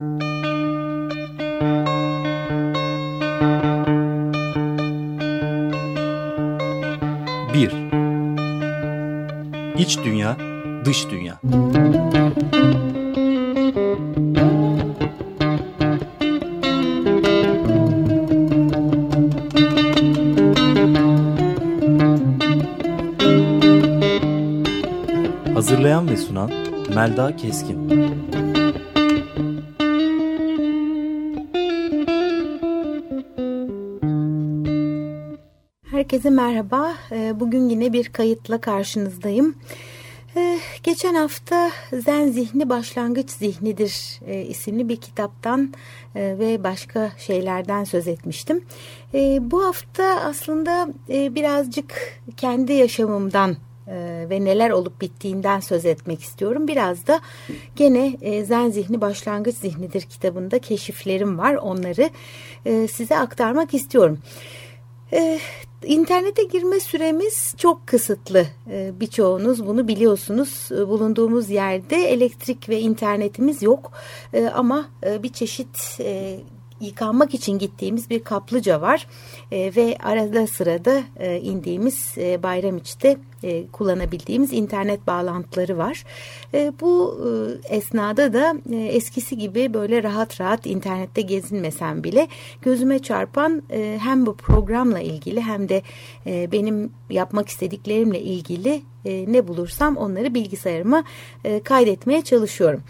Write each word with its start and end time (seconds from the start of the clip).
Bir. 0.00 0.08
İç 9.78 9.98
dünya, 10.04 10.36
dış 10.84 11.10
dünya. 11.10 11.40
Hazırlayan 25.54 26.08
ve 26.08 26.16
sunan 26.16 26.50
Melda 26.94 27.36
Keskin. 27.36 27.88
Herkese 36.18 36.34
merhaba. 36.34 36.94
Ee, 37.12 37.40
bugün 37.40 37.68
yine 37.68 37.92
bir 37.92 38.08
kayıtla 38.08 38.60
karşınızdayım. 38.60 39.54
Ee, 40.36 40.58
geçen 40.82 41.14
hafta 41.14 41.70
Zen 41.92 42.28
Zihni 42.28 42.68
Başlangıç 42.68 43.30
Zihnidir 43.30 44.20
e, 44.26 44.42
isimli 44.42 44.88
bir 44.88 44.96
kitaptan 44.96 45.74
e, 46.14 46.38
ve 46.38 46.64
başka 46.64 47.12
şeylerden 47.18 47.84
söz 47.84 48.08
etmiştim. 48.08 48.64
E, 49.14 49.50
bu 49.50 49.64
hafta 49.64 50.04
aslında 50.04 50.88
birazcık 51.08 52.20
kendi 52.36 52.72
yaşamımdan 52.72 53.56
ve 54.30 54.44
neler 54.44 54.70
olup 54.70 55.00
bittiğinden 55.00 55.60
söz 55.60 55.84
etmek 55.84 56.22
istiyorum. 56.22 56.68
Biraz 56.68 57.06
da 57.06 57.20
gene 57.76 58.16
Zen 58.44 58.70
Zihni 58.70 59.00
Başlangıç 59.00 59.56
Zihnidir 59.56 60.02
kitabında 60.02 60.58
keşiflerim 60.58 61.38
var. 61.38 61.54
Onları 61.54 62.10
size 62.88 63.18
aktarmak 63.18 63.74
istiyorum. 63.74 64.18
Ee, 65.12 65.38
internete 65.84 66.42
girme 66.42 66.80
süremiz 66.80 67.54
çok 67.58 67.86
kısıtlı. 67.86 68.46
Ee, 68.70 68.92
birçoğunuz 69.00 69.66
bunu 69.66 69.88
biliyorsunuz. 69.88 70.68
Ee, 70.72 70.88
bulunduğumuz 70.88 71.50
yerde 71.50 71.96
elektrik 71.96 72.68
ve 72.68 72.80
internetimiz 72.80 73.62
yok. 73.62 73.92
Ee, 74.32 74.46
ama 74.46 74.88
e, 75.06 75.22
bir 75.22 75.32
çeşit 75.32 76.00
e, 76.00 76.40
yıkanmak 76.80 77.34
için 77.34 77.58
gittiğimiz 77.58 78.10
bir 78.10 78.24
kaplıca 78.24 78.80
var 78.80 79.06
e, 79.52 79.72
ve 79.76 79.96
arada 80.02 80.46
sırada 80.46 81.02
e, 81.16 81.40
indiğimiz 81.40 82.14
e, 82.18 82.42
Bayramiç'te 82.42 83.16
e, 83.42 83.66
kullanabildiğimiz 83.66 84.52
internet 84.52 85.06
bağlantıları 85.06 85.78
var. 85.78 86.04
E, 86.54 86.72
bu 86.80 87.18
esnada 87.70 88.32
da 88.32 88.54
eskisi 88.74 89.38
gibi 89.38 89.74
böyle 89.74 90.02
rahat 90.02 90.40
rahat 90.40 90.66
internette 90.66 91.22
gezinmesem 91.22 92.04
bile 92.04 92.28
gözüme 92.62 92.98
çarpan 92.98 93.62
hem 93.98 94.26
bu 94.26 94.36
programla 94.36 95.00
ilgili 95.00 95.40
hem 95.40 95.68
de 95.68 95.82
benim 96.26 96.92
yapmak 97.10 97.48
istediklerimle 97.48 98.20
ilgili 98.20 98.82
ne 99.04 99.48
bulursam 99.48 99.96
onları 99.96 100.34
bilgisayarıma 100.34 101.04
kaydetmeye 101.64 102.22
çalışıyorum. 102.22 102.82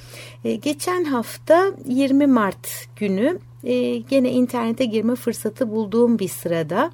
Geçen 0.63 1.05
hafta 1.05 1.73
20 1.87 2.27
Mart 2.27 2.69
günü 2.97 3.39
e, 3.65 3.99
gene 3.99 4.31
internete 4.31 4.85
girme 4.85 5.15
fırsatı 5.15 5.71
bulduğum 5.71 6.19
bir 6.19 6.29
sırada 6.49 6.91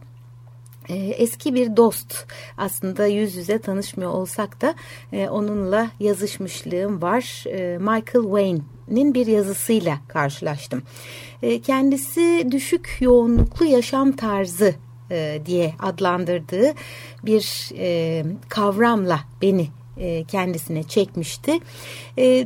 e, 0.89 0.95
eski 0.95 1.55
bir 1.55 1.77
dost 1.77 2.27
aslında 2.59 3.07
yüz 3.07 3.37
yüze 3.37 3.59
tanışmıyor 3.59 4.11
olsak 4.11 4.61
da 4.61 4.75
e, 5.13 5.29
onunla 5.29 5.91
yazışmışlığım 6.01 7.03
var. 7.03 7.45
E, 7.47 7.79
Michael 7.79 8.25
Wayne'nin 8.25 9.15
bir 9.15 9.27
yazısıyla 9.27 9.99
karşılaştım. 10.09 10.83
Kendisi 11.63 12.49
düşük 12.51 12.97
yoğunluklu 13.01 13.67
yaşam 13.67 14.13
tarzı 14.13 14.75
diye 15.47 15.73
adlandırdığı 15.79 16.73
bir 17.25 17.71
kavramla 18.49 19.21
beni 19.43 19.69
kendisine 20.29 20.83
çekmişti. 20.83 21.59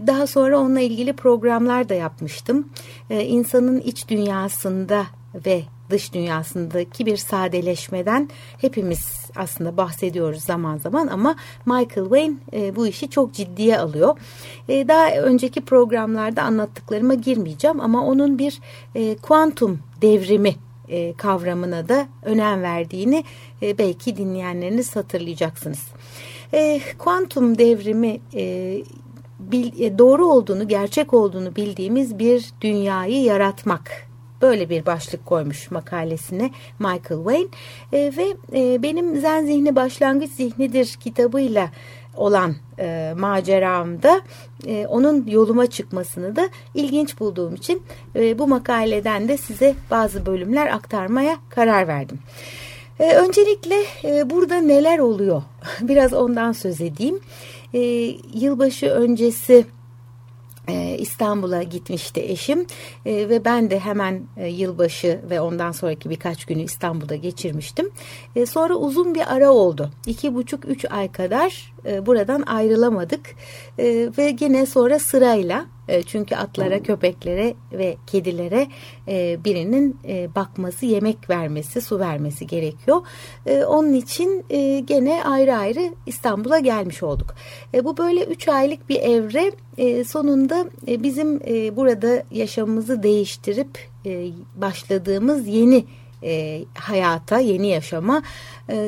Daha 0.06 0.26
sonra 0.26 0.58
onunla 0.58 0.80
ilgili 0.80 1.12
programlar 1.12 1.88
da 1.88 1.94
yapmıştım. 1.94 2.68
İnsanın 3.10 3.80
iç 3.80 4.08
dünyasında 4.08 5.06
ve 5.46 5.62
dış 5.90 6.12
dünyasındaki 6.14 7.06
bir 7.06 7.16
sadeleşmeden 7.16 8.28
hepimiz 8.60 9.30
aslında 9.36 9.76
bahsediyoruz 9.76 10.42
zaman 10.42 10.78
zaman 10.78 11.06
ama 11.06 11.36
Michael 11.66 12.08
Wayne 12.08 12.36
bu 12.76 12.86
işi 12.86 13.10
çok 13.10 13.32
ciddiye 13.32 13.78
alıyor. 13.78 14.18
daha 14.68 15.10
önceki 15.10 15.60
programlarda 15.60 16.42
anlattıklarıma 16.42 17.14
girmeyeceğim 17.14 17.80
ama 17.80 18.06
onun 18.06 18.38
bir 18.38 18.60
kuantum 19.22 19.78
devrimi 20.02 20.54
kavramına 21.16 21.88
da 21.88 22.08
önem 22.22 22.62
verdiğini 22.62 23.24
belki 23.62 24.16
dinleyenleriniz 24.16 24.96
hatırlayacaksınız 24.96 25.80
e, 26.52 26.80
kuantum 26.98 27.58
devrimi 27.58 28.20
e, 28.34 28.74
bil, 29.38 29.80
e, 29.80 29.98
doğru 29.98 30.26
olduğunu, 30.26 30.68
gerçek 30.68 31.14
olduğunu 31.14 31.56
bildiğimiz 31.56 32.18
bir 32.18 32.50
dünyayı 32.60 33.22
yaratmak. 33.22 34.07
Böyle 34.42 34.70
bir 34.70 34.86
başlık 34.86 35.26
koymuş 35.26 35.70
makalesine 35.70 36.50
Michael 36.78 37.00
Wayne 37.24 37.48
e, 37.92 38.12
ve 38.16 38.36
e, 38.52 38.82
benim 38.82 39.20
Zen 39.20 39.46
Zihni 39.46 39.76
Başlangıç 39.76 40.30
Zihnidir 40.30 40.96
kitabıyla 41.00 41.70
olan 42.16 42.54
e, 42.78 43.14
maceramda 43.18 44.20
e, 44.66 44.86
onun 44.86 45.26
yoluma 45.26 45.66
çıkmasını 45.66 46.36
da 46.36 46.48
ilginç 46.74 47.20
bulduğum 47.20 47.54
için 47.54 47.82
e, 48.16 48.38
bu 48.38 48.46
makaleden 48.48 49.28
de 49.28 49.36
size 49.36 49.74
bazı 49.90 50.26
bölümler 50.26 50.66
aktarmaya 50.66 51.36
karar 51.50 51.88
verdim. 51.88 52.18
E, 53.00 53.14
öncelikle 53.14 53.76
e, 54.04 54.30
burada 54.30 54.56
neler 54.60 54.98
oluyor? 54.98 55.42
Biraz 55.80 56.12
ondan 56.12 56.52
söz 56.52 56.80
edeyim. 56.80 57.20
E, 57.74 57.78
yılbaşı 58.34 58.86
öncesi 58.86 59.66
İstanbul'a 60.98 61.62
gitmişti 61.62 62.20
eşim 62.20 62.66
e, 63.06 63.28
ve 63.28 63.44
ben 63.44 63.70
de 63.70 63.78
hemen 63.78 64.22
e, 64.36 64.48
yılbaşı 64.48 65.20
ve 65.30 65.40
ondan 65.40 65.72
sonraki 65.72 66.10
birkaç 66.10 66.44
günü 66.44 66.62
İstanbul'da 66.62 67.14
geçirmiştim. 67.14 67.90
Sonra 68.46 68.74
uzun 68.74 69.14
bir 69.14 69.34
ara 69.34 69.50
oldu. 69.50 69.90
İki 70.06 70.34
buçuk 70.34 70.68
üç 70.68 70.84
ay 70.90 71.12
kadar 71.12 71.72
buradan 72.06 72.42
ayrılamadık 72.42 73.34
ve 74.18 74.30
gene 74.30 74.66
sonra 74.66 74.98
sırayla 74.98 75.66
e, 75.88 76.02
çünkü 76.02 76.36
atlara, 76.36 76.82
köpeklere 76.82 77.54
ve 77.72 77.96
kedilere 78.06 78.66
e, 79.08 79.44
birinin 79.44 79.96
e, 80.08 80.34
bakması, 80.34 80.86
yemek 80.86 81.30
vermesi, 81.30 81.80
su 81.80 81.98
vermesi 81.98 82.46
gerekiyor. 82.46 83.00
Onun 83.66 83.92
için 83.92 84.44
gene 84.86 85.24
ayrı 85.24 85.56
ayrı 85.56 85.94
İstanbul'a 86.06 86.58
gelmiş 86.58 87.02
olduk. 87.02 87.34
Bu 87.84 87.96
böyle 87.96 88.24
üç 88.24 88.48
aylık 88.48 88.88
bir 88.88 89.00
evre 89.00 89.52
sonunda 90.04 90.66
bizim 90.86 91.40
burada 91.76 92.22
yaşamımızı 92.30 93.02
değiştirip 93.02 93.88
başladığımız 94.56 95.46
yeni 95.46 95.84
hayata, 96.74 97.38
yeni 97.38 97.68
yaşama 97.68 98.22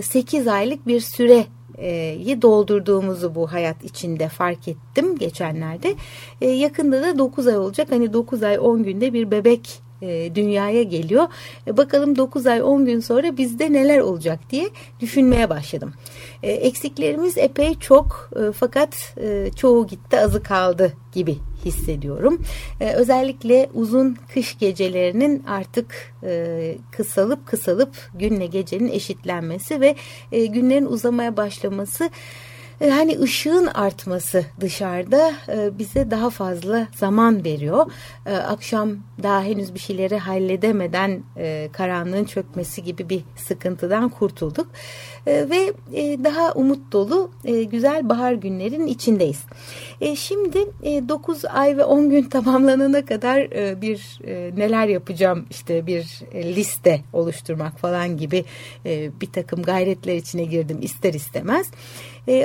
8 0.02 0.48
aylık 0.48 0.86
bir 0.86 1.00
süre 1.00 1.46
yi 1.88 2.42
doldurduğumuzu 2.42 3.34
bu 3.34 3.52
hayat 3.52 3.84
içinde 3.84 4.28
fark 4.28 4.68
ettim 4.68 5.18
geçenlerde. 5.18 5.94
E, 6.40 6.48
yakında 6.48 7.02
da 7.02 7.18
9 7.18 7.46
ay 7.46 7.58
olacak. 7.58 7.88
Hani 7.90 8.12
9 8.12 8.42
ay 8.42 8.58
10 8.58 8.82
günde 8.82 9.12
bir 9.12 9.30
bebek 9.30 9.80
e, 10.02 10.34
dünyaya 10.34 10.82
geliyor. 10.82 11.28
E, 11.66 11.76
bakalım 11.76 12.16
9 12.16 12.46
ay 12.46 12.62
10 12.62 12.84
gün 12.84 13.00
sonra 13.00 13.36
bizde 13.36 13.72
neler 13.72 13.98
olacak 13.98 14.40
diye 14.50 14.68
düşünmeye 15.00 15.50
başladım. 15.50 15.92
E, 16.42 16.52
eksiklerimiz 16.52 17.38
epey 17.38 17.78
çok 17.78 18.30
e, 18.36 18.52
fakat 18.52 19.14
e, 19.22 19.50
çoğu 19.56 19.86
gitti 19.86 20.20
azı 20.20 20.42
kaldı 20.42 20.92
gibi 21.12 21.36
hissediyorum. 21.64 22.42
Ee, 22.80 22.92
özellikle 22.92 23.70
uzun 23.74 24.16
kış 24.34 24.58
gecelerinin 24.58 25.42
artık 25.46 26.14
e, 26.22 26.76
kısalıp 26.90 27.46
kısalıp 27.46 28.10
günle 28.14 28.46
gecenin 28.46 28.88
eşitlenmesi 28.88 29.80
ve 29.80 29.96
e, 30.32 30.46
günlerin 30.46 30.86
uzamaya 30.86 31.36
başlaması 31.36 32.04
e, 32.04 32.10
hani 32.88 33.18
ışığın 33.20 33.66
artması 33.66 34.44
dışarıda 34.60 35.32
e, 35.48 35.78
bize 35.78 36.10
daha 36.10 36.30
fazla 36.30 36.88
zaman 36.96 37.44
veriyor. 37.44 37.92
E, 38.26 38.34
akşam 38.34 38.96
daha 39.22 39.42
henüz 39.42 39.74
bir 39.74 39.78
şeyleri 39.78 40.18
halledemeden 40.18 41.22
karanlığın 41.72 42.24
çökmesi 42.24 42.82
gibi 42.82 43.08
bir 43.08 43.22
sıkıntıdan 43.36 44.08
kurtulduk. 44.08 44.66
Ve 45.26 45.74
daha 46.24 46.52
umut 46.52 46.92
dolu 46.92 47.30
güzel 47.70 48.08
bahar 48.08 48.32
günlerin 48.32 48.86
içindeyiz. 48.86 49.40
Şimdi 50.14 50.58
9 51.08 51.44
ay 51.44 51.76
ve 51.76 51.84
10 51.84 52.10
gün 52.10 52.22
tamamlanana 52.22 53.04
kadar 53.04 53.50
bir 53.82 54.18
neler 54.56 54.86
yapacağım 54.88 55.46
işte 55.50 55.86
bir 55.86 56.20
liste 56.34 57.00
oluşturmak 57.12 57.78
falan 57.78 58.16
gibi 58.16 58.44
bir 59.20 59.32
takım 59.32 59.62
gayretler 59.62 60.16
içine 60.16 60.44
girdim 60.44 60.78
ister 60.82 61.14
istemez. 61.14 61.66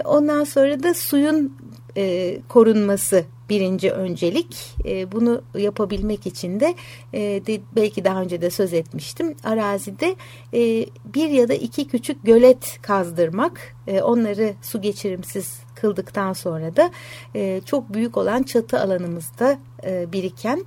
Ondan 0.05 0.43
sonra 0.43 0.83
da 0.83 0.93
suyun 0.93 1.57
e, 1.97 2.37
korunması 2.49 3.25
birinci 3.49 3.91
öncelik. 3.91 4.75
E, 4.85 5.11
bunu 5.11 5.41
yapabilmek 5.57 6.27
için 6.27 6.59
de, 6.59 6.75
e, 7.13 7.19
de 7.19 7.61
belki 7.75 8.03
daha 8.05 8.21
önce 8.21 8.41
de 8.41 8.49
söz 8.49 8.73
etmiştim. 8.73 9.35
Arazide 9.43 10.15
e, 10.53 10.85
bir 11.05 11.29
ya 11.29 11.49
da 11.49 11.53
iki 11.53 11.87
küçük 11.87 12.23
gölet 12.23 12.79
kazdırmak, 12.81 13.75
e, 13.87 14.01
onları 14.01 14.53
su 14.61 14.81
geçirimsiz 14.81 15.59
kıldıktan 15.75 16.33
sonra 16.33 16.75
da 16.75 16.91
e, 17.35 17.61
çok 17.65 17.93
büyük 17.93 18.17
olan 18.17 18.43
çatı 18.43 18.79
alanımızda 18.79 19.57
e, 19.83 20.11
biriken 20.11 20.65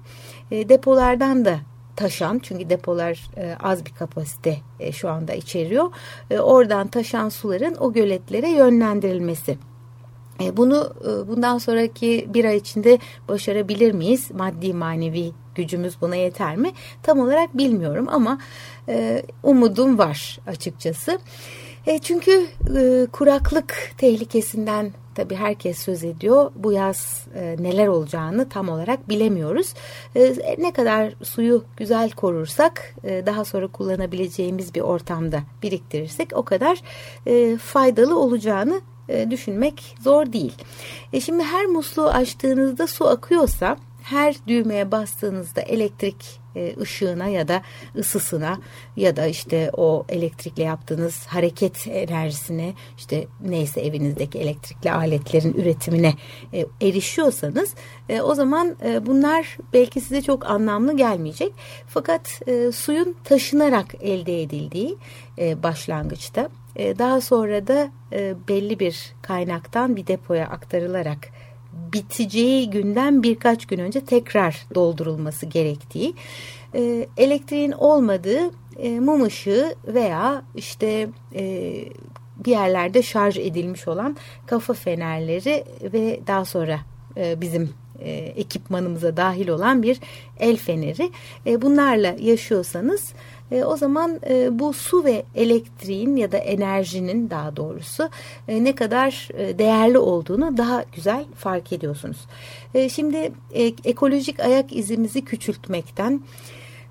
e, 0.51 0.69
depolardan 0.69 1.45
da 1.45 1.61
taşan 1.99 2.39
çünkü 2.39 2.71
depolar 2.71 3.31
e, 3.37 3.57
az 3.61 3.87
bir 3.87 3.95
kapasite 3.95 4.57
e, 4.81 4.93
şu 4.93 5.09
anda 5.11 5.35
içeriyor. 5.35 5.91
E, 6.31 6.39
oradan 6.39 6.89
taşan 6.89 7.29
suların 7.29 7.77
o 7.81 7.93
göletlere 7.93 8.49
yönlendirilmesi. 8.49 9.59
Bunu 10.53 10.95
bundan 11.29 11.59
sonraki 11.59 12.27
bir 12.35 12.45
ay 12.45 12.57
içinde 12.57 12.99
başarabilir 13.29 13.93
miyiz? 13.93 14.31
Maddi 14.31 14.75
manevi 14.75 15.33
gücümüz 15.55 16.01
buna 16.01 16.17
yeter 16.17 16.57
mi? 16.57 16.73
Tam 17.03 17.19
olarak 17.19 17.59
bilmiyorum 17.59 18.07
ama 18.11 18.39
umudum 19.43 19.99
var 19.99 20.39
açıkçası. 20.47 21.19
Çünkü 22.03 22.47
kuraklık 23.13 23.93
tehlikesinden 23.99 24.93
tabii 25.15 25.35
herkes 25.35 25.79
söz 25.79 26.05
ediyor. 26.05 26.51
Bu 26.55 26.73
yaz 26.73 27.27
neler 27.59 27.87
olacağını 27.87 28.49
tam 28.49 28.69
olarak 28.69 29.09
bilemiyoruz. 29.09 29.75
Ne 30.59 30.73
kadar 30.73 31.15
suyu 31.23 31.65
güzel 31.77 32.11
korursak, 32.11 32.95
daha 33.05 33.45
sonra 33.45 33.67
kullanabileceğimiz 33.67 34.75
bir 34.75 34.81
ortamda 34.81 35.43
biriktirirsek 35.63 36.29
o 36.35 36.43
kadar 36.43 36.83
faydalı 37.59 38.19
olacağını 38.19 38.81
e, 39.09 39.31
düşünmek 39.31 39.97
zor 40.01 40.33
değil. 40.33 40.55
E 41.13 41.21
şimdi 41.21 41.45
her 41.45 41.67
musluğu 41.67 42.09
açtığınızda 42.09 42.87
su 42.87 43.09
akıyorsa 43.09 43.77
her 44.03 44.37
düğmeye 44.47 44.93
bastığınızda 44.93 45.61
elektrik 45.61 46.41
e, 46.48 46.48
ışığına 46.81 47.29
ya 47.29 47.49
da 47.49 47.63
ısısına 47.97 48.61
ya 48.97 49.17
da 49.17 49.27
işte 49.27 49.71
o 49.77 50.05
elektrikle 50.09 50.63
yaptığınız 50.63 51.27
hareket 51.27 51.87
enerjisine 51.87 52.75
işte 52.99 53.27
neyse 53.41 53.81
evinizdeki 53.81 54.39
elektrikli 54.39 54.93
aletlerin 54.93 55.55
üretimine 55.55 56.15
e, 56.53 56.67
erişiyorsanız 56.83 57.75
e, 58.09 58.21
o 58.21 58.35
zaman 58.35 58.77
bunlar 59.07 59.59
belki 59.73 60.01
size 60.01 60.23
çok 60.23 60.47
anlamlı 60.47 60.97
gelmeyecek. 60.97 61.53
Fakat 61.87 62.41
suyun 62.75 63.17
taşınarak 63.25 63.95
elde 64.01 64.43
edildiği 64.43 64.97
başlangıçta 65.39 66.49
daha 66.79 67.21
sonra 67.21 67.67
da 67.67 67.91
belli 68.49 68.79
bir 68.79 69.15
kaynaktan 69.23 69.97
bir 69.97 70.07
depoya 70.07 70.47
aktarılarak 70.47 71.29
biteceği 71.93 72.71
günden 72.71 73.23
birkaç 73.23 73.67
gün 73.67 73.79
önce 73.79 74.01
tekrar 74.01 74.67
doldurulması 74.75 75.47
gerektiği, 75.47 76.15
e, 76.75 77.07
elektriğin 77.17 77.73
olmadığı 77.73 78.51
e, 78.79 79.01
mum 79.01 79.23
ışığı 79.23 79.75
veya 79.87 80.43
işte 80.57 81.09
e, 81.35 81.75
bir 82.45 82.51
yerlerde 82.51 83.03
şarj 83.03 83.39
edilmiş 83.39 83.89
olan 83.89 84.17
kafa 84.47 84.75
fenerleri 84.75 85.65
ve 85.83 86.21
daha 86.27 86.45
sonra 86.45 86.81
e, 87.17 87.41
bizim 87.41 87.71
e, 87.99 88.11
ekipmanımıza 88.13 89.17
dahil 89.17 89.49
olan 89.49 89.83
bir 89.83 90.01
el 90.39 90.57
feneri. 90.57 91.11
E, 91.47 91.63
bunlarla 91.63 92.17
yaşıyorsanız 92.21 93.13
e, 93.53 93.65
o 93.65 93.77
zaman 93.77 94.21
e, 94.31 94.59
bu 94.59 94.73
su 94.73 95.05
ve 95.05 95.25
elektriğin 95.35 96.17
ya 96.17 96.33
da 96.33 96.39
enerjinin 96.39 97.31
daha 97.31 97.57
doğrusu 97.57 98.09
e, 98.49 98.65
ne 98.65 98.75
kadar 98.75 99.29
e, 99.35 99.59
değerli 99.59 99.99
olduğunu 99.99 100.57
daha 100.57 100.85
güzel 100.93 101.25
fark 101.35 101.73
ediyorsunuz. 101.73 102.19
E, 102.75 102.89
şimdi 102.89 103.33
e, 103.55 103.65
ekolojik 103.85 104.41
ayak 104.41 104.77
izimizi 104.77 105.25
küçültmekten 105.25 106.21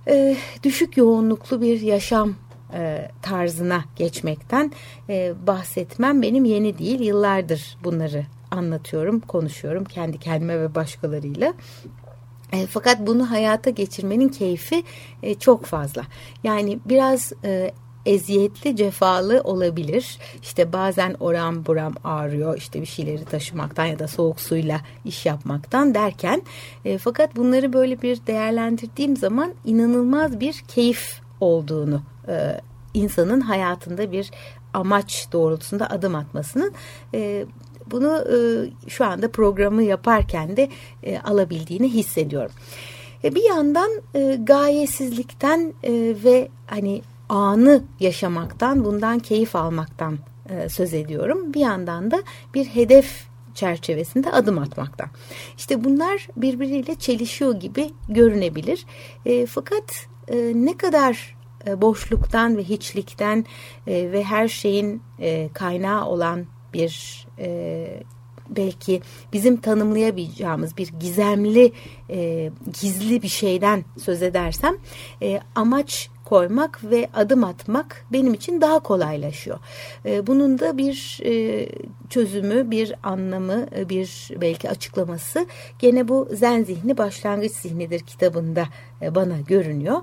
e, 0.07 0.37
düşük 0.63 0.97
yoğunluklu 0.97 1.61
bir 1.61 1.81
yaşam 1.81 2.35
e, 2.73 3.11
tarzına 3.21 3.83
geçmekten 3.95 4.71
e, 5.09 5.33
bahsetmem 5.47 6.21
benim 6.21 6.45
yeni 6.45 6.77
değil. 6.77 6.99
Yıllardır 6.99 7.77
bunları 7.83 8.25
anlatıyorum, 8.51 9.19
konuşuyorum 9.19 9.85
kendi 9.85 10.17
kendime 10.17 10.61
ve 10.61 10.75
başkalarıyla. 10.75 11.53
E, 12.53 12.67
fakat 12.67 13.07
bunu 13.07 13.31
hayata 13.31 13.69
geçirmenin 13.69 14.29
keyfi 14.29 14.83
e, 15.23 15.35
çok 15.35 15.65
fazla. 15.65 16.03
Yani 16.43 16.79
biraz 16.85 17.33
e, 17.43 17.71
eziyetli, 18.07 18.75
cefalı 18.75 19.41
olabilir. 19.43 20.17
İşte 20.41 20.73
bazen 20.73 21.15
oram 21.19 21.65
buram 21.65 21.95
ağrıyor 22.03 22.57
işte 22.57 22.81
bir 22.81 22.85
şeyleri 22.85 23.25
taşımaktan 23.25 23.85
ya 23.85 23.99
da 23.99 24.07
soğuk 24.07 24.41
suyla 24.41 24.81
iş 25.05 25.25
yapmaktan 25.25 25.93
derken 25.93 26.41
e, 26.85 26.97
fakat 26.97 27.35
bunları 27.35 27.73
böyle 27.73 28.01
bir 28.01 28.19
değerlendirdiğim 28.27 29.17
zaman 29.17 29.53
inanılmaz 29.65 30.39
bir 30.39 30.63
keyif 30.67 31.21
olduğunu 31.39 32.01
e, 32.27 32.61
insanın 32.93 33.41
hayatında 33.41 34.11
bir 34.11 34.31
amaç 34.73 35.27
doğrultusunda 35.31 35.89
adım 35.89 36.15
atmasının 36.15 36.73
e, 37.13 37.45
bunu 37.91 38.25
e, 38.33 38.37
şu 38.89 39.05
anda 39.05 39.31
programı 39.31 39.83
yaparken 39.83 40.57
de 40.57 40.69
e, 41.03 41.19
alabildiğini 41.19 41.93
hissediyorum. 41.93 42.51
E, 43.23 43.35
bir 43.35 43.43
yandan 43.43 43.91
e, 44.15 44.37
gayesizlikten 44.43 45.73
e, 45.83 46.15
ve 46.23 46.49
hani 46.67 47.01
anı 47.29 47.83
yaşamaktan, 47.99 48.85
bundan 48.85 49.19
keyif 49.19 49.55
almaktan 49.55 50.19
e, 50.49 50.69
söz 50.69 50.93
ediyorum. 50.93 51.53
Bir 51.53 51.59
yandan 51.59 52.11
da 52.11 52.23
bir 52.53 52.65
hedef 52.65 53.27
çerçevesinde 53.53 54.31
adım 54.31 54.57
atmaktan. 54.57 55.09
İşte 55.57 55.83
bunlar 55.83 56.27
birbiriyle 56.37 56.95
çelişiyor 56.95 57.55
gibi 57.55 57.89
görünebilir. 58.09 58.85
E, 59.25 59.45
fakat 59.45 60.07
e, 60.27 60.51
ne 60.55 60.77
kadar 60.77 61.37
e, 61.67 61.81
boşluktan 61.81 62.57
ve 62.57 62.63
hiçlikten 62.63 63.45
e, 63.87 64.11
ve 64.11 64.23
her 64.23 64.47
şeyin 64.47 65.01
e, 65.19 65.49
kaynağı 65.53 66.05
olan 66.05 66.45
bir 66.73 67.25
e, 67.39 67.87
belki 68.49 69.01
bizim 69.33 69.57
tanımlayamayacağımız 69.57 70.77
bir 70.77 70.87
gizemli 70.99 71.71
e, 72.09 72.49
gizli 72.81 73.21
bir 73.21 73.27
şeyden 73.27 73.85
söz 73.97 74.21
edersem 74.21 74.77
e, 75.21 75.39
amaç 75.55 76.09
koymak 76.25 76.83
ve 76.83 77.09
adım 77.13 77.43
atmak 77.43 78.05
benim 78.11 78.33
için 78.33 78.61
daha 78.61 78.79
kolaylaşıyor. 78.79 79.59
E, 80.05 80.27
bunun 80.27 80.59
da 80.59 80.77
bir 80.77 81.19
e, 81.25 81.67
çözümü, 82.09 82.71
bir 82.71 82.93
anlamı, 83.03 83.67
e, 83.77 83.89
bir 83.89 84.31
belki 84.41 84.69
açıklaması 84.69 85.45
gene 85.79 86.07
bu 86.07 86.29
Zen 86.33 86.63
Zihni 86.63 86.97
Başlangıç 86.97 87.51
Zihnidir 87.51 87.99
kitabında 87.99 88.65
e, 89.01 89.15
bana 89.15 89.39
görünüyor. 89.39 90.01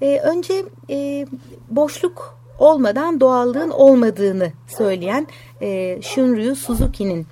E, 0.00 0.18
önce 0.18 0.64
e, 0.90 1.26
boşluk 1.70 2.37
olmadan 2.58 3.20
doğallığın 3.20 3.70
olmadığını 3.70 4.52
söyleyen 4.66 5.26
e, 5.60 5.98
Shunryu 6.02 6.56
Suzuki'nin 6.56 7.26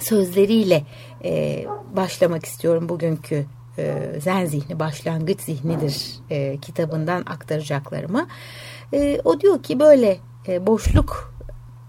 sözleriyle 0.00 0.82
e, 1.24 1.64
başlamak 1.96 2.44
istiyorum 2.44 2.88
bugünkü 2.88 3.46
e, 3.78 4.12
Zen 4.20 4.44
Zihni 4.44 4.78
Başlangıç 4.78 5.40
Zihnidir 5.40 6.14
e, 6.30 6.56
kitabından 6.60 7.20
aktaracaklarıma. 7.20 8.26
E, 8.94 9.20
o 9.24 9.40
diyor 9.40 9.62
ki 9.62 9.80
böyle 9.80 10.18
e, 10.48 10.66
boşluk 10.66 11.34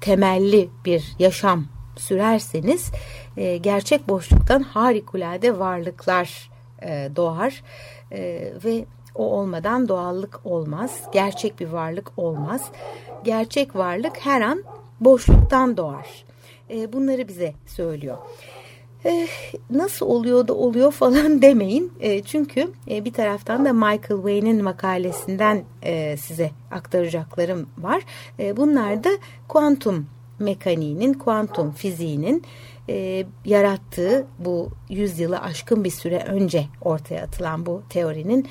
temelli 0.02 0.70
bir 0.86 1.16
yaşam 1.20 1.66
sürerseniz 1.96 2.92
e, 3.38 3.58
gerçek 3.58 4.08
boşluktan 4.08 4.64
harikulade 4.64 5.60
varlıklar 5.60 6.50
e, 6.82 7.10
doğar 7.16 7.64
e, 8.12 8.54
ve 8.66 8.86
o 9.18 9.24
olmadan 9.24 9.88
doğallık 9.88 10.40
olmaz. 10.44 11.02
Gerçek 11.14 11.60
bir 11.60 11.68
varlık 11.68 12.12
olmaz. 12.18 12.72
Gerçek 13.24 13.76
varlık 13.76 14.18
her 14.26 14.42
an 14.42 14.64
boşluktan 15.00 15.78
doğar. 15.78 16.26
E, 16.70 16.94
bunları 16.94 17.28
bize 17.28 17.54
söylüyor. 17.66 18.18
E, 19.06 19.28
nasıl 19.70 20.06
oluyor 20.06 20.48
da 20.48 20.54
oluyor 20.54 20.92
falan 20.92 21.42
demeyin. 21.42 21.92
E, 22.00 22.24
çünkü 22.24 22.72
e, 22.90 23.06
bir 23.06 23.14
taraftan 23.14 23.66
da 23.66 23.74
Michael 23.74 24.22
Wayne'in 24.22 24.64
makalesinden 24.64 25.64
e, 25.84 26.18
size 26.18 26.52
aktaracaklarım 26.72 27.70
var. 27.78 28.04
E, 28.40 28.58
bunlar 28.58 29.04
da 29.04 29.10
kuantum 29.48 30.06
mekaniğinin, 30.40 31.14
kuantum 31.14 31.72
fiziğinin 31.72 32.44
yarattığı 33.46 34.26
bu 34.40 34.70
yüzyılı 34.90 35.40
aşkın 35.40 35.84
bir 35.84 35.90
süre 35.90 36.24
önce 36.28 36.66
ortaya 36.82 37.24
atılan 37.24 37.66
bu 37.66 37.82
teorinin 37.90 38.48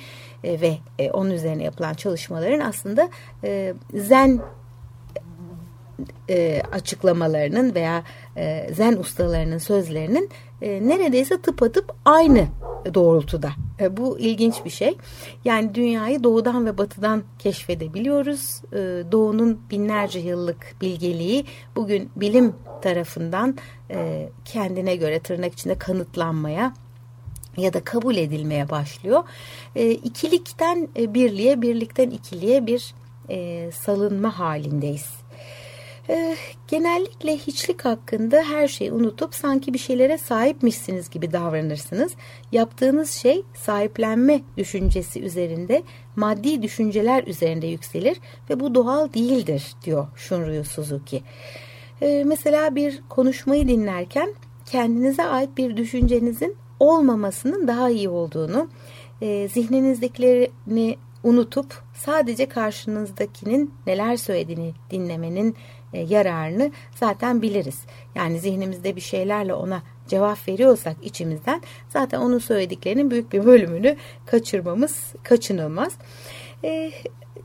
e, 0.46 0.60
ve 0.60 0.78
e, 0.98 1.10
onun 1.10 1.30
üzerine 1.30 1.64
yapılan 1.64 1.94
çalışmaların 1.94 2.60
aslında 2.60 3.08
e, 3.44 3.74
zen 3.94 4.40
e, 6.30 6.62
açıklamalarının 6.72 7.74
veya 7.74 8.02
zen 8.72 8.96
ustalarının 8.96 9.58
sözlerinin 9.58 10.30
e, 10.62 10.88
neredeyse 10.88 11.40
tıpatıp 11.40 11.94
aynı 12.04 12.46
doğrultuda. 12.94 13.50
Bu 13.90 14.18
ilginç 14.18 14.64
bir 14.64 14.70
şey. 14.70 14.96
Yani 15.44 15.74
dünyayı 15.74 16.24
doğudan 16.24 16.66
ve 16.66 16.78
batıdan 16.78 17.22
keşfedebiliyoruz. 17.38 18.62
E, 18.72 18.76
doğunun 19.12 19.60
binlerce 19.70 20.18
yıllık 20.18 20.76
bilgeliği 20.80 21.44
bugün 21.76 22.10
bilim 22.16 22.54
tarafından 22.82 23.56
kendine 24.44 24.96
göre 24.96 25.20
tırnak 25.20 25.52
içinde 25.52 25.78
kanıtlanmaya 25.78 26.72
ya 27.56 27.72
da 27.72 27.84
kabul 27.84 28.16
edilmeye 28.16 28.70
başlıyor. 28.70 29.24
E, 29.76 29.90
ikilikten 29.90 30.88
e, 30.96 31.14
birliğe, 31.14 31.62
birlikten 31.62 32.10
ikiliğe 32.10 32.66
bir 32.66 32.94
e, 33.28 33.70
salınma 33.72 34.38
halindeyiz. 34.38 35.06
E, 36.08 36.36
genellikle 36.68 37.36
hiçlik 37.36 37.84
hakkında 37.84 38.42
her 38.42 38.68
şeyi 38.68 38.92
unutup 38.92 39.34
sanki 39.34 39.74
bir 39.74 39.78
şeylere 39.78 40.18
sahipmişsiniz 40.18 41.10
gibi 41.10 41.32
davranırsınız. 41.32 42.12
Yaptığınız 42.52 43.10
şey 43.10 43.42
sahiplenme 43.54 44.40
düşüncesi 44.56 45.22
üzerinde, 45.22 45.82
maddi 46.16 46.62
düşünceler 46.62 47.24
üzerinde 47.24 47.66
yükselir 47.66 48.20
ve 48.50 48.60
bu 48.60 48.74
doğal 48.74 49.12
değildir 49.12 49.74
diyor 49.84 50.06
Shunryu 50.16 50.64
Suzuki. 50.64 51.22
E, 52.02 52.24
mesela 52.26 52.74
bir 52.74 53.02
konuşmayı 53.08 53.68
dinlerken 53.68 54.34
kendinize 54.66 55.24
ait 55.24 55.56
bir 55.56 55.76
düşüncenizin 55.76 56.56
olmamasının 56.80 57.68
daha 57.68 57.90
iyi 57.90 58.08
olduğunu, 58.08 58.68
e, 59.22 59.48
zihninizdekilerini 59.48 60.96
unutup 61.22 61.82
sadece 61.94 62.48
karşınızdakinin 62.48 63.74
neler 63.86 64.16
söylediğini 64.16 64.74
dinlemenin 64.90 65.56
e, 65.92 66.00
yararını 66.00 66.70
zaten 66.94 67.42
biliriz. 67.42 67.80
Yani 68.14 68.38
zihnimizde 68.38 68.96
bir 68.96 69.00
şeylerle 69.00 69.54
ona 69.54 69.82
cevap 70.08 70.48
veriyorsak 70.48 70.96
içimizden 71.02 71.62
zaten 71.88 72.20
onun 72.20 72.38
söylediklerinin 72.38 73.10
büyük 73.10 73.32
bir 73.32 73.44
bölümünü 73.44 73.96
kaçırmamız 74.26 75.14
kaçınılmaz. 75.22 75.92
E, 76.64 76.92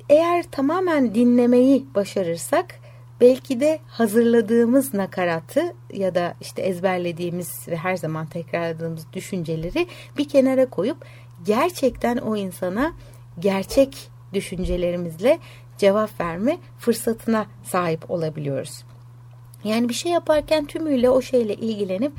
eğer 0.10 0.44
tamamen 0.52 1.16
dinlemeyi 1.16 1.86
başarırsak 1.96 2.81
belki 3.22 3.60
de 3.60 3.80
hazırladığımız 3.88 4.94
nakaratı 4.94 5.74
ya 5.94 6.16
da 6.16 6.34
işte 6.42 6.62
ezberlediğimiz 6.62 7.68
ve 7.68 7.78
her 7.78 7.98
zaman 7.98 8.26
tekrarladığımız 8.26 9.06
düşünceleri 9.14 9.88
bir 10.18 10.30
kenara 10.30 10.70
koyup 10.70 11.06
gerçekten 11.46 12.18
o 12.18 12.36
insana 12.36 12.94
gerçek 13.40 14.10
düşüncelerimizle 14.34 15.40
cevap 15.78 16.22
verme 16.22 16.58
fırsatına 16.80 17.46
sahip 17.64 18.12
olabiliyoruz. 18.12 18.84
Yani 19.64 19.90
bir 19.90 19.94
şey 19.94 20.12
yaparken 20.12 20.66
tümüyle 20.66 21.10
o 21.10 21.22
şeyle 21.22 21.56
ilgilenip 21.56 22.14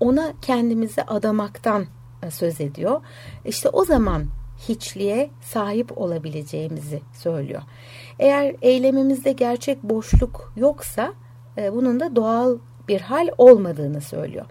ona 0.00 0.32
kendimizi 0.42 1.02
adamaktan 1.02 1.86
e, 2.22 2.30
söz 2.30 2.60
ediyor. 2.60 3.00
İşte 3.44 3.68
o 3.68 3.84
zaman 3.84 4.24
hiçliğe 4.68 5.30
sahip 5.40 5.98
olabileceğimizi 5.98 7.00
söylüyor. 7.12 7.62
Eğer 8.18 8.56
eylemimizde 8.62 9.32
gerçek 9.32 9.82
boşluk 9.82 10.52
yoksa 10.56 11.12
e, 11.58 11.72
bunun 11.72 12.00
da 12.00 12.16
doğal 12.16 12.58
bir 12.88 13.00
hal 13.00 13.28
olmadığını 13.38 14.00
söylüyor. 14.00 14.44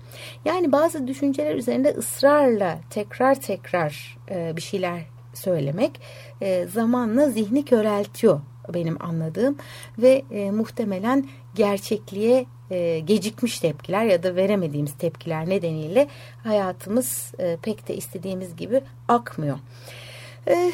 Yani 0.45 0.71
bazı 0.71 1.07
düşünceler 1.07 1.55
üzerinde 1.55 1.89
ısrarla 1.89 2.79
tekrar 2.89 3.35
tekrar 3.35 4.17
e, 4.29 4.55
bir 4.55 4.61
şeyler 4.61 5.01
söylemek 5.33 6.01
e, 6.41 6.65
zamanla 6.65 7.29
zihni 7.29 7.65
köreltiyor 7.65 8.41
benim 8.73 9.03
anladığım 9.03 9.57
ve 9.97 10.23
e, 10.31 10.51
muhtemelen 10.51 11.27
gerçekliğe 11.55 12.45
e, 12.71 12.99
gecikmiş 12.99 13.59
tepkiler 13.59 14.05
ya 14.05 14.23
da 14.23 14.35
veremediğimiz 14.35 14.93
tepkiler 14.93 15.49
nedeniyle 15.49 16.07
hayatımız 16.43 17.33
e, 17.39 17.57
pek 17.61 17.87
de 17.87 17.95
istediğimiz 17.95 18.55
gibi 18.55 18.81
akmıyor. 19.07 19.57
E, 20.47 20.71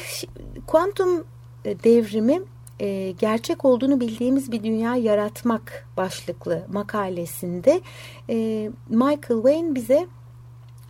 kuantum 0.66 1.24
devrimi 1.64 2.40
e, 2.80 3.10
gerçek 3.10 3.64
olduğunu 3.64 4.00
bildiğimiz 4.00 4.52
bir 4.52 4.64
dünya 4.64 4.96
yaratmak 4.96 5.88
başlıklı 5.96 6.66
makalesinde 6.72 7.80
e, 8.30 8.70
Michael 8.88 9.42
Wayne 9.42 9.74
bize 9.74 10.06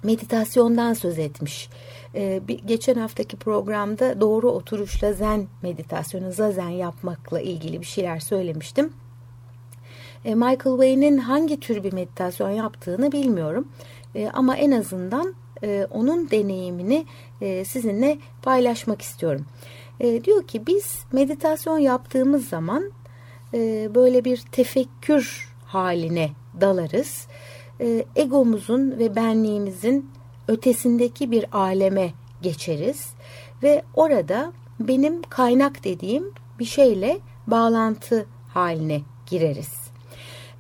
meditasyondan 0.03 0.93
söz 0.93 1.19
etmiş. 1.19 1.69
Ee, 2.15 2.41
bir, 2.49 2.59
geçen 2.59 2.95
haftaki 2.95 3.37
programda 3.37 4.21
doğru 4.21 4.51
oturuşla 4.51 5.13
zen 5.13 5.47
meditasyonu, 5.63 6.33
zazen 6.33 6.69
yapmakla 6.69 7.41
ilgili 7.41 7.81
bir 7.81 7.87
şeyler 7.87 8.21
söylemiştim. 8.21 8.93
Ee, 10.25 10.35
Michael 10.35 10.77
Wayne'in 10.77 11.19
hangi 11.19 11.61
tür 11.61 11.85
bir 11.85 11.93
meditasyon 11.93 12.51
yaptığını 12.51 13.13
bilmiyorum. 13.13 13.69
Ee, 14.15 14.31
ama 14.33 14.57
en 14.57 14.71
azından 14.71 15.35
e, 15.63 15.87
onun 15.91 16.31
deneyimini 16.31 17.07
e, 17.41 17.65
sizinle 17.65 18.19
paylaşmak 18.43 19.03
istiyorum. 19.03 19.47
E, 20.01 20.25
diyor 20.25 20.43
ki 20.47 20.67
biz 20.67 21.05
meditasyon 21.13 21.79
yaptığımız 21.79 22.49
zaman 22.49 22.91
e, 23.55 23.91
böyle 23.95 24.25
bir 24.25 24.37
tefekkür 24.53 25.49
haline 25.67 26.31
dalarız 26.61 27.27
e, 27.81 28.05
egomuzun 28.17 28.99
ve 28.99 29.17
benliğimizin 29.17 30.11
ötesindeki 30.49 31.31
bir 31.31 31.45
aleme 31.53 32.13
geçeriz 32.43 33.11
ve 33.63 33.83
orada 33.95 34.53
benim 34.81 35.23
kaynak 35.23 35.85
dediğim 35.85 36.33
bir 36.59 36.65
şeyle 36.65 37.19
bağlantı 37.47 38.27
haline 38.49 39.01
gireriz. 39.27 39.80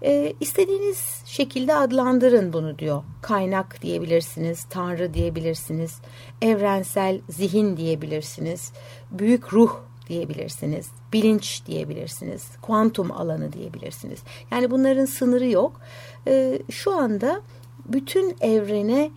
E, 0.04 0.32
istediğiniz 0.40 1.22
şekilde 1.26 1.74
adlandırın 1.74 2.52
bunu 2.52 2.78
diyor. 2.78 3.02
Kaynak 3.22 3.82
diyebilirsiniz, 3.82 4.64
tanrı 4.64 5.14
diyebilirsiniz, 5.14 6.00
evrensel 6.42 7.20
zihin 7.28 7.76
diyebilirsiniz, 7.76 8.72
büyük 9.10 9.52
ruh 9.52 9.76
diyebilirsiniz, 10.08 10.90
bilinç 11.12 11.66
diyebilirsiniz, 11.66 12.48
kuantum 12.62 13.12
alanı 13.12 13.52
diyebilirsiniz. 13.52 14.20
Yani 14.50 14.70
bunların 14.70 15.04
sınırı 15.04 15.46
yok. 15.48 15.80
E, 16.28 16.58
şu 16.70 16.92
anda 16.92 17.40
bütün 17.88 18.36
evrene 18.40 19.10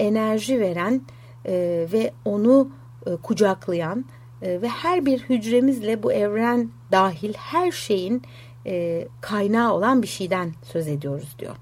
enerji 0.00 0.60
veren 0.60 1.02
e, 1.46 1.86
ve 1.92 2.12
onu 2.24 2.70
e, 3.06 3.16
kucaklayan 3.16 4.04
e, 4.42 4.62
ve 4.62 4.68
her 4.68 5.06
bir 5.06 5.20
hücremizle 5.20 6.02
bu 6.02 6.12
evren 6.12 6.70
dahil 6.92 7.34
her 7.34 7.72
şeyin 7.72 8.22
e, 8.66 9.08
kaynağı 9.20 9.72
olan 9.72 10.02
bir 10.02 10.06
şeyden 10.06 10.52
söz 10.64 10.88
ediyoruz 10.88 11.36
diyor. 11.38 11.56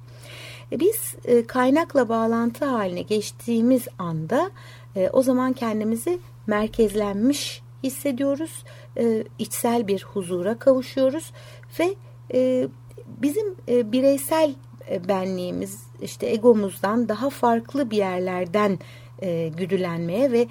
E, 0.73 0.81
biz 0.81 1.15
e, 1.25 1.47
kaynakla 1.47 2.09
bağlantı 2.09 2.65
haline 2.65 3.03
geçtiğimiz 3.03 3.89
anda 3.99 4.51
e, 4.97 5.11
o 5.13 5.23
zaman 5.23 5.53
kendimizi 5.53 6.19
merkezlenmiş 6.47 7.63
hissediyoruz. 7.83 8.65
E, 8.99 9.25
içsel 9.39 9.89
bir 9.89 10.03
huzura 10.03 10.59
kavuşuyoruz 10.59 11.33
ve 11.81 11.95
e, 12.35 12.69
bizim 13.07 13.55
e, 13.69 13.93
bireysel 13.93 14.55
e, 14.91 15.09
benliğimiz 15.09 15.83
işte 16.03 16.27
egomuzdan 16.27 17.09
daha 17.09 17.31
farklı 17.31 17.91
bir 17.91 17.97
yerlerden 17.97 18.79
e, 19.23 19.49
güdülenmeye 19.49 20.33
ve 20.33 20.49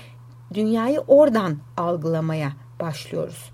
dünyayı 0.53 1.00
oradan 1.00 1.57
algılamaya 1.77 2.53
başlıyoruz. 2.79 3.51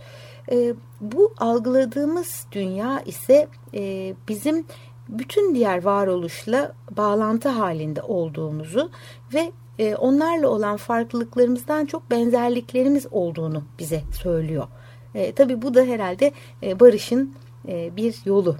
E, 0.51 0.73
bu 1.01 1.33
algıladığımız 1.37 2.45
dünya 2.51 3.01
ise 3.05 3.47
e, 3.73 4.13
bizim 4.27 4.65
bütün 5.09 5.55
diğer 5.55 5.83
varoluşla 5.83 6.73
bağlantı 6.97 7.49
halinde 7.49 8.01
olduğumuzu 8.01 8.91
ve 9.33 9.51
e, 9.79 9.95
onlarla 9.95 10.47
olan 10.47 10.77
farklılıklarımızdan 10.77 11.85
çok 11.85 12.11
benzerliklerimiz 12.11 13.07
olduğunu 13.11 13.63
bize 13.79 14.01
söylüyor. 14.23 14.67
E, 15.15 15.31
tabii 15.31 15.61
bu 15.61 15.73
da 15.73 15.81
herhalde 15.81 16.31
e, 16.63 16.79
barışın 16.79 17.35
e, 17.67 17.95
bir 17.95 18.15
yolu. 18.25 18.57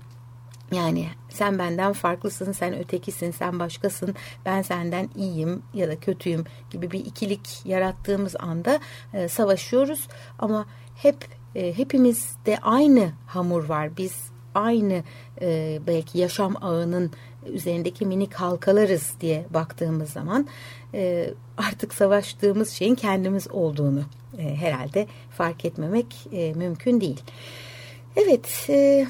Yani 0.72 1.06
sen 1.30 1.60
benden 1.60 1.94
farklısın, 1.94 2.52
sen 2.52 2.80
ötekisin, 2.80 3.32
sen 3.32 3.60
başkasın, 3.60 4.16
ben 4.46 4.62
senden 4.62 5.10
iyiyim 5.16 5.64
ya 5.74 5.88
da 5.88 6.00
kötüyüm 6.00 6.44
gibi 6.70 6.92
bir 6.92 7.00
ikilik 7.06 7.66
yarattığımız 7.66 8.36
anda 8.40 8.80
e, 9.14 9.28
savaşıyoruz. 9.28 10.08
Ama 10.40 10.66
hep 10.96 11.39
e, 11.56 11.78
hepimizde 11.78 12.58
aynı 12.62 13.12
hamur 13.28 13.70
var. 13.70 13.98
Biz 13.98 14.14
aynı 14.56 15.04
e, 15.42 15.80
belki 15.88 16.20
yaşam 16.20 16.56
ağının 16.62 17.12
üzerindeki 17.46 18.06
minik 18.06 18.34
halkalarız 18.34 19.14
diye 19.22 19.46
baktığımız 19.54 20.10
zaman 20.10 20.48
e, 20.94 21.34
artık 21.58 21.94
savaştığımız 21.94 22.70
şeyin 22.70 22.96
kendimiz 22.96 23.52
olduğunu 23.52 24.04
e, 24.38 24.56
herhalde 24.56 25.08
fark 25.32 25.66
etmemek 25.66 26.28
e, 26.32 26.54
mümkün 26.54 27.02
değil. 27.02 27.22
Evet, 28.16 28.66
e, 28.70 29.08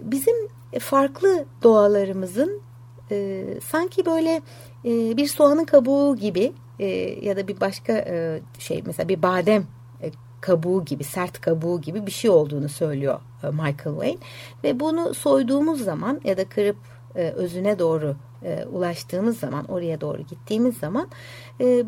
bizim 0.00 0.36
farklı 0.80 1.44
doğalarımızın 1.62 2.62
e, 3.10 3.44
sanki 3.64 4.06
böyle 4.06 4.42
e, 4.84 5.16
bir 5.16 5.26
soğanın 5.26 5.64
kabuğu 5.64 6.16
gibi 6.16 6.52
e, 6.78 6.86
ya 7.26 7.36
da 7.36 7.48
bir 7.48 7.60
başka 7.60 7.92
e, 7.92 8.40
şey 8.58 8.82
mesela 8.86 9.08
bir 9.08 9.22
badem 9.22 9.66
kabuğu 10.44 10.84
gibi 10.84 11.04
sert 11.04 11.40
kabuğu 11.40 11.80
gibi 11.80 12.06
bir 12.06 12.10
şey 12.10 12.30
olduğunu 12.30 12.68
söylüyor 12.68 13.20
e, 13.42 13.46
Michael 13.46 13.74
Wayne 13.76 14.18
ve 14.64 14.80
bunu 14.80 15.14
soyduğumuz 15.14 15.84
zaman 15.84 16.20
ya 16.24 16.36
da 16.36 16.48
kırıp 16.48 16.76
e, 17.14 17.30
özüne 17.30 17.78
doğru 17.78 18.16
e, 18.42 18.64
ulaştığımız 18.64 19.38
zaman 19.38 19.64
oraya 19.64 20.00
doğru 20.00 20.22
gittiğimiz 20.22 20.76
zaman 20.78 21.08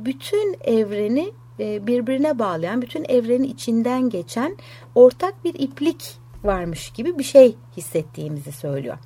bütün 0.07 0.57
evreni 0.65 1.33
birbirine 1.59 2.39
bağlayan 2.39 2.83
bütün 2.83 3.05
evrenin 3.09 3.45
içinden 3.45 4.11
geçen 4.11 4.57
ortak 4.95 5.45
bir 5.45 5.55
iplik 5.55 6.19
varmış 6.45 6.91
gibi 6.91 7.19
bir 7.19 7.25
şey 7.25 7.57
hissettiğimizi 7.77 8.53
söylüyor. 8.53 8.97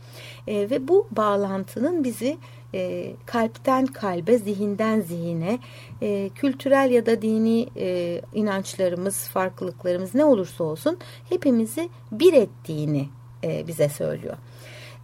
Ve 0.49 0.89
bu 0.89 1.09
bağlantının 1.11 2.05
bizi 2.05 2.39
e, 2.75 3.13
kalpten 3.27 3.87
kalbe, 3.87 4.39
zihinden 4.39 5.01
zihine, 5.01 5.59
e, 6.03 6.31
kültürel 6.35 6.91
ya 6.91 7.07
da 7.07 7.23
dini 7.23 7.67
e, 7.77 8.21
inançlarımız, 8.35 9.29
farklılıklarımız 9.29 10.15
ne 10.15 10.25
olursa 10.25 10.65
olsun 10.65 10.99
hepimizi 11.29 11.89
bir 12.13 12.33
ettiğini 12.33 13.09
e, 13.45 13.67
bize 13.67 13.89
söylüyor. 13.89 14.37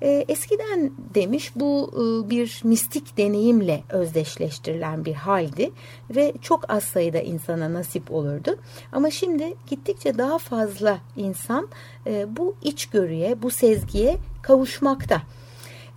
E, 0.02 0.24
eskiden 0.28 0.92
demiş 1.14 1.52
bu 1.56 1.90
e, 1.92 2.30
bir 2.30 2.60
mistik 2.64 3.16
deneyimle 3.16 3.82
özdeşleştirilen 3.88 5.04
bir 5.04 5.14
haldi 5.14 5.70
ve 6.10 6.32
çok 6.42 6.70
az 6.70 6.84
sayıda 6.84 7.20
insana 7.20 7.72
nasip 7.72 8.12
olurdu. 8.12 8.58
Ama 8.92 9.10
şimdi 9.10 9.54
gittikçe 9.66 10.18
daha 10.18 10.38
fazla 10.38 10.98
insan 11.16 11.68
e, 12.06 12.36
bu 12.36 12.54
içgörüye, 12.62 13.42
bu 13.42 13.50
sezgiye 13.50 14.16
kavuşmakta. 14.42 15.22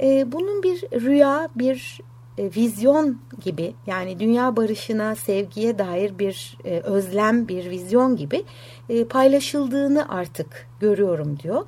E, 0.01 0.31
bunun 0.31 0.63
bir 0.63 0.81
rüya, 1.01 1.49
bir 1.55 2.01
e, 2.37 2.43
vizyon 2.55 3.21
gibi 3.41 3.73
yani 3.87 4.19
dünya 4.19 4.55
barışına, 4.55 5.15
sevgiye 5.15 5.79
dair 5.79 6.19
bir 6.19 6.57
e, 6.65 6.79
özlem, 6.79 7.47
bir 7.47 7.69
vizyon 7.69 8.15
gibi 8.15 8.43
e, 8.89 9.03
paylaşıldığını 9.03 10.09
artık 10.09 10.67
görüyorum 10.79 11.39
diyor. 11.39 11.65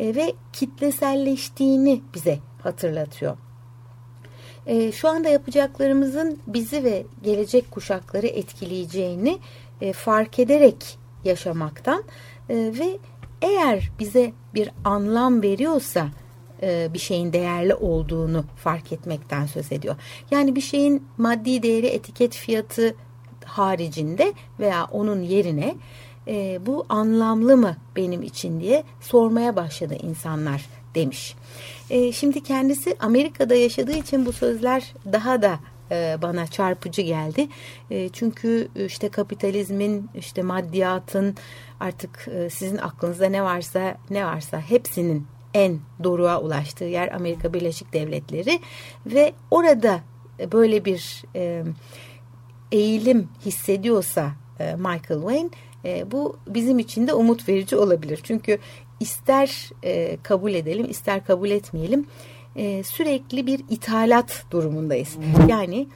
E, 0.00 0.14
ve 0.14 0.32
kitleselleştiğini 0.52 2.02
bize 2.14 2.38
hatırlatıyor. 2.62 3.36
E, 4.66 4.92
şu 4.92 5.08
anda 5.08 5.28
yapacaklarımızın 5.28 6.38
bizi 6.46 6.84
ve 6.84 7.06
gelecek 7.22 7.70
kuşakları 7.70 8.26
etkileyeceğini 8.26 9.38
e, 9.80 9.92
fark 9.92 10.38
ederek 10.38 10.98
yaşamaktan 11.24 12.04
e, 12.48 12.54
ve 12.56 12.98
eğer 13.42 13.90
bize 13.98 14.32
bir 14.54 14.70
anlam 14.84 15.42
veriyorsa 15.42 16.08
e, 16.62 16.88
bir 16.94 16.98
şeyin 16.98 17.32
değerli 17.32 17.74
olduğunu 17.74 18.44
fark 18.56 18.92
etmekten 18.92 19.46
söz 19.46 19.72
ediyor. 19.72 19.96
Yani 20.30 20.56
bir 20.56 20.60
şeyin 20.60 21.06
maddi 21.18 21.62
değeri 21.62 21.86
etiket 21.86 22.34
fiyatı 22.34 22.94
haricinde 23.44 24.32
veya 24.60 24.84
onun 24.84 25.22
yerine 25.22 25.74
e, 26.28 26.66
bu 26.66 26.86
anlamlı 26.88 27.56
mı 27.56 27.76
benim 27.96 28.22
için 28.22 28.60
diye 28.60 28.84
sormaya 29.00 29.56
başladı 29.56 29.96
insanlar 30.02 30.66
demiş. 30.94 31.34
E, 31.90 32.12
şimdi 32.12 32.42
kendisi 32.42 32.96
Amerika'da 33.00 33.54
yaşadığı 33.54 33.96
için 33.96 34.26
bu 34.26 34.32
sözler 34.32 34.94
daha 35.12 35.42
da 35.42 35.58
bana 36.22 36.46
çarpıcı 36.46 37.02
geldi. 37.02 37.48
Çünkü 38.12 38.68
işte 38.86 39.08
kapitalizmin, 39.08 40.10
işte 40.14 40.42
maddiyatın 40.42 41.36
artık 41.80 42.28
sizin 42.50 42.76
aklınızda 42.76 43.26
ne 43.26 43.42
varsa 43.42 43.96
ne 44.10 44.26
varsa 44.26 44.60
hepsinin 44.60 45.26
en 45.54 45.78
doruğa 46.04 46.40
ulaştığı 46.40 46.84
yer 46.84 47.14
Amerika 47.14 47.54
Birleşik 47.54 47.92
Devletleri 47.92 48.60
ve 49.06 49.32
orada 49.50 50.00
böyle 50.52 50.84
bir 50.84 51.22
e, 51.36 51.64
eğilim 52.72 53.28
hissediyorsa 53.46 54.32
e, 54.60 54.74
Michael 54.74 55.20
Wayne 55.20 55.50
e, 55.84 56.10
bu 56.12 56.36
bizim 56.48 56.78
için 56.78 57.06
de 57.06 57.12
umut 57.12 57.48
verici 57.48 57.76
olabilir. 57.76 58.20
Çünkü 58.22 58.58
ister 59.00 59.70
e, 59.84 60.18
kabul 60.22 60.54
edelim 60.54 60.90
ister 60.90 61.24
kabul 61.24 61.50
etmeyelim 61.50 62.06
e, 62.56 62.82
sürekli 62.82 63.46
bir 63.46 63.60
ithalat 63.70 64.44
durumundayız. 64.50 65.16
Yani 65.48 65.88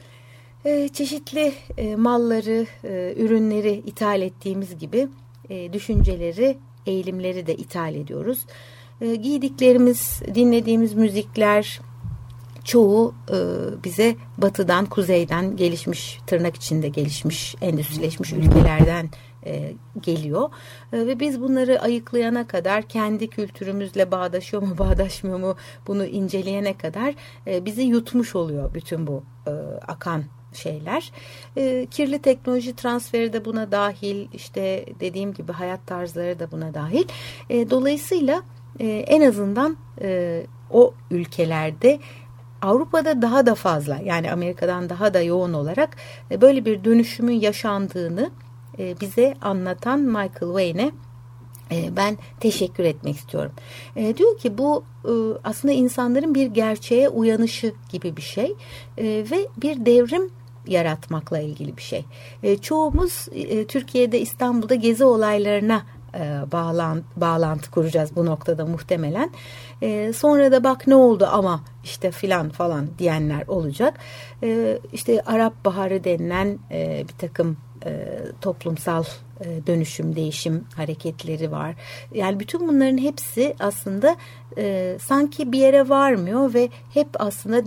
e, 0.65 0.89
çeşitli 0.89 1.53
e, 1.79 1.97
malları, 1.97 2.67
e, 2.85 3.15
ürünleri 3.17 3.83
ithal 3.87 4.23
ettiğimiz 4.23 4.79
gibi 4.79 5.09
e, 5.51 5.73
düşünceleri, 5.73 6.59
eğilimleri 6.87 7.47
de 7.47 7.55
ithal 7.55 7.95
ediyoruz. 7.95 8.47
E, 9.03 9.15
giydiklerimiz, 9.15 10.23
dinlediğimiz 10.35 10.95
müzikler 10.95 11.81
çoğu 12.65 13.15
e, 13.29 13.37
bize 13.85 14.17
batıdan, 14.39 14.87
kuzeyden 14.87 15.57
gelişmiş, 15.57 16.19
tırnak 16.27 16.57
içinde 16.57 16.89
gelişmiş, 16.89 17.55
endüstrileşmiş 17.61 18.33
ülkelerden 18.33 19.11
e, 19.47 19.73
geliyor. 20.01 20.51
E, 20.93 21.07
ve 21.07 21.21
biz 21.21 21.41
bunları 21.41 21.83
ayıklayana 21.83 22.47
kadar 22.47 22.83
kendi 22.83 23.29
kültürümüzle 23.29 24.11
bağdaşıyor 24.11 24.63
mu, 24.63 24.75
bağdaşmıyor 24.79 25.39
mu 25.39 25.57
bunu 25.87 26.05
inceleyene 26.05 26.77
kadar 26.77 27.15
e, 27.47 27.65
bizi 27.65 27.83
yutmuş 27.83 28.37
oluyor 28.37 28.75
bütün 28.75 29.07
bu 29.07 29.23
e, 29.47 29.51
akan 29.89 30.25
şeyler. 30.53 31.13
E, 31.57 31.87
kirli 31.91 32.19
teknoloji 32.19 32.77
transferi 32.77 33.33
de 33.33 33.45
buna 33.45 33.73
dahil, 33.73 34.29
işte 34.33 34.87
dediğim 35.01 35.33
gibi 35.35 35.53
hayat 35.53 35.87
tarzları 35.87 36.39
da 36.39 36.51
buna 36.51 36.75
dahil. 36.75 37.05
E, 37.51 37.71
dolayısıyla 37.71 38.43
e, 38.81 38.89
en 38.89 39.29
azından 39.29 39.77
e, 40.03 40.43
o 40.71 40.95
ülkelerde 41.11 41.99
Avrupa'da 42.63 43.23
daha 43.23 43.47
da 43.47 43.55
fazla 43.55 43.99
yani 44.05 44.33
Amerika'dan 44.33 44.89
daha 44.89 45.15
da 45.15 45.21
yoğun 45.21 45.53
olarak 45.53 45.97
e, 46.31 46.41
böyle 46.41 46.65
bir 46.65 46.85
dönüşümün 46.85 47.41
yaşandığını 47.41 48.31
e, 48.79 49.01
bize 49.01 49.35
anlatan 49.43 50.01
Michael 50.01 50.31
Wayne'e 50.33 50.93
e, 51.73 51.97
ben 51.97 52.19
teşekkür 52.41 52.85
etmek 52.85 53.17
istiyorum. 53.17 53.53
E, 53.97 54.17
diyor 54.17 54.39
ki 54.39 54.59
bu 54.59 54.85
e, 55.05 55.13
aslında 55.45 55.75
insanların 55.75 56.35
bir 56.35 56.47
gerçeğe 56.47 57.09
uyanışı 57.09 57.75
gibi 57.93 58.17
bir 58.17 58.23
şey 58.23 58.55
e, 58.99 59.05
ve 59.05 59.49
bir 59.57 59.87
devrim 59.87 60.31
yaratmakla 60.67 61.41
ilgili 61.41 61.77
bir 61.77 61.83
şey. 61.83 62.05
E, 62.43 62.57
çoğumuz 62.57 63.29
e, 63.33 63.67
Türkiye'de 63.67 64.21
İstanbul'da 64.21 64.75
gezi 64.75 65.05
olaylarına 65.05 65.83
e, 66.15 66.53
bağlan, 66.53 67.03
bağlantı 67.17 67.71
kuracağız 67.71 68.17
bu 68.17 68.27
noktada 68.27 68.67
muhtemelen. 68.67 69.31
E, 69.83 70.13
sonra 70.13 70.53
da 70.53 70.65
bak 70.65 70.87
ne 70.87 70.95
oldu 70.95 71.29
ama 71.33 71.61
işte 71.85 72.11
filan 72.11 72.49
falan 72.49 72.89
diyenler 72.99 73.47
olacak. 73.49 73.99
E, 74.43 74.79
işte 74.93 75.23
Arap 75.27 75.65
Baharı 75.65 76.05
denilen 76.05 76.59
e, 76.71 77.05
bir 77.09 77.15
takım 77.19 77.57
e, 77.87 78.19
toplumsal 78.41 79.05
e, 79.41 79.67
dönüşüm, 79.67 80.17
değişim 80.17 80.65
hareketleri 80.77 81.51
var. 81.51 81.75
Yani 82.15 82.41
bütün 82.41 82.69
bunların 82.69 82.99
hepsi 82.99 83.55
aslında 83.61 84.17
e, 84.59 84.97
sanki 85.01 85.53
bir 85.53 85.59
yere 85.59 85.89
varmıyor 85.89 86.55
ve 86.55 86.69
hep 86.95 87.09
aslında 87.19 87.63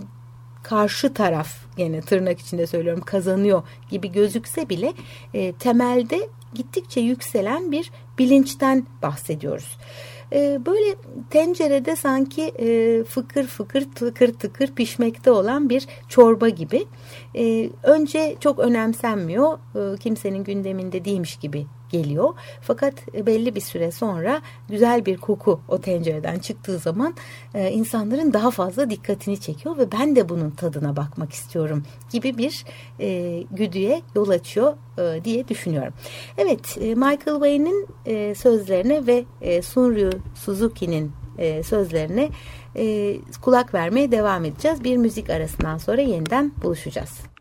karşı 0.62 1.14
taraf 1.14 1.65
yine 1.76 2.00
tırnak 2.00 2.40
içinde 2.40 2.66
söylüyorum 2.66 3.02
kazanıyor 3.06 3.62
gibi 3.90 4.12
gözükse 4.12 4.68
bile 4.68 4.92
e, 5.34 5.52
temelde 5.52 6.28
gittikçe 6.54 7.00
yükselen 7.00 7.72
bir 7.72 7.90
bilinçten 8.18 8.86
bahsediyoruz. 9.02 9.78
E, 10.32 10.58
böyle 10.66 10.94
tencerede 11.30 11.96
sanki 11.96 12.42
e, 12.42 13.04
fıkır 13.04 13.46
fıkır 13.46 13.86
tıkır 13.94 14.32
tıkır 14.32 14.74
pişmekte 14.74 15.30
olan 15.30 15.70
bir 15.70 15.86
çorba 16.08 16.48
gibi. 16.48 16.84
E, 17.36 17.70
önce 17.82 18.36
çok 18.40 18.58
önemsenmiyor, 18.58 19.58
e, 19.74 19.98
kimsenin 19.98 20.44
gündeminde 20.44 21.04
değilmiş 21.04 21.36
gibi 21.36 21.66
geliyor. 21.90 22.34
Fakat 22.60 22.94
belli 23.26 23.54
bir 23.54 23.60
süre 23.60 23.90
sonra 23.92 24.42
güzel 24.68 25.06
bir 25.06 25.16
koku 25.16 25.60
o 25.68 25.80
tencereden 25.80 26.38
çıktığı 26.38 26.78
zaman 26.78 27.14
e, 27.54 27.70
insanların 27.70 28.32
daha 28.32 28.50
fazla 28.50 28.90
dikkatini 28.90 29.40
çekiyor 29.40 29.78
ve 29.78 29.92
ben 29.92 30.16
de 30.16 30.28
bunun 30.28 30.50
tadına 30.50 30.96
bakmak 30.96 31.32
istiyorum 31.32 31.82
gibi 32.12 32.38
bir 32.38 32.64
e, 33.00 33.42
güdüye 33.50 34.02
yol 34.14 34.28
açıyor 34.28 34.74
e, 34.98 35.24
diye 35.24 35.48
düşünüyorum. 35.48 35.92
Evet 36.38 36.78
e, 36.80 36.94
Michael 36.94 37.16
Wayne'in 37.16 37.86
e, 38.06 38.34
sözlerine 38.34 39.06
ve 39.06 39.24
e, 39.40 39.62
Sunryu 39.62 40.10
Suzuki'nin 40.34 41.12
e, 41.38 41.62
sözlerine 41.62 42.28
e, 42.78 43.16
kulak 43.42 43.74
vermeye 43.74 44.10
devam 44.10 44.44
edeceğiz. 44.44 44.84
Bir 44.84 44.96
müzik 44.96 45.30
arasından 45.30 45.78
sonra 45.78 46.00
yeniden 46.00 46.52
buluşacağız. 46.62 47.35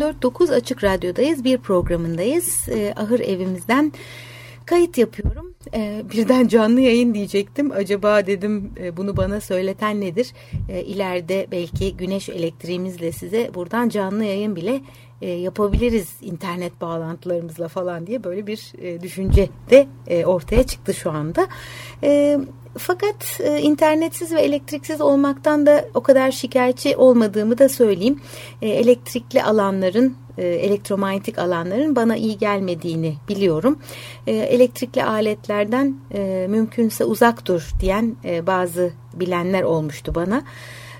...94.9 0.00 0.54
Açık 0.54 0.84
Radyo'dayız. 0.84 1.44
Bir 1.44 1.58
programındayız. 1.58 2.68
E, 2.68 2.94
ahır 2.96 3.20
evimizden 3.20 3.92
kayıt 4.66 4.98
yapıyorum. 4.98 5.54
E, 5.74 6.02
birden 6.12 6.48
canlı 6.48 6.80
yayın 6.80 7.14
diyecektim. 7.14 7.72
Acaba 7.72 8.26
dedim 8.26 8.72
e, 8.80 8.96
bunu 8.96 9.16
bana 9.16 9.40
söyleten 9.40 10.00
nedir? 10.00 10.32
E, 10.68 10.82
ileride 10.82 11.46
belki 11.52 11.96
güneş 11.96 12.28
elektriğimizle 12.28 13.12
size 13.12 13.50
buradan 13.54 13.88
canlı 13.88 14.24
yayın 14.24 14.56
bile 14.56 14.80
e, 15.22 15.30
yapabiliriz 15.30 16.16
internet 16.20 16.80
bağlantılarımızla 16.80 17.68
falan 17.68 18.06
diye 18.06 18.24
böyle 18.24 18.46
bir 18.46 18.72
e, 18.82 19.00
düşünce 19.00 19.48
de 19.70 19.86
e, 20.06 20.24
ortaya 20.24 20.62
çıktı 20.62 20.94
şu 20.94 21.10
anda. 21.10 21.48
E, 22.02 22.38
fakat 22.78 23.40
e, 23.40 23.60
internetsiz 23.60 24.32
ve 24.32 24.40
elektriksiz 24.40 25.00
olmaktan 25.00 25.66
da 25.66 25.84
o 25.94 26.00
kadar 26.00 26.30
şikayetçi 26.30 26.96
olmadığımı 26.96 27.58
da 27.58 27.68
söyleyeyim. 27.68 28.20
E, 28.62 28.68
elektrikli 28.68 29.42
alanların, 29.42 30.16
e, 30.38 30.46
elektromanyetik 30.46 31.38
alanların 31.38 31.96
bana 31.96 32.16
iyi 32.16 32.38
gelmediğini 32.38 33.14
biliyorum. 33.28 33.78
E, 34.26 34.32
elektrikli 34.32 35.04
aletlerden 35.04 35.96
e, 36.14 36.46
mümkünse 36.50 37.04
uzak 37.04 37.46
dur 37.46 37.68
diyen 37.80 38.16
bazı 38.46 38.92
bilenler 39.14 39.62
olmuştu 39.62 40.14
bana. 40.14 40.42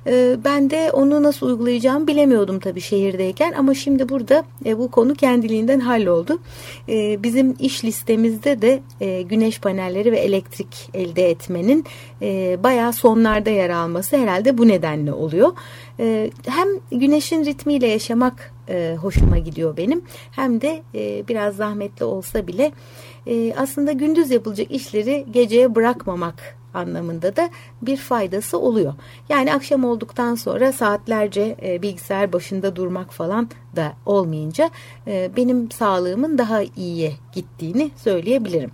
Ee, 0.06 0.36
ben 0.44 0.70
de 0.70 0.90
onu 0.92 1.22
nasıl 1.22 1.46
uygulayacağımı 1.46 2.06
bilemiyordum 2.06 2.60
tabii 2.60 2.80
şehirdeyken 2.80 3.52
ama 3.52 3.74
şimdi 3.74 4.08
burada 4.08 4.44
e, 4.66 4.78
bu 4.78 4.90
konu 4.90 5.14
kendiliğinden 5.14 5.80
halloldu. 5.80 6.40
Ee, 6.88 7.22
bizim 7.22 7.56
iş 7.58 7.84
listemizde 7.84 8.62
de 8.62 8.80
e, 9.00 9.22
güneş 9.22 9.60
panelleri 9.60 10.12
ve 10.12 10.18
elektrik 10.18 10.90
elde 10.94 11.30
etmenin 11.30 11.84
e, 12.22 12.58
bayağı 12.62 12.92
sonlarda 12.92 13.50
yer 13.50 13.70
alması 13.70 14.16
herhalde 14.16 14.58
bu 14.58 14.68
nedenle 14.68 15.12
oluyor. 15.12 15.52
Ee, 16.00 16.30
hem 16.46 16.68
güneşin 17.00 17.44
ritmiyle 17.44 17.86
yaşamak 17.86 18.52
hoşuma 19.00 19.38
gidiyor 19.38 19.76
benim 19.76 20.02
hem 20.30 20.60
de 20.60 20.82
biraz 21.28 21.56
zahmetli 21.56 22.04
olsa 22.04 22.46
bile 22.46 22.72
aslında 23.56 23.92
gündüz 23.92 24.30
yapılacak 24.30 24.70
işleri 24.70 25.26
geceye 25.30 25.74
bırakmamak 25.74 26.59
anlamında 26.74 27.36
da 27.36 27.50
bir 27.82 27.96
faydası 27.96 28.58
oluyor. 28.58 28.94
Yani 29.28 29.54
akşam 29.54 29.84
olduktan 29.84 30.34
sonra 30.34 30.72
saatlerce 30.72 31.56
e, 31.62 31.82
bilgisayar 31.82 32.32
başında 32.32 32.76
durmak 32.76 33.12
falan 33.12 33.48
da 33.76 33.92
olmayınca 34.06 34.70
e, 35.06 35.30
benim 35.36 35.70
sağlığımın 35.70 36.38
daha 36.38 36.62
iyiye 36.62 37.12
gittiğini 37.32 37.90
söyleyebilirim. 37.96 38.70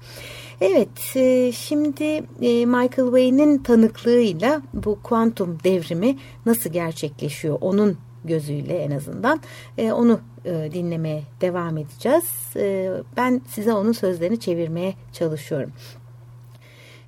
Evet, 0.61 1.17
e, 1.17 1.53
şimdi 1.53 2.05
e, 2.41 2.67
Michael 2.67 3.07
Wayne'in 3.07 3.59
tanıklığıyla 3.59 4.63
bu 4.75 4.99
kuantum 5.03 5.59
devrimi 5.65 6.19
nasıl 6.47 6.71
gerçekleşiyor 6.71 7.59
onun 7.61 7.99
gözüyle 8.25 8.79
en 8.79 8.91
azından 8.91 9.41
e, 9.79 9.93
onu 9.93 10.21
e, 10.45 10.71
dinlemeye 10.73 11.23
devam 11.41 11.79
edeceğiz. 11.79 12.25
E, 12.57 12.93
ben 13.17 13.41
size 13.49 13.73
onun 13.73 13.93
sözlerini 13.93 14.41
çevirmeye 14.41 14.95
çalışıyorum. 15.13 15.73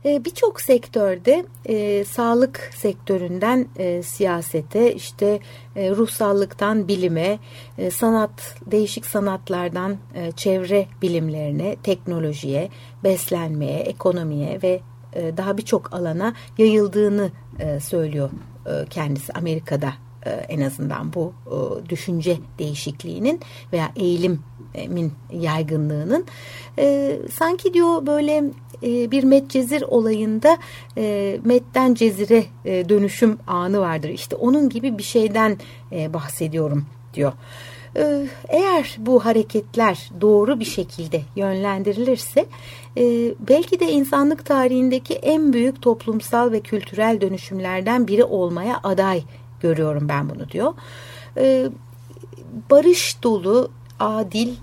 E, 0.05 0.25
Birçok 0.25 0.61
sektörde 0.61 1.47
e, 1.65 2.05
sağlık 2.05 2.71
sektöründen 2.77 3.69
e, 3.77 4.03
siyasete, 4.03 4.95
işte 4.95 5.41
e, 5.77 5.91
ruhsallıktan 5.91 6.89
bilime, 6.89 7.39
e, 7.79 7.91
sanat 7.91 8.57
değişik 8.67 9.07
sanatlardan 9.07 9.97
e, 10.15 10.33
çevre 10.33 10.87
bilimlerine, 11.03 11.77
teknolojiye, 11.83 12.69
beslenmeye, 13.05 13.79
ekonomiye 13.79 14.63
ve 14.63 14.81
e, 15.13 15.37
daha 15.37 15.59
birçok 15.59 15.93
alana 15.93 16.35
yayıldığını 16.59 17.31
e, 17.59 17.81
söylüyor 17.81 18.31
e, 18.67 18.85
kendisi 18.91 19.33
Amerika'da 19.33 19.93
e, 20.27 20.31
en 20.31 20.61
azından 20.61 21.15
bu 21.15 21.33
e, 21.47 21.89
düşünce 21.89 22.39
değişikliğinin 22.59 23.41
veya 23.73 23.93
eğilimin 23.97 25.13
yaygınlığının. 25.33 26.25
E, 26.79 27.19
sanki 27.33 27.75
diyor 27.75 28.07
böyle 28.07 28.45
bir 28.83 29.25
Medcezir 29.25 29.83
olayında 29.83 30.59
Med'den 31.45 31.95
Cezire 31.95 32.45
dönüşüm 32.65 33.39
anı 33.47 33.81
vardır. 33.81 34.09
İşte 34.09 34.37
onun 34.37 34.69
gibi 34.69 34.99
bir 34.99 35.03
şeyden 35.03 35.59
bahsediyorum 35.93 36.87
diyor. 37.15 37.33
Eğer 38.49 38.97
bu 38.99 39.25
hareketler 39.25 40.11
doğru 40.21 40.61
bir 40.61 40.65
şekilde 40.65 41.23
yönlendirilirse 41.37 42.47
belki 43.49 43.81
de 43.81 43.91
insanlık 43.91 44.47
tarihindeki 44.47 45.15
en 45.15 45.53
büyük 45.53 45.83
toplumsal 45.83 46.53
ve 46.53 46.61
kültürel 46.61 47.21
dönüşümlerden 47.21 48.09
biri 48.09 48.25
olmaya 48.25 48.81
aday 48.83 49.23
görüyorum 49.61 50.09
ben 50.09 50.31
bunu 50.31 50.49
diyor. 50.49 50.75
Barış 52.71 53.23
dolu, 53.23 53.71
adil, 54.01 54.55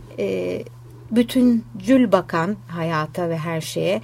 bütüncül 1.12 2.12
bakan 2.12 2.56
hayata 2.68 3.30
ve 3.30 3.38
her 3.38 3.62
şeye, 3.62 4.02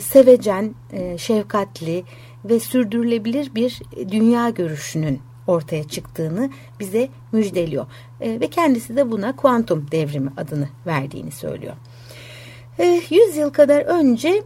sevecen, 0.00 0.74
şefkatli 1.16 2.04
ve 2.44 2.60
sürdürülebilir 2.60 3.54
bir 3.54 3.82
dünya 4.10 4.50
görüşünün 4.50 5.20
ortaya 5.46 5.84
çıktığını 5.84 6.50
bize 6.80 7.08
müjdeliyor. 7.32 7.86
ve 8.20 8.46
kendisi 8.46 8.96
de 8.96 9.10
buna 9.10 9.36
kuantum 9.36 9.86
devrimi 9.90 10.30
adını 10.36 10.68
verdiğini 10.86 11.30
söylüyor. 11.30 11.74
100 13.10 13.36
yıl 13.36 13.50
kadar 13.50 13.80
önce 13.80 14.42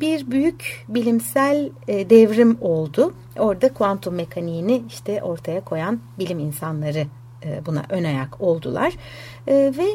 bir 0.00 0.30
büyük 0.30 0.84
bilimsel 0.88 1.70
devrim 1.88 2.58
oldu. 2.60 3.14
Orada 3.38 3.72
kuantum 3.72 4.14
mekaniğini 4.14 4.82
işte 4.88 5.22
ortaya 5.22 5.64
koyan 5.64 6.00
bilim 6.18 6.38
insanları 6.38 7.06
buna 7.66 7.84
ön 7.88 8.04
ayak 8.04 8.40
oldular. 8.40 8.92
Ve 9.48 9.86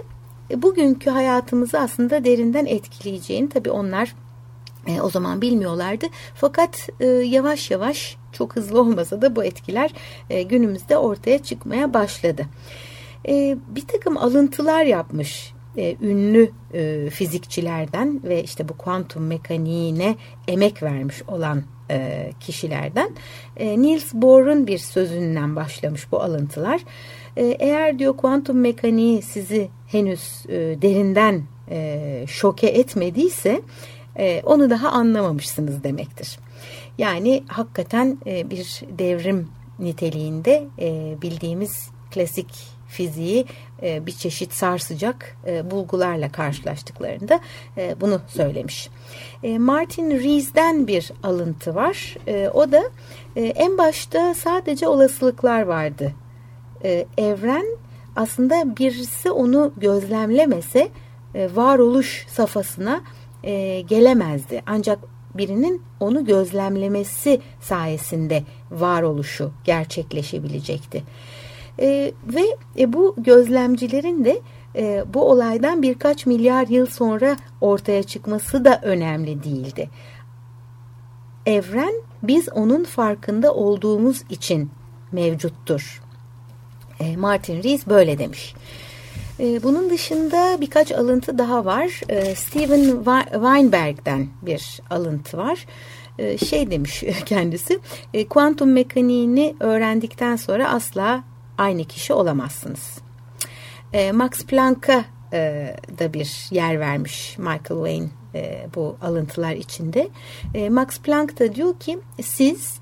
bugünkü 0.57 1.09
hayatımızı 1.09 1.79
aslında 1.79 2.25
derinden 2.25 2.65
etkileyeceğini 2.65 3.49
tabii 3.49 3.71
onlar 3.71 4.15
E, 4.87 5.01
o 5.01 5.09
zaman 5.09 5.41
bilmiyorlardı. 5.41 6.05
Fakat 6.35 6.89
e, 6.99 7.05
yavaş 7.05 7.71
yavaş 7.71 8.17
çok 8.31 8.55
hızlı 8.55 8.79
olmasa 8.81 9.21
da 9.21 9.35
bu 9.35 9.43
etkiler 9.43 9.91
e, 10.29 10.43
günümüzde 10.43 10.97
ortaya 10.97 11.39
çıkmaya 11.43 11.93
başladı. 11.93 12.45
E, 13.27 13.57
bir 13.67 13.87
takım 13.87 14.17
alıntılar 14.17 14.85
yapmış 14.85 15.53
e, 15.77 15.95
ünlü 16.01 16.51
e, 16.73 17.09
fizikçilerden 17.09 18.21
ve 18.23 18.43
işte 18.43 18.69
bu 18.69 18.77
kuantum 18.77 19.27
mekaniğine 19.27 20.15
emek 20.47 20.83
vermiş 20.83 21.23
olan 21.27 21.63
e, 21.91 22.31
kişilerden 22.39 23.11
e, 23.57 23.81
Niels 23.81 24.13
Bohr'un 24.13 24.67
bir 24.67 24.77
sözünden 24.77 25.55
başlamış 25.55 26.11
bu 26.11 26.21
alıntılar. 26.21 26.75
E, 26.77 26.85
eğer 27.37 27.99
diyor 27.99 28.17
kuantum 28.17 28.59
mekaniği 28.59 29.21
sizi 29.21 29.69
henüz 29.87 30.45
e, 30.49 30.55
derinden 30.81 31.43
e, 31.69 32.23
şoke 32.27 32.67
etmediyse 32.67 33.61
e, 34.15 34.41
onu 34.45 34.69
daha 34.69 34.89
anlamamışsınız 34.89 35.83
demektir. 35.83 36.39
Yani 36.97 37.43
hakikaten 37.47 38.17
bir 38.25 38.81
devrim 38.99 39.47
niteliğinde 39.79 40.67
bildiğimiz 41.21 41.89
klasik 42.11 42.47
fiziği 42.87 43.45
bir 43.81 44.11
çeşit 44.11 44.53
sarsacak 44.53 45.37
bulgularla 45.71 46.31
karşılaştıklarında 46.31 47.39
bunu 48.01 48.21
söylemiş. 48.27 48.89
Martin 49.43 50.11
Rees'den 50.11 50.87
bir 50.87 51.11
alıntı 51.23 51.75
var. 51.75 52.17
O 52.53 52.71
da 52.71 52.83
en 53.35 53.77
başta 53.77 54.33
sadece 54.33 54.87
olasılıklar 54.87 55.61
vardı. 55.61 56.13
E, 56.83 57.05
evren 57.17 57.65
aslında 58.15 58.77
birisi 58.77 59.31
onu 59.31 59.73
gözlemlemese 59.77 60.89
e, 61.35 61.49
varoluş 61.55 62.25
safhasına 62.29 63.01
e, 63.43 63.81
gelemezdi. 63.81 64.63
Ancak 64.65 64.99
birinin 65.35 65.81
onu 65.99 66.25
gözlemlemesi 66.25 67.41
sayesinde 67.61 68.43
varoluşu 68.71 69.51
gerçekleşebilecekti. 69.63 71.03
E, 71.79 72.13
ve 72.25 72.57
e, 72.77 72.93
bu 72.93 73.15
gözlemcilerin 73.17 74.25
de 74.25 74.41
e, 74.75 75.03
bu 75.13 75.29
olaydan 75.29 75.81
birkaç 75.81 76.25
milyar 76.25 76.67
yıl 76.67 76.85
sonra 76.85 77.37
ortaya 77.61 78.03
çıkması 78.03 78.65
da 78.65 78.79
önemli 78.83 79.43
değildi. 79.43 79.89
Evren 81.45 81.93
biz 82.23 82.49
onun 82.49 82.83
farkında 82.83 83.53
olduğumuz 83.53 84.23
için 84.29 84.71
mevcuttur. 85.11 86.00
E, 87.01 87.17
Martin 87.17 87.63
Rees 87.63 87.87
böyle 87.87 88.17
demiş. 88.17 88.55
E, 89.39 89.63
bunun 89.63 89.89
dışında 89.89 90.61
birkaç 90.61 90.91
alıntı 90.91 91.37
daha 91.37 91.65
var. 91.65 92.01
E, 92.09 92.35
Steven 92.35 92.83
Weinberg'den 93.33 94.27
bir 94.41 94.79
alıntı 94.89 95.37
var. 95.37 95.65
E, 96.19 96.37
şey 96.37 96.71
demiş 96.71 97.03
kendisi, 97.25 97.79
kuantum 98.29 98.71
mekaniğini 98.71 99.55
öğrendikten 99.59 100.35
sonra 100.35 100.69
asla 100.69 101.23
aynı 101.57 101.83
kişi 101.83 102.13
olamazsınız. 102.13 102.97
Max 104.13 104.45
Planck'a 104.45 105.05
da 105.99 106.13
bir 106.13 106.47
yer 106.51 106.79
vermiş 106.79 107.37
Michael 107.37 107.61
Wayne 107.61 108.09
bu 108.75 108.97
alıntılar 109.01 109.51
içinde. 109.51 110.09
Max 110.69 110.99
Planck 110.99 111.39
da 111.39 111.55
diyor 111.55 111.79
ki 111.79 111.99
siz 112.21 112.79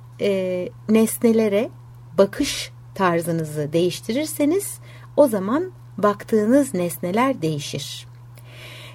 nesnelere 0.89 1.69
bakış 2.17 2.71
tarzınızı 2.99 3.73
değiştirirseniz 3.73 4.79
o 5.17 5.27
zaman 5.27 5.71
baktığınız 5.97 6.73
nesneler 6.73 7.41
değişir. 7.41 8.07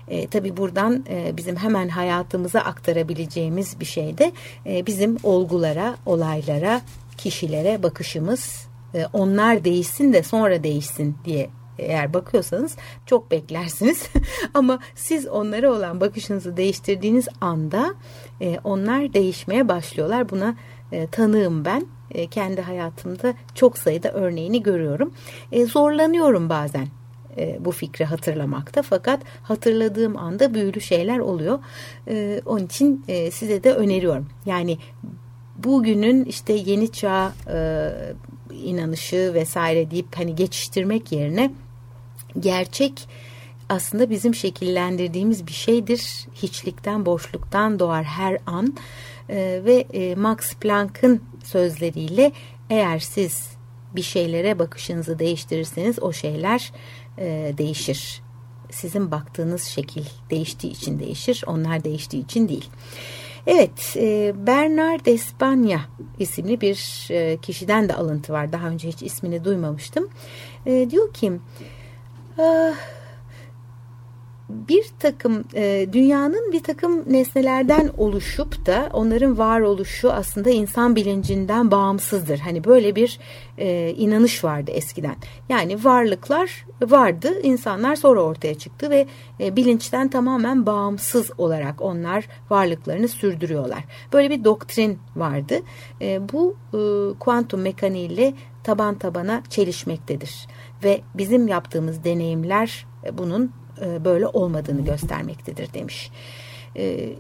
E, 0.09 0.27
tabii 0.27 0.57
buradan 0.57 1.05
e, 1.11 1.37
bizim 1.37 1.57
hemen 1.57 1.89
hayatımıza 1.89 2.61
aktarabileceğimiz 2.61 3.81
bir 3.81 3.85
şey 3.85 4.19
de 4.19 4.33
e, 4.67 4.87
bizim 4.87 5.17
olgulara, 5.23 5.97
olaylara, 6.07 6.81
kişilere 7.19 7.83
bakışımız 7.83 8.67
e, 8.95 9.07
onlar 9.13 9.65
değişsin 9.65 10.13
de 10.13 10.23
sonra 10.23 10.65
değişsin 10.65 11.17
diye 11.25 11.51
eğer 11.79 12.15
bakıyorsanız 12.15 12.77
çok 13.07 13.31
beklersiniz. 13.31 14.09
Ama 14.55 14.79
siz 14.95 15.27
onlara 15.27 15.73
olan 15.73 16.01
bakışınızı 16.01 16.57
değiştirdiğiniz 16.57 17.29
anda 17.41 17.95
e, 18.41 18.59
onlar 18.65 19.15
değişmeye 19.15 19.69
başlıyorlar. 19.69 20.29
Buna 20.29 20.57
e, 20.93 21.07
tanığım 21.07 21.65
ben. 21.65 21.87
E, 22.11 22.27
kendi 22.27 22.61
hayatımda 22.61 23.35
çok 23.55 23.79
sayıda 23.79 24.13
örneğini 24.13 24.63
görüyorum. 24.63 25.15
E, 25.53 25.67
zorlanıyorum 25.67 26.49
bazen 26.49 26.89
bu 27.59 27.73
fikri 27.73 28.05
hatırlamakta 28.05 28.83
fakat 28.83 29.23
hatırladığım 29.43 30.17
anda 30.17 30.55
büyülü 30.55 30.81
şeyler 30.81 31.19
oluyor. 31.19 31.59
E, 32.09 32.41
onun 32.47 32.65
için 32.65 33.05
size 33.33 33.65
de 33.65 33.75
öneriyorum. 33.75 34.29
Yani 34.47 34.79
bugünün 35.57 36.25
işte 36.25 36.53
yeni 36.53 36.93
çağ 36.93 37.33
inanışı 38.51 39.31
vesaire 39.35 39.91
deyip 39.91 40.17
hani 40.17 40.37
geçiştirmek 40.37 41.13
yerine 41.13 41.51
gerçek 42.41 43.09
aslında 43.69 44.11
bizim 44.11 44.35
şekillendirdiğimiz 44.35 45.47
bir 45.47 45.53
şeydir. 45.53 46.27
Hiçlikten, 46.35 47.07
boşluktan 47.07 47.79
doğar 47.79 48.05
her 48.05 48.39
an. 48.47 48.75
E, 49.29 49.61
ve 49.65 49.87
e, 49.93 50.15
Max 50.15 50.55
Planck'ın 50.55 51.23
sözleriyle 51.45 52.33
eğer 52.71 52.99
siz 52.99 53.51
bir 53.97 54.03
şeylere 54.03 54.59
bakışınızı 54.59 55.19
değiştirirseniz 55.19 56.03
o 56.03 56.13
şeyler 56.13 56.73
e, 57.19 57.55
değişir. 57.59 58.23
Sizin 58.71 59.11
baktığınız 59.11 59.63
şekil 59.63 60.05
değiştiği 60.31 60.73
için 60.73 60.99
değişir, 60.99 61.45
onlar 61.47 61.85
değiştiği 61.85 62.25
için 62.25 62.49
değil. 62.49 62.71
Evet, 63.47 63.97
e, 63.97 64.33
Bernard 64.47 65.07
Espanya 65.07 65.81
isimli 66.19 66.61
bir 66.61 67.09
kişiden 67.43 67.89
de 67.89 67.95
alıntı 67.95 68.33
var. 68.33 68.53
Daha 68.53 68.69
önce 68.69 68.89
hiç 68.89 69.03
ismini 69.03 69.45
duymamıştım. 69.45 70.09
Diyor 70.67 71.15
ki, 71.15 71.33
ah, 72.39 72.75
bir 74.49 74.85
takım 74.99 75.45
e, 75.55 75.87
dünyanın 75.93 76.53
bir 76.53 76.63
takım 76.63 77.13
nesnelerden 77.13 77.91
oluşup 77.99 78.67
da 78.67 78.91
onların 78.93 79.39
varoluşu 79.39 80.13
aslında 80.13 80.51
insan 80.51 80.97
bilincinden 80.97 81.71
bağımsızdır. 81.71 82.39
Hani 82.39 82.65
böyle 82.65 82.97
bir 82.97 83.19
e, 83.59 83.95
inanış 83.97 84.45
vardı 84.45 84.71
eskiden. 84.71 85.17
Yani 85.49 85.85
varlıklar 85.85 86.67
vardı, 86.83 87.41
insanlar 87.43 87.97
sonra 87.97 88.21
ortaya 88.21 88.55
çıktı 88.55 88.91
ve 88.91 89.07
e, 89.41 89.57
bilinçten 89.57 90.09
tamamen 90.09 90.67
bağımsız 90.67 91.31
olarak 91.39 91.83
onlar 91.83 92.29
varlıklarını 92.51 93.09
sürdürüyorlar. 93.09 93.85
Böyle 94.13 94.31
bir 94.31 94.45
doktrin 94.45 94.99
vardı. 95.17 95.61
E, 96.01 96.33
bu 96.33 96.57
e, 96.75 96.79
kuantum 97.19 97.61
mekaniğiyle 97.61 98.35
taban 98.65 98.99
tabana 98.99 99.43
çelişmektedir 99.51 100.47
ve 100.85 101.01
bizim 101.15 101.49
yaptığımız 101.49 102.05
deneyimler 102.05 102.87
e, 103.05 103.19
bunun 103.19 103.53
e, 103.81 104.05
böyle 104.05 104.27
olmadığını 104.27 104.85
göstermektedir 104.85 105.73
demiş. 105.75 106.11
Ee, 106.77 107.11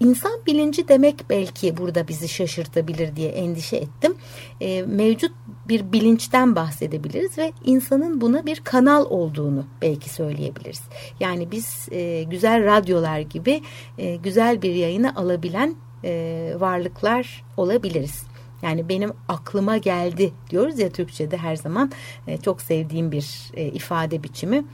insan 0.00 0.32
bilinci 0.46 0.88
demek 0.88 1.24
belki 1.30 1.76
burada 1.76 2.08
bizi 2.08 2.28
şaşırtabilir 2.28 3.16
diye 3.16 3.28
endişe 3.28 3.76
ettim. 3.76 4.14
Ee, 4.60 4.82
mevcut 4.82 5.32
bir 5.68 5.92
bilinçten 5.92 6.56
bahsedebiliriz 6.56 7.38
ve 7.38 7.52
insanın 7.64 8.20
buna 8.20 8.46
bir 8.46 8.60
kanal 8.64 9.04
olduğunu 9.04 9.64
belki 9.82 10.10
söyleyebiliriz. 10.10 10.82
Yani 11.20 11.50
biz 11.50 11.88
e, 11.90 12.22
güzel 12.22 12.64
radyolar 12.64 13.20
gibi 13.20 13.62
e, 13.98 14.16
güzel 14.16 14.62
bir 14.62 14.74
yayını 14.74 15.16
alabilen 15.16 15.74
e, 16.04 16.54
varlıklar 16.58 17.44
olabiliriz. 17.56 18.22
Yani 18.62 18.88
benim 18.88 19.12
aklıma 19.28 19.76
geldi 19.76 20.32
diyoruz 20.50 20.78
ya 20.78 20.90
Türkçe'de 20.90 21.36
her 21.36 21.56
zaman 21.56 21.92
e, 22.26 22.36
çok 22.36 22.62
sevdiğim 22.62 23.12
bir 23.12 23.50
e, 23.54 23.66
ifade 23.66 24.22
biçimi 24.22 24.64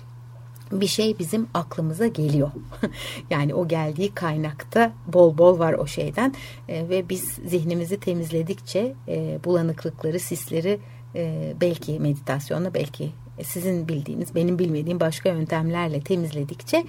bir 0.72 0.86
şey 0.86 1.18
bizim 1.18 1.48
aklımıza 1.54 2.06
geliyor. 2.06 2.50
yani 3.30 3.54
o 3.54 3.68
geldiği 3.68 4.14
kaynakta 4.14 4.92
bol 5.06 5.38
bol 5.38 5.58
var 5.58 5.72
o 5.72 5.86
şeyden 5.86 6.34
e, 6.68 6.88
ve 6.88 7.08
biz 7.08 7.22
zihnimizi 7.46 8.00
temizledikçe 8.00 8.94
e, 9.08 9.38
bulanıklıkları, 9.44 10.20
sisleri 10.20 10.78
e, 11.14 11.54
belki 11.60 12.00
meditasyonla 12.00 12.74
belki 12.74 13.10
sizin 13.42 13.88
bildiğiniz, 13.88 14.34
benim 14.34 14.58
bilmediğim 14.58 15.00
başka 15.00 15.28
yöntemlerle 15.28 16.00
temizledikçe 16.00 16.84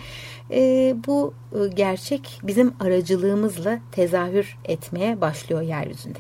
e, 0.52 0.96
bu 1.08 1.34
e, 1.54 1.68
gerçek 1.68 2.40
bizim 2.44 2.74
aracılığımızla 2.80 3.80
tezahür 3.92 4.58
etmeye 4.66 5.22
başlıyor 5.22 5.62
yeryüzünde. 5.62 6.20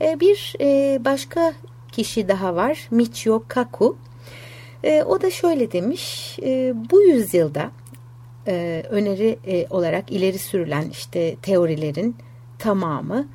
E, 0.00 0.20
bir 0.20 0.54
e, 0.60 0.98
başka 1.04 1.52
kişi 1.92 2.28
daha 2.28 2.54
var, 2.56 2.88
Michio 2.90 3.44
Kaku. 3.48 3.96
E, 4.84 5.02
o 5.02 5.22
da 5.22 5.30
şöyle 5.30 5.72
demiş, 5.72 6.38
e, 6.42 6.74
bu 6.90 7.02
yüzyılda 7.02 7.70
e, 8.46 8.82
öneri 8.90 9.38
e, 9.46 9.66
olarak 9.70 10.12
ileri 10.12 10.38
sürülen 10.38 10.88
işte 10.90 11.36
teorilerin 11.42 12.16
tamamı 12.58 13.28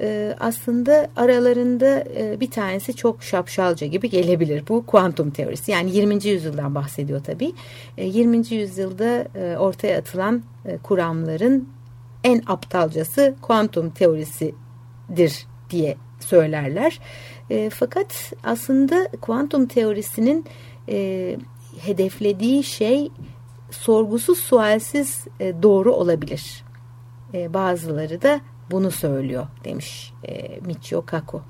e, 0.00 0.34
aslında 0.40 1.10
aralarında 1.16 2.04
e, 2.16 2.40
bir 2.40 2.50
tanesi 2.50 2.96
çok 2.96 3.22
şapşalca 3.22 3.86
gibi 3.86 4.10
gelebilir. 4.10 4.64
Bu 4.68 4.86
kuantum 4.86 5.30
teorisi. 5.30 5.72
Yani 5.72 5.90
20. 5.96 6.26
yüzyıldan 6.26 6.74
bahsediyor 6.74 7.20
tabii. 7.24 7.52
E, 7.98 8.06
20. 8.06 8.54
yüzyılda 8.54 9.28
e, 9.34 9.56
ortaya 9.56 9.98
atılan 9.98 10.42
e, 10.64 10.78
kuramların 10.78 11.68
en 12.24 12.42
aptalcası 12.46 13.34
kuantum 13.42 13.90
teorisidir 13.90 15.46
diye 15.70 15.96
söylerler. 16.20 16.98
E, 17.50 17.70
fakat 17.70 18.32
aslında 18.44 19.08
kuantum 19.20 19.66
teorisinin 19.66 20.46
e, 20.88 21.36
hedeflediği 21.80 22.64
şey 22.64 23.10
sorgusuz 23.70 24.38
sualsiz 24.38 25.24
e, 25.40 25.62
doğru 25.62 25.92
olabilir. 25.92 26.64
E, 27.34 27.54
bazıları 27.54 28.22
da 28.22 28.40
bunu 28.70 28.90
söylüyor 28.90 29.46
demiş 29.64 30.12
e, 30.28 30.60
Michio 30.60 31.06
Kaku. 31.06 31.42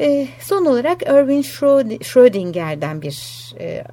E, 0.00 0.28
son 0.40 0.64
olarak 0.64 1.02
Erwin 1.06 1.42
Schrödinger'den 2.02 3.02
bir 3.02 3.52
e, 3.60 3.84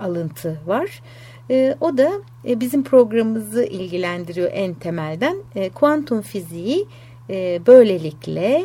alıntı 0.00 0.60
var. 0.66 1.02
E, 1.50 1.76
o 1.80 1.98
da 1.98 2.10
e, 2.48 2.60
bizim 2.60 2.84
programımızı 2.84 3.64
ilgilendiriyor 3.64 4.50
en 4.52 4.74
temelden. 4.74 5.36
E, 5.54 5.70
kuantum 5.70 6.22
fiziği 6.22 6.86
e, 7.30 7.60
böylelikle 7.66 8.62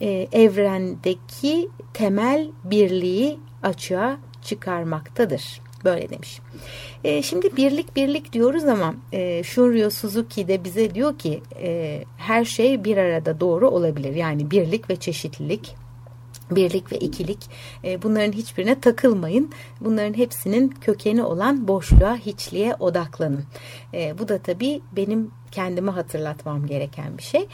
e, 0.00 0.28
evrendeki 0.32 1.68
temel 1.94 2.50
birliği 2.64 3.38
açığa 3.62 4.18
çıkarmaktadır. 4.44 5.60
Böyle 5.84 6.10
demiş. 6.10 6.40
E, 7.04 7.22
şimdi 7.22 7.56
birlik 7.56 7.96
birlik 7.96 8.32
diyoruz 8.32 8.64
ama 8.64 8.94
e, 9.12 9.42
Shunryo 9.42 9.90
Suzuki 9.90 10.48
de 10.48 10.64
bize 10.64 10.94
diyor 10.94 11.18
ki 11.18 11.42
e, 11.60 12.02
her 12.16 12.44
şey 12.44 12.84
bir 12.84 12.96
arada 12.96 13.40
doğru 13.40 13.70
olabilir. 13.70 14.14
Yani 14.14 14.50
birlik 14.50 14.90
ve 14.90 14.96
çeşitlilik 14.96 15.74
birlik 16.50 16.92
ve 16.92 16.98
ikilik 16.98 17.50
e, 17.84 18.02
bunların 18.02 18.32
hiçbirine 18.32 18.80
takılmayın. 18.80 19.52
Bunların 19.80 20.14
hepsinin 20.14 20.68
kökeni 20.68 21.22
olan 21.22 21.68
boşluğa, 21.68 22.16
hiçliğe 22.16 22.74
odaklanın. 22.74 23.44
E, 23.94 24.18
bu 24.18 24.28
da 24.28 24.38
tabii 24.38 24.80
benim 24.96 25.30
kendime 25.50 25.90
hatırlatmam 25.90 26.66
gereken 26.66 27.18
bir 27.18 27.22
şey. 27.22 27.48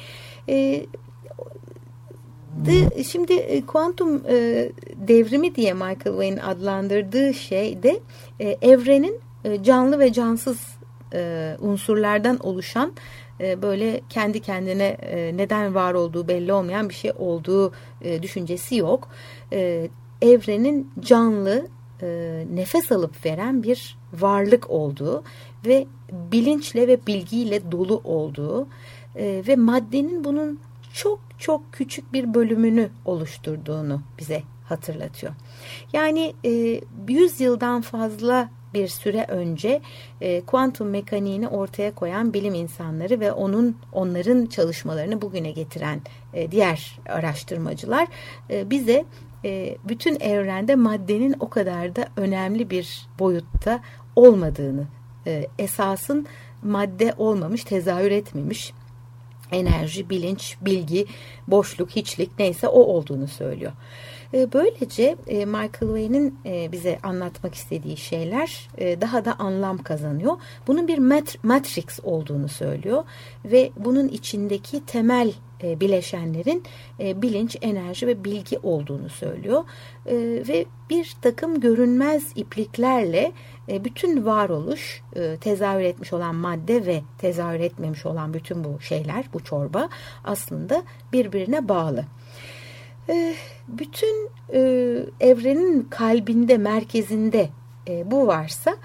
E, 2.59 2.67
de, 2.67 3.05
şimdi 3.05 3.33
e, 3.33 3.67
kuantum 3.67 4.23
e, 4.29 4.69
devrimi 4.95 5.55
diye 5.55 5.73
Michael 5.73 5.97
Wayne 6.05 6.43
adlandırdığı 6.43 7.35
şey 7.35 7.83
de 7.83 8.01
e, 8.41 8.57
evrenin 8.63 9.21
e, 9.45 9.63
canlı 9.63 9.99
ve 9.99 10.13
cansız 10.13 10.59
e, 11.15 11.57
unsurlardan 11.61 12.39
oluşan 12.39 12.93
e, 13.41 13.63
böyle 13.63 14.01
kendi 14.09 14.41
kendine 14.41 14.87
e, 14.87 15.37
neden 15.37 15.75
var 15.75 15.95
olduğu 15.95 16.29
belli 16.29 16.53
olmayan 16.53 16.89
bir 16.89 16.95
şey 16.95 17.13
olduğu 17.19 17.73
e, 18.03 18.23
düşüncesi 18.23 18.77
yok. 18.77 19.09
E, 19.53 19.89
evrenin 20.23 20.91
canlı, 21.01 21.67
e, 22.03 22.45
nefes 22.55 22.93
alıp 22.93 23.27
veren 23.27 23.63
bir 23.63 23.99
varlık 24.13 24.71
olduğu 24.71 25.23
ve 25.67 25.87
bilinçle 26.13 26.89
ve 26.89 27.07
bilgiyle 27.07 27.73
dolu 27.73 28.01
olduğu 28.05 28.69
e, 29.17 29.43
ve 29.49 29.57
maddenin 29.57 30.25
bunun 30.25 30.61
çok 30.93 31.30
çok 31.41 31.73
küçük 31.73 32.13
bir 32.13 32.35
bölümünü 32.35 32.91
oluşturduğunu 33.05 34.03
bize 34.19 34.43
hatırlatıyor. 34.65 35.33
Yani 35.93 36.35
e, 36.45 36.81
100 37.09 37.41
yıldan 37.41 37.81
fazla 37.81 38.51
bir 38.75 38.89
süre 38.89 39.27
önce 39.29 39.81
e, 40.21 40.41
kuantum 40.41 40.89
mekaniğini 40.89 41.49
ortaya 41.49 41.95
koyan 41.95 42.33
bilim 42.35 42.55
insanları 42.55 43.21
ve 43.21 43.33
onun 43.33 43.77
onların 43.93 44.47
çalışmalarını 44.47 45.23
bugüne 45.23 45.51
getiren 45.51 46.01
e, 46.35 46.51
diğer 46.51 46.99
araştırmacılar 47.09 48.09
e, 48.51 48.71
bize 48.71 49.05
e, 49.45 49.77
bütün 49.89 50.21
evrende 50.21 50.75
maddenin 50.75 51.35
o 51.41 51.49
kadar 51.51 51.97
da 51.97 52.09
önemli 52.17 52.71
bir 52.71 53.09
boyutta 53.19 53.81
olmadığını, 54.17 54.85
e, 55.27 55.47
esasın 55.59 56.27
madde 56.63 57.15
olmamış, 57.19 57.65
tezahür 57.65 58.11
etmemiş 58.11 58.73
enerji, 59.53 60.11
bilinç, 60.11 60.57
bilgi, 60.61 61.07
boşluk, 61.49 61.91
hiçlik 61.91 62.39
neyse 62.39 62.69
o 62.69 62.81
olduğunu 62.81 63.29
söylüyor. 63.29 63.73
E, 64.35 64.53
böylece 64.53 65.17
e, 65.27 65.45
Michael 65.45 65.71
Wayne'in 65.81 66.39
e, 66.47 66.73
bize 66.73 66.99
anlatmak 67.03 67.55
istediği 67.55 67.97
şeyler 67.97 68.69
daha 68.81 69.25
da 69.25 69.39
anlam 69.39 69.79
kazanıyor. 69.79 70.37
Bunun 70.67 70.89
bir 70.89 70.99
matrix 71.43 72.01
olduğunu 72.03 72.49
söylüyor 72.49 73.05
ve 73.45 73.71
bunun 73.77 74.09
içindeki 74.09 74.87
temel 74.87 75.33
bileşenlerin 75.63 76.65
bilinç, 77.01 77.57
enerji 77.63 78.07
ve 78.07 78.25
bilgi 78.25 78.59
olduğunu 78.59 79.09
söylüyor. 79.09 79.65
Ve 80.49 80.65
bir 80.91 81.17
takım 81.23 81.61
görünmez 81.61 82.33
ipliklerle 82.35 83.33
bütün 83.69 84.27
varoluş 84.27 85.03
tezahür 85.41 85.81
etmiş 85.81 86.13
olan 86.13 86.35
madde 86.35 86.87
ve 86.87 87.03
tezahür 87.19 87.61
etmemiş 87.61 88.07
olan 88.07 88.35
bütün 88.35 88.65
bu 88.65 88.81
şeyler, 88.81 89.25
bu 89.33 89.45
çorba 89.45 89.89
aslında 90.25 90.83
birbirine 91.13 91.69
bağlı. 91.69 92.05
Eh, 93.09 93.35
bütün 93.69 94.31
e, 94.53 94.61
evrenin 95.21 95.83
kalbinde, 95.83 96.59
merkezinde 96.59 97.49
e, 97.89 98.11
bu 98.11 98.27
varsa 98.27 98.77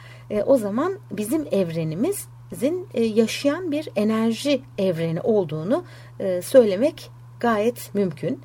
o 0.45 0.57
zaman 0.57 0.99
bizim 1.11 1.47
evrenimizin 1.51 2.87
yaşayan 2.95 3.71
bir 3.71 3.89
enerji 3.95 4.61
evreni 4.77 5.21
olduğunu 5.21 5.83
söylemek 6.41 7.09
gayet 7.39 7.95
mümkün. 7.95 8.41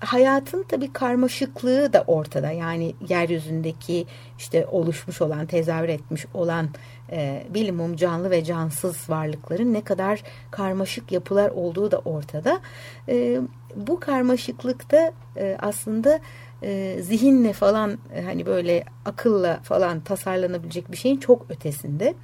Hayatın 0.00 0.62
tabii 0.68 0.92
karmaşıklığı 0.92 1.92
da 1.92 2.04
ortada. 2.06 2.50
Yani 2.50 2.94
yeryüzündeki 3.08 4.06
işte 4.38 4.66
oluşmuş 4.66 5.22
olan, 5.22 5.46
tezahür 5.46 5.88
etmiş 5.88 6.26
olan 6.34 6.68
e, 7.12 7.46
bilimum 7.50 7.96
canlı 7.96 8.30
ve 8.30 8.44
cansız 8.44 9.10
varlıkların 9.10 9.74
ne 9.74 9.84
kadar 9.84 10.22
karmaşık 10.50 11.12
yapılar 11.12 11.50
olduğu 11.50 11.90
da 11.90 11.98
ortada. 11.98 12.60
E, 13.08 13.40
bu 13.76 14.00
karmaşıklıkta 14.00 15.12
e, 15.36 15.56
aslında 15.60 16.20
e, 16.62 16.98
zihinle 17.00 17.52
falan 17.52 17.98
e, 18.14 18.22
hani 18.22 18.46
böyle 18.46 18.84
akılla 19.04 19.60
falan 19.62 20.00
tasarlanabilecek 20.00 20.92
bir 20.92 20.96
şeyin 20.96 21.16
çok 21.16 21.46
ötesinde. 21.50 22.14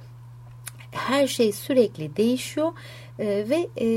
Her 0.91 1.27
şey 1.27 1.51
sürekli 1.51 2.15
değişiyor 2.17 2.71
e, 3.19 3.25
ve 3.25 3.67
e, 3.81 3.87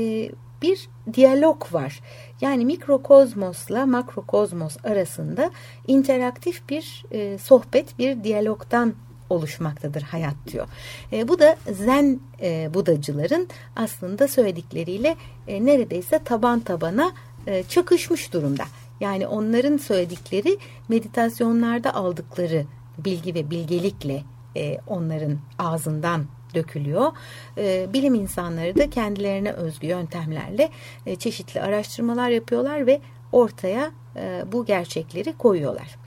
bir 0.61 0.89
diyalog 1.13 1.73
var. 1.73 2.01
Yani 2.45 2.65
mikrokozmosla 2.65 3.85
makrokozmos 3.85 4.77
arasında 4.83 5.51
interaktif 5.87 6.69
bir 6.69 7.05
e, 7.11 7.37
sohbet, 7.37 7.99
bir 7.99 8.23
diyalogdan 8.23 8.93
oluşmaktadır 9.29 10.01
hayat 10.01 10.35
diyor. 10.51 10.67
E, 11.11 11.27
bu 11.27 11.39
da 11.39 11.57
Zen 11.71 12.19
e, 12.41 12.73
Budacıların 12.73 13.47
aslında 13.75 14.27
söyledikleriyle 14.27 15.15
e, 15.47 15.65
neredeyse 15.65 16.19
taban 16.19 16.59
tabana 16.59 17.11
e, 17.47 17.63
çakışmış 17.63 18.33
durumda. 18.33 18.63
Yani 18.99 19.27
onların 19.27 19.77
söyledikleri 19.77 20.57
meditasyonlarda 20.87 21.93
aldıkları 21.95 22.65
bilgi 22.97 23.33
ve 23.33 23.49
bilgelikle 23.49 24.23
e, 24.57 24.77
onların 24.87 25.37
ağzından 25.59 26.25
dökülüyor. 26.55 27.11
E, 27.57 27.93
bilim 27.93 28.13
insanları 28.13 28.77
da 28.77 28.89
kendilerine 28.89 29.51
özgü 29.51 29.87
yöntemlerle 29.87 30.69
e, 31.05 31.15
çeşitli 31.15 31.61
araştırmalar 31.61 32.29
yapıyorlar 32.29 32.87
ve 32.87 33.01
ortaya 33.31 33.91
e, 34.15 34.43
bu 34.51 34.65
gerçekleri 34.65 35.37
koyuyorlar. 35.37 35.97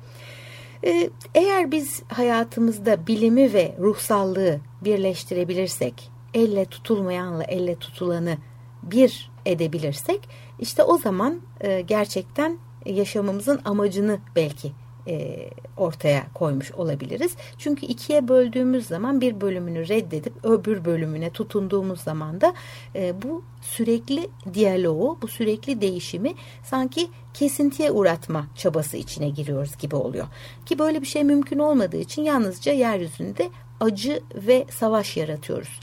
E, 0.85 1.11
eğer 1.35 1.71
biz 1.71 2.03
hayatımızda 2.09 3.07
bilimi 3.07 3.53
ve 3.53 3.75
ruhsallığı 3.81 4.61
birleştirebilirsek, 4.85 6.11
elle 6.35 6.65
tutulmayanla 6.65 7.45
elle 7.45 7.77
tutulanı 7.77 8.37
bir 8.83 9.31
edebilirsek 9.47 10.29
işte 10.59 10.83
o 10.83 10.99
zaman 10.99 11.41
e, 11.61 11.81
gerçekten 11.81 12.59
yaşamımızın 12.87 13.61
amacını 13.65 14.19
belki 14.37 14.73
e, 15.09 15.51
ortaya 15.77 16.27
koymuş 16.35 16.73
olabiliriz. 16.73 17.37
Çünkü 17.59 17.87
ikiye 17.87 18.29
böldüğümüz 18.29 18.87
zaman 18.87 19.21
bir 19.21 19.41
bölümünü 19.41 19.89
reddedip 19.89 20.45
öbür 20.45 20.85
bölümüne 20.85 21.31
tutunduğumuz 21.31 22.01
zaman 22.01 22.41
da 22.41 22.55
e, 22.95 23.23
bu 23.23 23.45
sürekli 23.61 24.29
diyaloğu, 24.55 25.19
bu 25.23 25.29
sürekli 25.29 25.81
değişimi 25.81 26.35
sanki 26.65 27.09
kesintiye 27.35 27.91
uğratma 27.91 28.47
çabası 28.55 28.97
içine 28.97 29.29
giriyoruz 29.29 29.77
gibi 29.77 29.97
oluyor. 29.97 30.27
Ki 30.67 30.79
böyle 30.79 31.01
bir 31.01 31.07
şey 31.07 31.25
mümkün 31.25 31.59
olmadığı 31.59 31.97
için 31.97 32.23
yalnızca 32.23 32.73
yeryüzünde 32.73 33.51
acı 33.81 34.21
ve 34.35 34.67
savaş 34.71 35.17
yaratıyoruz. 35.17 35.81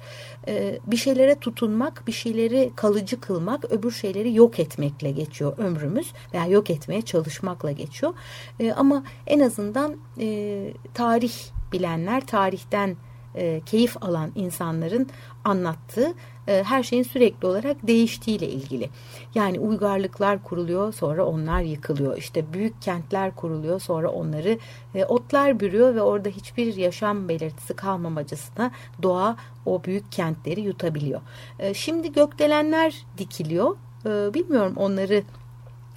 Ee, 0.48 0.80
bir 0.88 0.98
şeylere 0.98 1.36
tutunmak, 1.36 2.08
bir 2.08 2.12
şeyleri 2.12 2.72
kalıcı 2.76 3.20
kılmak, 3.20 3.72
öbür 3.72 3.92
şeyleri 3.92 4.34
yok 4.34 4.60
etmekle 4.60 5.12
geçiyor 5.12 5.58
ömrümüz 5.58 6.14
veya 6.34 6.46
yok 6.46 6.70
etmeye 6.70 7.02
çalışmakla 7.02 7.72
geçiyor. 7.72 8.14
Ee, 8.60 8.72
ama 8.72 9.04
en 9.28 9.40
azından 9.40 9.96
e, 10.20 10.74
tarih 10.94 11.34
bilenler, 11.72 12.26
tarihten 12.26 12.98
e, 13.36 13.62
keyif 13.66 14.04
alan 14.04 14.32
insanların 14.36 15.10
anlattığı 15.44 16.14
e, 16.48 16.64
her 16.64 16.84
şeyin 16.84 17.04
sürekli 17.04 17.48
olarak 17.48 17.88
değiştiğiyle 17.88 18.50
ilgili. 18.50 18.90
Yani 19.36 19.60
uygarlıklar 19.60 20.44
kuruluyor 20.44 20.94
sonra 20.94 21.26
onlar 21.26 21.62
yıkılıyor. 21.62 22.18
İşte 22.18 22.54
büyük 22.54 22.82
kentler 22.82 23.36
kuruluyor 23.36 23.80
sonra 23.80 24.10
onları 24.10 24.60
e, 24.96 25.06
otlar 25.06 25.60
bürüyor 25.60 25.96
ve 25.96 26.02
orada 26.02 26.30
hiçbir 26.30 26.76
yaşam 26.76 27.30
belirtisi 27.30 27.74
kalmamacasına 27.74 28.72
doğa 29.04 29.38
o 29.66 29.84
büyük 29.84 30.12
kentleri 30.12 30.62
yutabiliyor. 30.62 31.22
E, 31.60 31.74
şimdi 31.74 32.12
gökdelenler 32.12 33.06
dikiliyor. 33.18 33.76
Bilmiyorum 34.06 34.74
onları 34.76 35.24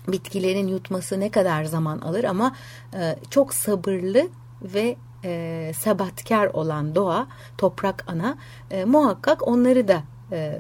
bitkilerin 0.09 0.69
yutması 0.69 1.21
ne 1.21 1.31
kadar 1.31 1.65
zaman 1.65 1.99
alır 1.99 2.25
ama 2.25 2.55
çok 3.31 3.55
sabırlı 3.55 4.29
ve 4.63 4.97
e, 5.25 5.73
sabatkar 5.79 6.47
olan 6.47 6.95
doğa, 6.95 7.27
toprak 7.59 8.05
ana 8.07 8.37
e, 8.71 8.85
muhakkak 8.85 9.49
onları 9.49 9.89
da 9.89 10.03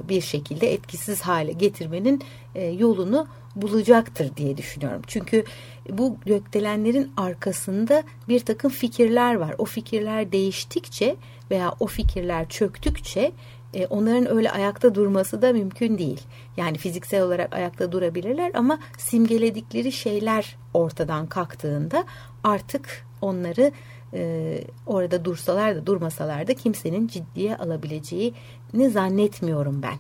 bir 0.09 0.21
şekilde 0.21 0.73
etkisiz 0.73 1.21
hale 1.21 1.53
getirmenin 1.53 2.23
e, 2.55 2.67
yolunu 2.67 3.27
bulacaktır 3.57 4.37
diye 4.37 4.57
düşünüyorum. 4.57 5.03
Çünkü 5.07 5.45
bu 5.91 6.17
gökdelenlerin 6.27 7.13
arkasında 7.17 8.03
bir 8.29 8.41
takım 8.41 8.71
fikirler 8.71 9.35
var. 9.35 9.55
O 9.59 9.65
fikirler 9.65 10.33
değiştikçe 10.33 11.17
veya 11.51 11.75
o 11.81 11.87
fikirler 11.87 12.49
çöktükçe 12.49 13.33
e, 13.75 13.87
onların 13.87 14.37
öyle 14.37 14.51
ayakta 14.51 14.95
durması 14.95 15.43
da 15.43 15.53
mümkün 15.53 15.99
değil. 15.99 16.21
Yani 16.57 16.79
fiziksel 16.79 17.23
olarak 17.23 17.55
ayakta 17.55 17.93
durabilirler 17.93 18.51
ama 18.55 18.79
simgeledikleri 18.99 19.93
şeyler 19.93 20.57
ortadan 20.75 21.27
kalktığında 21.27 22.05
artık 22.45 23.07
onları 23.21 23.73
e, 24.15 24.61
orada 24.87 25.25
dursalar 25.25 25.77
da 25.77 25.87
durmasalar 25.87 26.49
da 26.49 26.55
kimsenin 26.55 27.09
ciddiye 27.09 27.57
alabileceğini 27.57 28.91
zannetmiyorum 28.93 29.83
ben. 29.83 29.97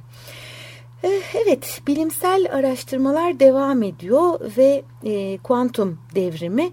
E, 1.04 1.22
evet, 1.34 1.80
bilimsel 1.86 2.48
araştırmalar 2.52 3.40
devam 3.40 3.82
ediyor 3.82 4.40
ve 4.56 4.82
e, 5.04 5.38
kuantum 5.38 5.98
devrimi 6.14 6.70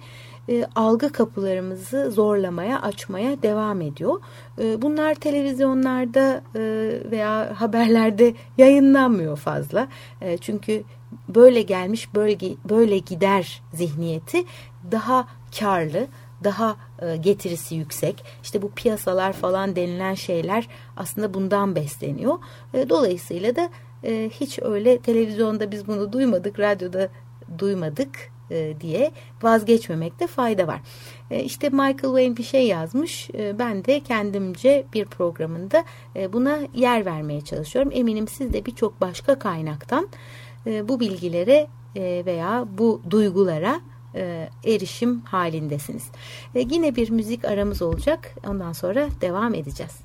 e, 0.50 0.66
algı 0.76 1.12
kapılarımızı 1.12 2.12
zorlamaya, 2.12 2.82
açmaya 2.82 3.42
devam 3.42 3.82
ediyor. 3.82 4.22
E, 4.60 4.82
bunlar 4.82 5.16
televizyonlarda 5.16 6.42
e, 6.56 6.62
veya 7.12 7.54
haberlerde 7.62 8.34
yayınlanmıyor 8.58 9.38
fazla. 9.38 9.88
E, 10.22 10.38
çünkü 10.38 10.84
böyle 11.30 11.62
gelmiş, 11.62 12.16
böyle, 12.16 12.38
böyle 12.70 12.98
gider 12.98 13.62
zihniyeti 13.74 14.44
daha 14.92 15.28
karlı, 15.60 16.08
daha 16.46 16.76
e, 17.02 17.18
getirisi 17.18 17.76
yüksek. 17.76 18.24
İşte 18.44 18.62
bu 18.62 18.72
piyasalar 18.72 19.34
falan 19.34 19.76
denilen 19.76 20.14
şeyler 20.14 20.68
aslında 20.98 21.34
bundan 21.34 21.76
besleniyor. 21.76 22.40
E, 22.74 22.90
dolayısıyla 22.90 23.56
da 23.56 23.70
e, 24.04 24.30
hiç 24.34 24.60
öyle 24.62 24.98
televizyonda 24.98 25.72
biz 25.72 25.88
bunu 25.88 26.14
duymadık, 26.14 26.60
radyoda 26.60 27.10
duymadık 27.60 28.36
diye 28.82 29.12
vazgeçmemekte 29.44 30.28
fayda 30.28 30.68
var. 30.68 30.82
İşte 31.32 31.70
Michael 31.70 31.96
Wayne 31.96 32.38
bir 32.38 32.44
şey 32.44 32.68
yazmış. 32.68 33.30
Ben 33.60 33.86
de 33.86 34.00
kendimce 34.00 34.86
bir 34.94 35.06
programında 35.06 35.84
buna 36.34 36.60
yer 36.74 37.06
vermeye 37.06 37.42
çalışıyorum. 37.42 37.92
Eminim 37.94 38.28
siz 38.28 38.54
de 38.54 38.66
birçok 38.66 39.02
başka 39.02 39.40
kaynaktan 39.40 40.08
bu 40.66 41.00
bilgilere 41.00 41.68
veya 42.26 42.66
bu 42.78 43.02
duygulara 43.10 43.82
e, 44.16 44.50
erişim 44.66 45.22
halindesiniz. 45.22 46.04
E, 46.56 46.60
yine 46.60 46.96
bir 46.96 47.10
müzik 47.10 47.46
aramız 47.46 47.82
olacak. 47.82 48.36
Ondan 48.48 48.74
sonra 48.74 49.08
devam 49.22 49.54
edeceğiz. 49.54 50.05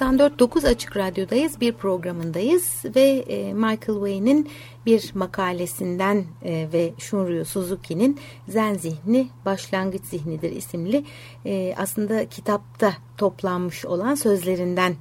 94.9 0.00 0.68
Açık 0.68 0.96
Radyo'dayız, 0.96 1.60
bir 1.60 1.72
programındayız 1.72 2.82
ve 2.96 3.24
e, 3.28 3.52
Michael 3.52 3.78
Wayne'in 3.78 4.50
bir 4.86 5.10
makalesinden 5.14 6.24
e, 6.44 6.68
ve 6.72 6.92
Shunryu 6.98 7.44
Suzuki'nin 7.44 8.20
Zen 8.48 8.74
Zihni 8.74 9.28
Başlangıç 9.44 10.04
Zihnidir 10.04 10.52
isimli 10.52 11.04
e, 11.46 11.74
aslında 11.76 12.28
kitapta 12.28 12.92
toplanmış 13.16 13.84
olan 13.84 14.14
sözlerinden 14.14 14.94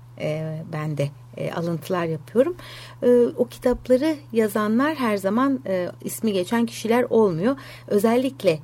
ben 0.74 0.98
de 0.98 1.10
alıntılar 1.56 2.06
yapıyorum. 2.06 2.56
o 3.38 3.46
kitapları 3.46 4.16
yazanlar 4.32 4.96
her 4.96 5.18
zaman 5.18 5.60
ismi 6.04 6.34
geçen 6.34 6.66
kişiler 6.66 7.06
olmuyor. 7.10 7.56
Özellikle 7.88 8.60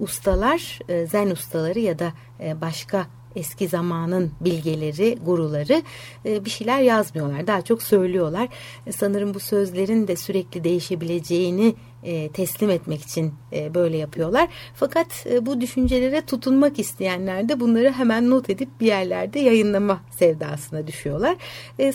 ustalar, 0.00 0.78
zen 1.06 1.30
ustaları 1.30 1.78
ya 1.78 1.98
da 1.98 2.12
başka 2.60 3.06
eski 3.36 3.68
zamanın 3.68 4.30
bilgeleri, 4.40 5.18
guruları 5.24 5.82
e, 6.26 6.44
bir 6.44 6.50
şeyler 6.50 6.80
yazmıyorlar. 6.80 7.46
Daha 7.46 7.62
çok 7.62 7.82
söylüyorlar. 7.82 8.48
E, 8.86 8.92
sanırım 8.92 9.34
bu 9.34 9.40
sözlerin 9.40 10.08
de 10.08 10.16
sürekli 10.16 10.64
değişebileceğini 10.64 11.74
e, 12.02 12.28
teslim 12.28 12.70
etmek 12.70 13.02
için 13.02 13.32
böyle 13.74 13.96
yapıyorlar. 13.96 14.48
Fakat 14.74 15.26
bu 15.42 15.60
düşüncelere 15.60 16.20
tutunmak 16.20 16.78
isteyenler 16.78 17.48
de 17.48 17.60
bunları 17.60 17.92
hemen 17.92 18.30
not 18.30 18.50
edip 18.50 18.68
bir 18.80 18.86
yerlerde 18.86 19.38
yayınlama 19.38 20.00
sevdasına 20.10 20.86
düşüyorlar. 20.86 21.36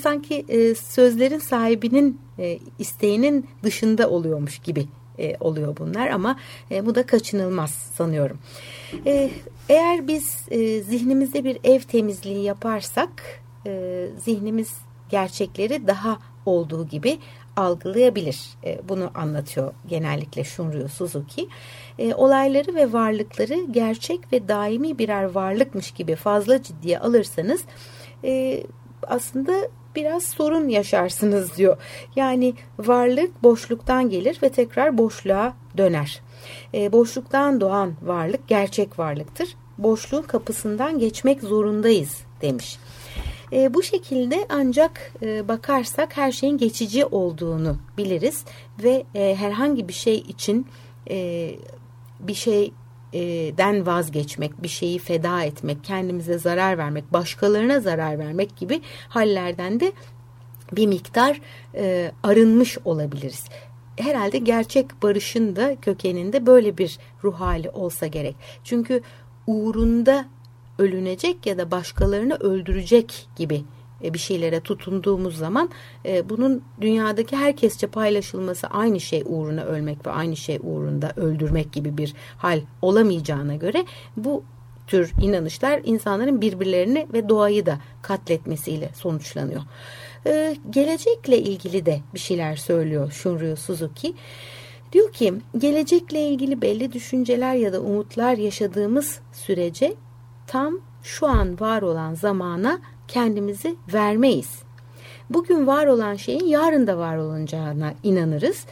Sanki 0.01 0.45
sözlerin 0.83 1.39
sahibinin 1.39 2.19
isteğinin 2.79 3.47
dışında 3.63 4.09
oluyormuş 4.09 4.59
gibi 4.59 4.87
oluyor 5.39 5.77
bunlar 5.77 6.07
ama 6.07 6.39
bu 6.71 6.95
da 6.95 7.05
kaçınılmaz 7.05 7.71
sanıyorum. 7.71 8.37
E, 9.05 9.31
eğer 9.69 10.07
biz 10.07 10.45
e, 10.51 10.81
zihnimizde 10.81 11.43
bir 11.43 11.57
ev 11.63 11.79
temizliği 11.79 12.43
yaparsak 12.43 13.09
e, 13.67 14.05
zihnimiz 14.17 14.77
gerçekleri 15.09 15.87
daha 15.87 16.19
olduğu 16.45 16.87
gibi 16.87 17.19
algılayabilir. 17.55 18.49
E, 18.63 18.89
bunu 18.89 19.11
anlatıyor 19.15 19.73
genellikle 19.87 20.43
Shunryu 20.43 20.89
Suzuki. 20.89 21.47
E, 21.99 22.13
olayları 22.13 22.75
ve 22.75 22.93
varlıkları 22.93 23.65
gerçek 23.71 24.33
ve 24.33 24.47
daimi 24.47 24.97
birer 24.97 25.23
varlıkmış 25.23 25.91
gibi 25.91 26.15
fazla 26.15 26.63
ciddiye 26.63 26.99
alırsanız 26.99 27.63
e, 28.23 28.63
aslında 29.07 29.53
biraz 29.95 30.23
sorun 30.23 30.69
yaşarsınız 30.69 31.57
diyor. 31.57 31.77
Yani 32.15 32.53
varlık 32.79 33.43
boşluktan 33.43 34.09
gelir 34.09 34.39
ve 34.43 34.49
tekrar 34.49 34.97
boşluğa 34.97 35.53
döner. 35.77 36.21
E, 36.73 36.91
boşluktan 36.91 37.61
doğan 37.61 37.93
varlık 38.01 38.47
gerçek 38.47 38.99
varlıktır. 38.99 39.55
Boşluğun 39.77 40.21
kapısından 40.21 40.99
geçmek 40.99 41.41
zorundayız 41.41 42.21
demiş. 42.41 42.79
E, 43.53 43.73
bu 43.73 43.83
şekilde 43.83 44.45
ancak 44.49 45.11
e, 45.21 45.47
bakarsak 45.47 46.17
her 46.17 46.31
şeyin 46.31 46.57
geçici 46.57 47.05
olduğunu 47.05 47.77
biliriz 47.97 48.45
ve 48.83 49.03
e, 49.15 49.35
herhangi 49.35 49.87
bir 49.87 49.93
şey 49.93 50.15
için 50.15 50.67
e, 51.09 51.49
bir 52.19 52.33
şeyden 53.15 53.85
vazgeçmek, 53.85 54.63
bir 54.63 54.67
şeyi 54.67 54.99
feda 54.99 55.43
etmek, 55.43 55.83
kendimize 55.83 56.37
zarar 56.37 56.77
vermek, 56.77 57.13
başkalarına 57.13 57.79
zarar 57.79 58.19
vermek 58.19 58.57
gibi 58.57 58.81
hallerden 59.09 59.79
de 59.79 59.91
bir 60.71 60.87
miktar 60.87 61.41
e, 61.75 62.11
arınmış 62.23 62.77
olabiliriz 62.85 63.45
herhalde 63.97 64.37
gerçek 64.37 65.03
barışın 65.03 65.55
da 65.55 65.75
kökeninde 65.81 66.45
böyle 66.45 66.77
bir 66.77 66.97
ruh 67.23 67.39
hali 67.39 67.69
olsa 67.69 68.07
gerek. 68.07 68.35
Çünkü 68.63 69.01
uğrunda 69.47 70.25
ölünecek 70.79 71.45
ya 71.45 71.57
da 71.57 71.71
başkalarını 71.71 72.35
öldürecek 72.35 73.27
gibi 73.35 73.63
bir 74.01 74.19
şeylere 74.19 74.59
tutunduğumuz 74.59 75.37
zaman 75.37 75.69
e, 76.05 76.29
bunun 76.29 76.63
dünyadaki 76.81 77.35
herkesçe 77.35 77.87
paylaşılması 77.87 78.67
aynı 78.67 78.99
şey 78.99 79.23
uğruna 79.25 79.63
ölmek 79.63 80.07
ve 80.07 80.11
aynı 80.11 80.35
şey 80.35 80.59
uğrunda 80.63 81.13
öldürmek 81.15 81.73
gibi 81.73 81.97
bir 81.97 82.13
hal 82.37 82.61
olamayacağına 82.81 83.55
göre 83.55 83.85
bu 84.17 84.43
tür 84.87 85.11
inanışlar 85.21 85.81
insanların 85.83 86.41
birbirlerini 86.41 87.07
ve 87.13 87.29
doğayı 87.29 87.65
da 87.65 87.79
katletmesiyle 88.01 88.89
sonuçlanıyor. 88.93 89.61
Ee, 90.27 90.55
gelecekle 90.69 91.37
ilgili 91.37 91.85
de 91.85 91.99
bir 92.13 92.19
şeyler 92.19 92.55
söylüyor 92.55 93.11
Shunryu 93.11 93.57
Suzuki. 93.57 94.13
Diyor 94.91 95.13
ki 95.13 95.33
gelecekle 95.57 96.27
ilgili 96.27 96.61
belli 96.61 96.93
düşünceler 96.93 97.55
ya 97.55 97.73
da 97.73 97.81
umutlar 97.81 98.37
yaşadığımız 98.37 99.19
sürece 99.33 99.93
tam 100.47 100.79
şu 101.03 101.27
an 101.27 101.59
var 101.59 101.81
olan 101.81 102.13
zamana 102.13 102.79
kendimizi 103.07 103.75
vermeyiz. 103.93 104.59
Bugün 105.29 105.67
var 105.67 105.87
olan 105.87 106.15
şeyin 106.15 106.45
yarın 106.45 106.87
da 106.87 106.97
var 106.97 107.17
olacağına 107.17 107.93
inanırız. 108.03 108.65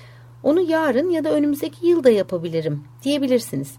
Onu 0.44 0.62
yarın 0.62 1.10
ya 1.10 1.24
da 1.24 1.30
önümüzdeki 1.30 1.88
yılda 1.88 2.10
yapabilirim 2.10 2.84
diyebilirsiniz. 3.04 3.76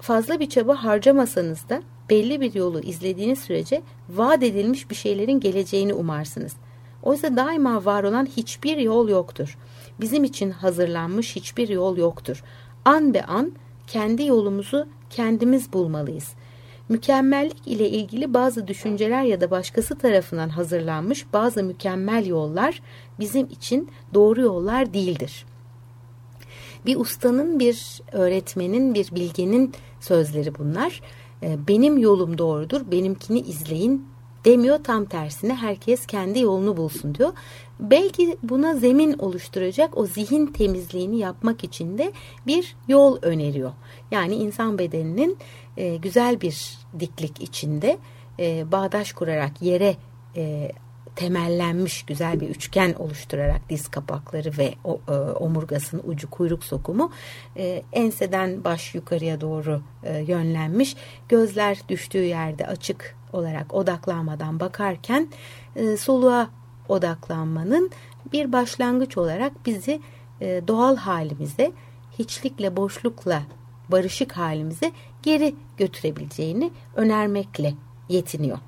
Fazla 0.00 0.40
bir 0.40 0.48
çaba 0.48 0.84
harcamasanız 0.84 1.68
da 1.68 1.82
belli 2.10 2.40
bir 2.40 2.54
yolu 2.54 2.80
izlediğiniz 2.80 3.38
sürece 3.38 3.82
vaat 4.08 4.42
edilmiş 4.42 4.90
bir 4.90 4.94
şeylerin 4.94 5.40
geleceğini 5.40 5.94
umarsınız.'' 5.94 6.70
Oysa 7.02 7.36
daima 7.36 7.84
var 7.84 8.04
olan 8.04 8.26
hiçbir 8.26 8.76
yol 8.76 9.08
yoktur. 9.08 9.58
Bizim 10.00 10.24
için 10.24 10.50
hazırlanmış 10.50 11.36
hiçbir 11.36 11.68
yol 11.68 11.96
yoktur. 11.96 12.42
An 12.84 13.14
be 13.14 13.24
an 13.24 13.52
kendi 13.86 14.24
yolumuzu 14.24 14.86
kendimiz 15.10 15.72
bulmalıyız. 15.72 16.28
Mükemmellik 16.90 17.66
ile 17.66 17.90
ilgili 17.90 18.34
bazı 18.34 18.68
düşünceler 18.68 19.22
ya 19.22 19.40
da 19.40 19.50
başkası 19.50 19.98
tarafından 19.98 20.48
hazırlanmış 20.48 21.32
bazı 21.32 21.64
mükemmel 21.64 22.26
yollar 22.26 22.82
bizim 23.18 23.46
için 23.46 23.90
doğru 24.14 24.40
yollar 24.40 24.94
değildir. 24.94 25.46
Bir 26.86 26.96
ustanın, 26.96 27.58
bir 27.58 28.02
öğretmenin, 28.12 28.94
bir 28.94 29.10
bilgenin 29.14 29.72
sözleri 30.00 30.58
bunlar. 30.58 31.00
Ee, 31.42 31.58
benim 31.68 31.98
yolum 31.98 32.38
doğrudur, 32.38 32.90
benimkini 32.90 33.40
izleyin, 33.40 34.06
demiyor 34.44 34.84
tam 34.84 35.04
tersine 35.04 35.54
herkes 35.54 36.06
kendi 36.06 36.40
yolunu 36.40 36.76
bulsun 36.76 37.14
diyor. 37.14 37.32
Belki 37.80 38.36
buna 38.42 38.74
zemin 38.74 39.18
oluşturacak 39.18 39.98
o 39.98 40.06
zihin 40.06 40.46
temizliğini 40.46 41.18
yapmak 41.18 41.64
için 41.64 41.98
de 41.98 42.12
bir 42.46 42.76
yol 42.88 43.18
öneriyor. 43.22 43.72
Yani 44.10 44.34
insan 44.34 44.78
bedeninin 44.78 45.38
e, 45.76 45.96
güzel 45.96 46.40
bir 46.40 46.78
diklik 47.00 47.42
içinde 47.42 47.98
e, 48.38 48.72
bağdaş 48.72 49.12
kurarak 49.12 49.62
yere 49.62 49.96
e, 50.36 50.72
temellenmiş 51.16 52.02
güzel 52.02 52.40
bir 52.40 52.48
üçgen 52.48 52.94
oluşturarak 52.98 53.60
diz 53.70 53.88
kapakları 53.88 54.58
ve 54.58 54.74
o, 54.84 55.00
e, 55.08 55.12
omurgasının 55.12 56.02
ucu 56.06 56.30
kuyruk 56.30 56.64
sokumu 56.64 57.12
e, 57.56 57.82
enseden 57.92 58.64
baş 58.64 58.94
yukarıya 58.94 59.40
doğru 59.40 59.82
e, 60.04 60.18
yönlenmiş. 60.18 60.96
Gözler 61.28 61.78
düştüğü 61.88 62.24
yerde 62.24 62.66
açık 62.66 63.16
olarak 63.32 63.74
odaklanmadan 63.74 64.60
bakarken 64.60 65.28
e, 65.76 65.96
soluğa 65.96 66.50
odaklanmanın 66.88 67.90
bir 68.32 68.52
başlangıç 68.52 69.18
olarak 69.18 69.66
bizi 69.66 70.00
e, 70.40 70.62
doğal 70.68 70.96
halimize, 70.96 71.72
hiçlikle 72.18 72.76
boşlukla 72.76 73.42
barışık 73.88 74.32
halimize 74.32 74.92
geri 75.22 75.54
götürebileceğini 75.76 76.70
önermekle 76.96 77.74
yetiniyor. 78.08 78.58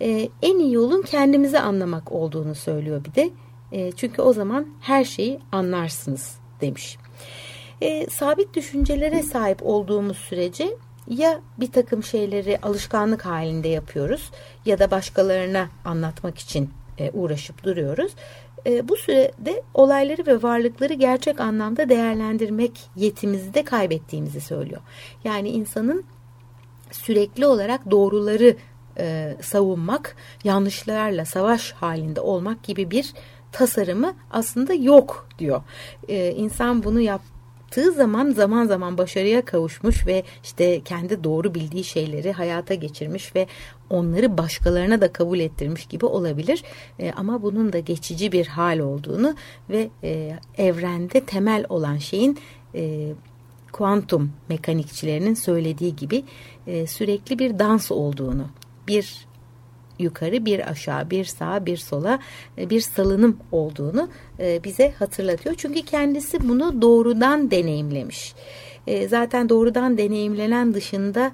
E, 0.00 0.28
en 0.42 0.58
iyi 0.58 0.72
yolun 0.72 1.02
kendimizi 1.02 1.58
anlamak 1.58 2.12
olduğunu 2.12 2.54
söylüyor 2.54 3.04
bir 3.04 3.14
de. 3.14 3.30
E, 3.72 3.92
çünkü 3.92 4.22
o 4.22 4.32
zaman 4.32 4.66
her 4.80 5.04
şeyi 5.04 5.40
anlarsınız 5.52 6.38
demiş. 6.60 6.98
E, 7.80 8.06
sabit 8.10 8.54
düşüncelere 8.54 9.22
sahip 9.22 9.58
olduğumuz 9.62 10.16
sürece 10.16 10.76
ya 11.08 11.40
bir 11.60 11.72
takım 11.72 12.02
şeyleri 12.02 12.58
alışkanlık 12.62 13.26
halinde 13.26 13.68
yapıyoruz 13.68 14.30
ya 14.66 14.78
da 14.78 14.90
başkalarına 14.90 15.68
anlatmak 15.84 16.38
için 16.38 16.70
e, 16.98 17.10
uğraşıp 17.10 17.64
duruyoruz. 17.64 18.12
E, 18.66 18.88
bu 18.88 18.96
sürede 18.96 19.62
olayları 19.74 20.26
ve 20.26 20.42
varlıkları 20.42 20.94
gerçek 20.94 21.40
anlamda 21.40 21.88
değerlendirmek 21.88 22.90
yetimizi 22.96 23.54
de 23.54 23.64
kaybettiğimizi 23.64 24.40
söylüyor. 24.40 24.80
Yani 25.24 25.48
insanın 25.48 26.04
sürekli 26.90 27.46
olarak 27.46 27.90
doğruları 27.90 28.56
e, 28.98 29.36
savunmak, 29.42 30.16
yanlışlarla 30.44 31.24
savaş 31.24 31.72
halinde 31.72 32.20
olmak 32.20 32.62
gibi 32.62 32.90
bir 32.90 33.12
tasarımı 33.52 34.14
aslında 34.30 34.74
yok 34.74 35.28
diyor. 35.38 35.62
E, 36.08 36.30
insan 36.32 36.84
bunu 36.84 37.00
yap 37.00 37.22
yaptığı 37.68 37.92
zaman 37.92 38.30
zaman 38.30 38.66
zaman 38.66 38.98
başarıya 38.98 39.44
kavuşmuş 39.44 40.06
ve 40.06 40.24
işte 40.44 40.80
kendi 40.84 41.24
doğru 41.24 41.54
bildiği 41.54 41.84
şeyleri 41.84 42.32
hayata 42.32 42.74
geçirmiş 42.74 43.34
ve 43.36 43.46
onları 43.90 44.38
başkalarına 44.38 45.00
da 45.00 45.12
kabul 45.12 45.38
ettirmiş 45.38 45.86
gibi 45.86 46.06
olabilir. 46.06 46.62
E, 46.98 47.12
ama 47.12 47.42
bunun 47.42 47.72
da 47.72 47.78
geçici 47.78 48.32
bir 48.32 48.46
hal 48.46 48.78
olduğunu 48.78 49.34
ve 49.70 49.90
e, 50.02 50.38
evrende 50.58 51.20
temel 51.20 51.64
olan 51.68 51.96
şeyin 51.96 52.38
e, 52.74 53.12
kuantum 53.72 54.32
mekanikçilerinin 54.48 55.34
söylediği 55.34 55.96
gibi 55.96 56.24
e, 56.66 56.86
sürekli 56.86 57.38
bir 57.38 57.58
dans 57.58 57.92
olduğunu, 57.92 58.46
bir 58.88 59.27
yukarı 59.98 60.44
bir 60.44 60.70
aşağı 60.70 61.10
bir 61.10 61.24
sağa 61.24 61.66
bir 61.66 61.76
sola 61.76 62.18
e, 62.58 62.70
bir 62.70 62.80
salınım 62.80 63.36
olduğunu 63.52 64.08
e, 64.40 64.64
bize 64.64 64.90
hatırlatıyor. 64.98 65.54
Çünkü 65.58 65.82
kendisi 65.82 66.48
bunu 66.48 66.82
doğrudan 66.82 67.50
deneyimlemiş. 67.50 68.34
E, 68.86 69.08
zaten 69.08 69.48
doğrudan 69.48 69.98
deneyimlenen 69.98 70.74
dışında 70.74 71.32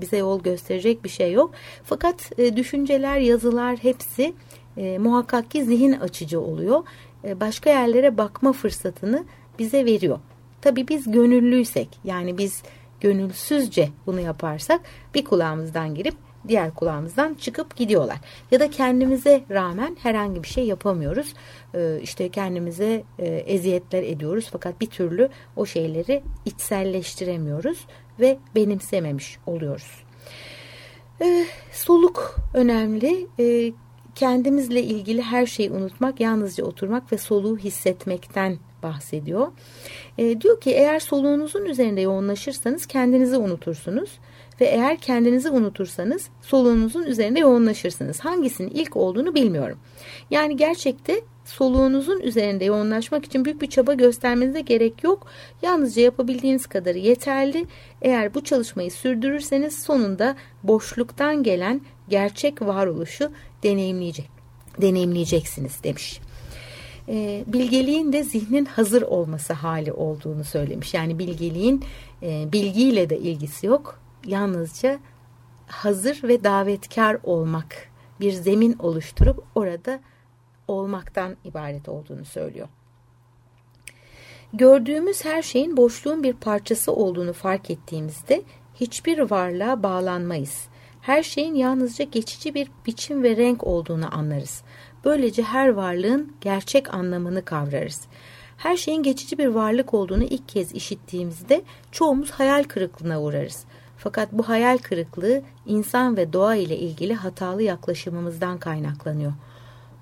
bize 0.00 0.16
yol 0.16 0.42
gösterecek 0.42 1.04
bir 1.04 1.08
şey 1.08 1.32
yok. 1.32 1.54
Fakat 1.84 2.38
düşünceler, 2.38 3.18
yazılar 3.18 3.76
hepsi 3.76 4.34
muhakkak 4.76 5.50
ki 5.50 5.64
zihin 5.64 5.92
açıcı 5.92 6.40
oluyor. 6.40 6.82
Başka 7.24 7.70
yerlere 7.70 8.18
bakma 8.18 8.52
fırsatını 8.52 9.24
bize 9.58 9.84
veriyor. 9.84 10.18
Tabii 10.62 10.88
biz 10.88 11.12
gönüllüysek 11.12 11.88
yani 12.04 12.38
biz 12.38 12.62
gönülsüzce 13.00 13.88
bunu 14.06 14.20
yaparsak 14.20 14.80
bir 15.14 15.24
kulağımızdan 15.24 15.94
girip 15.94 16.14
diğer 16.48 16.74
kulağımızdan 16.74 17.34
çıkıp 17.34 17.76
gidiyorlar. 17.76 18.18
Ya 18.50 18.60
da 18.60 18.70
kendimize 18.70 19.44
rağmen 19.50 19.96
herhangi 20.02 20.42
bir 20.42 20.48
şey 20.48 20.66
yapamıyoruz. 20.66 21.34
Ee, 21.74 21.98
işte 22.02 22.28
kendimize 22.28 23.04
e, 23.18 23.26
eziyetler 23.26 24.02
ediyoruz 24.02 24.48
fakat 24.52 24.80
bir 24.80 24.86
türlü 24.86 25.28
o 25.56 25.66
şeyleri 25.66 26.22
içselleştiremiyoruz 26.44 27.86
ve 28.20 28.38
benimsememiş 28.54 29.38
oluyoruz. 29.46 30.04
Ee, 31.22 31.46
soluk 31.72 32.36
önemli. 32.54 33.26
Ee, 33.38 33.72
kendimizle 34.14 34.82
ilgili 34.82 35.22
her 35.22 35.46
şeyi 35.46 35.70
unutmak, 35.70 36.20
yalnızca 36.20 36.64
oturmak 36.64 37.12
ve 37.12 37.18
soluğu 37.18 37.58
hissetmekten 37.58 38.58
bahsediyor. 38.84 39.52
E, 40.18 40.40
diyor 40.40 40.60
ki 40.60 40.70
eğer 40.70 41.00
soluğunuzun 41.00 41.64
üzerinde 41.64 42.00
yoğunlaşırsanız 42.00 42.86
kendinizi 42.86 43.36
unutursunuz 43.36 44.10
ve 44.60 44.64
eğer 44.64 44.96
kendinizi 44.96 45.50
unutursanız 45.50 46.28
soluğunuzun 46.42 47.02
üzerinde 47.02 47.40
yoğunlaşırsınız. 47.40 48.20
Hangisinin 48.20 48.70
ilk 48.70 48.96
olduğunu 48.96 49.34
bilmiyorum. 49.34 49.78
Yani 50.30 50.56
gerçekte 50.56 51.20
soluğunuzun 51.44 52.20
üzerinde 52.20 52.64
yoğunlaşmak 52.64 53.24
için 53.24 53.44
büyük 53.44 53.62
bir 53.62 53.66
çaba 53.66 53.94
göstermenize 53.94 54.60
gerek 54.60 55.04
yok. 55.04 55.26
Yalnızca 55.62 56.02
yapabildiğiniz 56.02 56.66
kadarı 56.66 56.98
yeterli. 56.98 57.66
Eğer 58.02 58.34
bu 58.34 58.44
çalışmayı 58.44 58.90
sürdürürseniz 58.90 59.82
sonunda 59.82 60.36
boşluktan 60.62 61.42
gelen 61.42 61.80
gerçek 62.08 62.62
varoluşu 62.62 63.30
deneyimleyecek, 63.62 64.30
deneyimleyeceksiniz 64.80 65.84
demiş 65.84 66.20
e, 67.08 67.44
bilgeliğin 67.46 68.12
de 68.12 68.22
zihnin 68.22 68.64
hazır 68.64 69.02
olması 69.02 69.52
hali 69.52 69.92
olduğunu 69.92 70.44
söylemiş. 70.44 70.94
Yani 70.94 71.18
bilgeliğin 71.18 71.84
e, 72.22 72.52
bilgiyle 72.52 73.10
de 73.10 73.18
ilgisi 73.18 73.66
yok. 73.66 74.00
Yalnızca 74.26 74.98
hazır 75.66 76.20
ve 76.22 76.44
davetkar 76.44 77.18
olmak, 77.22 77.88
bir 78.20 78.32
zemin 78.32 78.76
oluşturup 78.78 79.44
orada 79.54 80.00
olmaktan 80.68 81.36
ibaret 81.44 81.88
olduğunu 81.88 82.24
söylüyor. 82.24 82.68
Gördüğümüz 84.52 85.24
her 85.24 85.42
şeyin 85.42 85.76
boşluğun 85.76 86.22
bir 86.22 86.32
parçası 86.32 86.92
olduğunu 86.92 87.32
fark 87.32 87.70
ettiğimizde 87.70 88.42
hiçbir 88.74 89.30
varlığa 89.30 89.82
bağlanmayız. 89.82 90.68
Her 91.00 91.22
şeyin 91.22 91.54
yalnızca 91.54 92.04
geçici 92.04 92.54
bir 92.54 92.70
biçim 92.86 93.22
ve 93.22 93.36
renk 93.36 93.64
olduğunu 93.64 94.14
anlarız. 94.16 94.62
Böylece 95.04 95.42
her 95.42 95.68
varlığın 95.68 96.32
gerçek 96.40 96.94
anlamını 96.94 97.44
kavrarız. 97.44 98.00
Her 98.56 98.76
şeyin 98.76 99.02
geçici 99.02 99.38
bir 99.38 99.46
varlık 99.46 99.94
olduğunu 99.94 100.22
ilk 100.22 100.48
kez 100.48 100.74
işittiğimizde 100.74 101.62
çoğumuz 101.92 102.30
hayal 102.30 102.64
kırıklığına 102.64 103.22
uğrarız. 103.22 103.64
Fakat 103.98 104.32
bu 104.32 104.48
hayal 104.48 104.78
kırıklığı 104.78 105.42
insan 105.66 106.16
ve 106.16 106.32
doğa 106.32 106.54
ile 106.54 106.76
ilgili 106.76 107.14
hatalı 107.14 107.62
yaklaşımımızdan 107.62 108.58
kaynaklanıyor. 108.58 109.32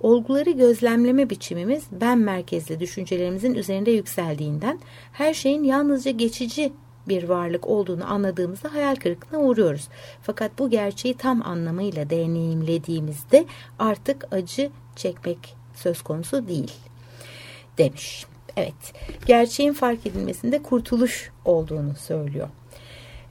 Olguları 0.01 0.51
gözlemleme 0.51 1.31
biçimimiz 1.31 1.85
ben 1.93 2.19
merkezli 2.19 2.81
düşüncelerimizin 2.81 3.55
üzerinde 3.55 3.91
yükseldiğinden 3.91 4.79
her 5.13 5.35
şeyin 5.35 5.65
yalnızca 5.65 6.11
geçici 6.11 6.73
bir 7.09 7.29
varlık 7.29 7.67
olduğunu 7.67 8.13
anladığımızda 8.13 8.75
hayal 8.75 8.97
kırıklığına 8.97 9.43
uğruyoruz. 9.43 9.89
Fakat 10.23 10.59
bu 10.59 10.71
gerçeği 10.71 11.15
tam 11.15 11.47
anlamıyla 11.47 12.11
deneyimlediğimizde 12.11 13.45
artık 13.79 14.27
acı 14.31 14.71
çekmek 14.97 15.57
söz 15.75 16.03
konusu 16.03 16.49
değil 16.49 16.73
demiş. 17.79 18.27
Evet, 18.57 18.93
gerçeğin 19.27 19.73
fark 19.73 20.07
edilmesinde 20.07 20.63
kurtuluş 20.63 21.31
olduğunu 21.45 21.95
söylüyor. 21.95 22.49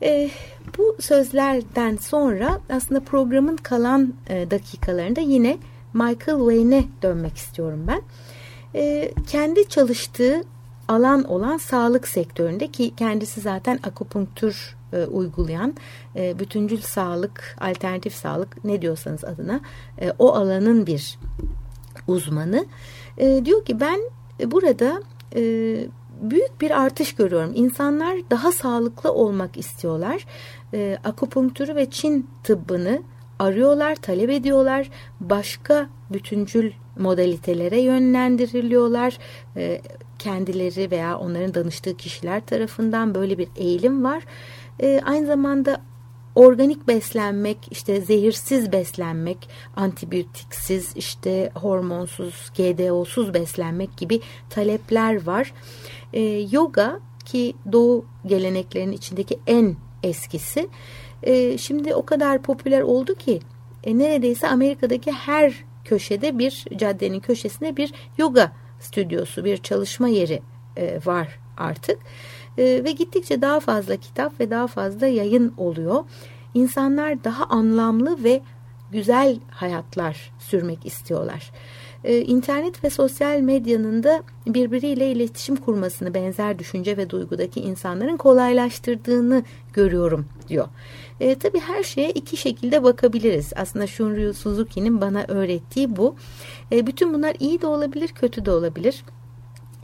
E, 0.04 0.30
bu 0.78 0.98
sözlerden 1.00 1.96
sonra 1.96 2.60
aslında 2.70 3.00
programın 3.00 3.58
kalan 3.58 4.14
e, 4.30 4.52
dakikalarında 4.52 5.22
yine 5.22 5.58
Michael 5.94 6.38
Wayne'e 6.38 6.84
dönmek 7.02 7.38
istiyorum 7.38 7.86
ben. 7.88 8.02
E, 8.76 9.12
kendi 9.28 9.70
çalıştığı 9.70 10.44
alan 10.92 11.24
olan 11.24 11.58
sağlık 11.58 12.08
sektöründe 12.08 12.68
ki 12.68 12.96
kendisi 12.98 13.42
zaten 13.42 13.80
akupunktur 13.84 14.78
e, 14.94 15.06
uygulayan 15.06 15.74
e, 16.16 16.40
bütüncül 16.40 16.82
sağlık, 16.82 17.58
alternatif 17.62 18.14
sağlık 18.14 18.66
ne 18.66 18.82
diyorsanız 18.82 19.24
adına 19.26 19.60
e, 20.02 20.12
o 20.20 20.34
alanın 20.34 20.88
bir 20.88 21.20
uzmanı. 22.08 22.66
Diyor 23.46 23.66
ki 23.66 23.80
ben 23.80 24.00
burada 24.46 25.02
büyük 26.22 26.62
bir 26.62 26.82
artış 26.82 27.16
görüyorum. 27.16 27.52
İnsanlar 27.56 28.18
daha 28.32 28.52
sağlıklı 28.52 29.14
olmak 29.14 29.58
istiyorlar. 29.58 30.26
E, 30.74 30.98
akupunktürü 31.04 31.76
ve 31.76 31.90
Çin 31.90 32.30
tıbbını 32.44 33.02
arıyorlar, 33.40 33.96
talep 33.96 34.30
ediyorlar. 34.30 34.90
Başka 35.20 35.90
bütüncül 36.14 36.72
modalitelere 36.98 37.82
yönlendiriliyorlar. 37.82 39.18
Kendileri 40.22 40.92
veya 40.92 41.18
onların 41.18 41.54
danıştığı 41.54 41.98
kişiler 41.98 42.46
tarafından 42.46 43.16
böyle 43.16 43.38
bir 43.38 43.48
eğilim 43.56 44.04
var. 44.04 44.24
E, 44.80 45.02
aynı 45.06 45.28
zamanda 45.28 45.82
organik 46.36 46.88
beslenmek, 46.88 47.58
işte 47.72 48.02
zehirsiz 48.02 48.72
beslenmek, 48.72 49.50
antibiyotiksiz, 49.76 50.92
işte 50.96 51.52
hormonsuz, 51.56 52.52
GDO'suz 52.58 53.34
beslenmek 53.34 53.98
gibi 53.98 54.22
talepler 54.50 55.26
var. 55.26 55.54
E, 56.14 56.22
yoga 56.52 57.00
ki 57.26 57.54
doğu 57.72 58.06
geleneklerinin 58.26 58.92
içindeki 58.92 59.40
en 59.48 59.76
eskisi 60.04 60.70
e, 61.24 61.58
şimdi 61.58 61.96
o 61.96 62.06
kadar 62.06 62.42
popüler 62.42 62.82
oldu 62.82 63.16
ki 63.16 63.40
e, 63.84 63.98
neredeyse 63.98 64.48
Amerika'daki 64.48 65.12
her 65.12 65.54
köşede 65.86 66.40
bir 66.40 66.66
caddenin 66.76 67.20
köşesinde 67.20 67.78
bir 67.78 67.94
yoga 68.18 68.52
stüdyosu, 68.82 69.46
bir 69.46 69.58
çalışma 69.58 70.08
yeri 70.08 70.42
e, 70.78 71.00
var 71.06 71.40
artık. 71.58 72.00
E, 72.58 72.64
ve 72.64 72.92
gittikçe 72.92 73.42
daha 73.42 73.60
fazla 73.60 73.96
kitap 73.96 74.40
ve 74.40 74.50
daha 74.50 74.68
fazla 74.68 75.08
yayın 75.08 75.54
oluyor. 75.58 76.04
İnsanlar 76.54 77.24
daha 77.24 77.46
anlamlı 77.46 78.24
ve 78.24 78.42
güzel 78.92 79.40
hayatlar 79.52 80.32
sürmek 80.40 80.86
istiyorlar. 80.86 81.52
Ee, 82.04 82.22
internet 82.22 82.84
ve 82.84 82.90
sosyal 82.90 83.40
medyanın 83.40 84.04
da 84.04 84.24
birbiriyle 84.48 85.12
iletişim 85.12 85.56
kurmasını 85.56 86.14
benzer 86.14 86.60
düşünce 86.60 86.98
ve 86.98 87.10
duygudaki 87.10 87.62
insanların 87.62 88.18
kolaylaştırdığını 88.18 89.44
görüyorum 89.74 90.26
diyor. 90.48 90.68
E, 91.22 91.36
tabii 91.36 91.60
her 91.60 91.84
şeye 91.84 92.12
iki 92.12 92.38
şekilde 92.38 92.84
bakabiliriz. 92.84 93.54
Aslında 93.56 93.88
Shunryu 93.88 94.34
Suzuki'nin 94.34 95.02
bana 95.02 95.26
öğrettiği 95.28 95.96
bu. 95.96 96.16
E, 96.72 96.88
bütün 96.88 97.14
bunlar 97.14 97.36
iyi 97.40 97.62
de 97.62 97.68
olabilir, 97.68 98.08
kötü 98.08 98.46
de 98.46 98.52
olabilir. 98.52 99.04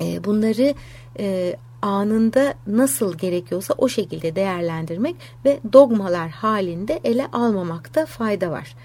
E, 0.02 0.24
bunları 0.24 0.74
e, 1.20 1.56
anında 1.82 2.54
nasıl 2.68 3.18
gerekiyorsa 3.18 3.74
o 3.78 3.90
şekilde 3.90 4.36
değerlendirmek 4.36 5.16
ve 5.46 5.60
dogmalar 5.74 6.30
halinde 6.30 7.00
ele 7.04 7.28
almamakta 7.34 8.06
fayda 8.06 8.52
var. 8.52 8.76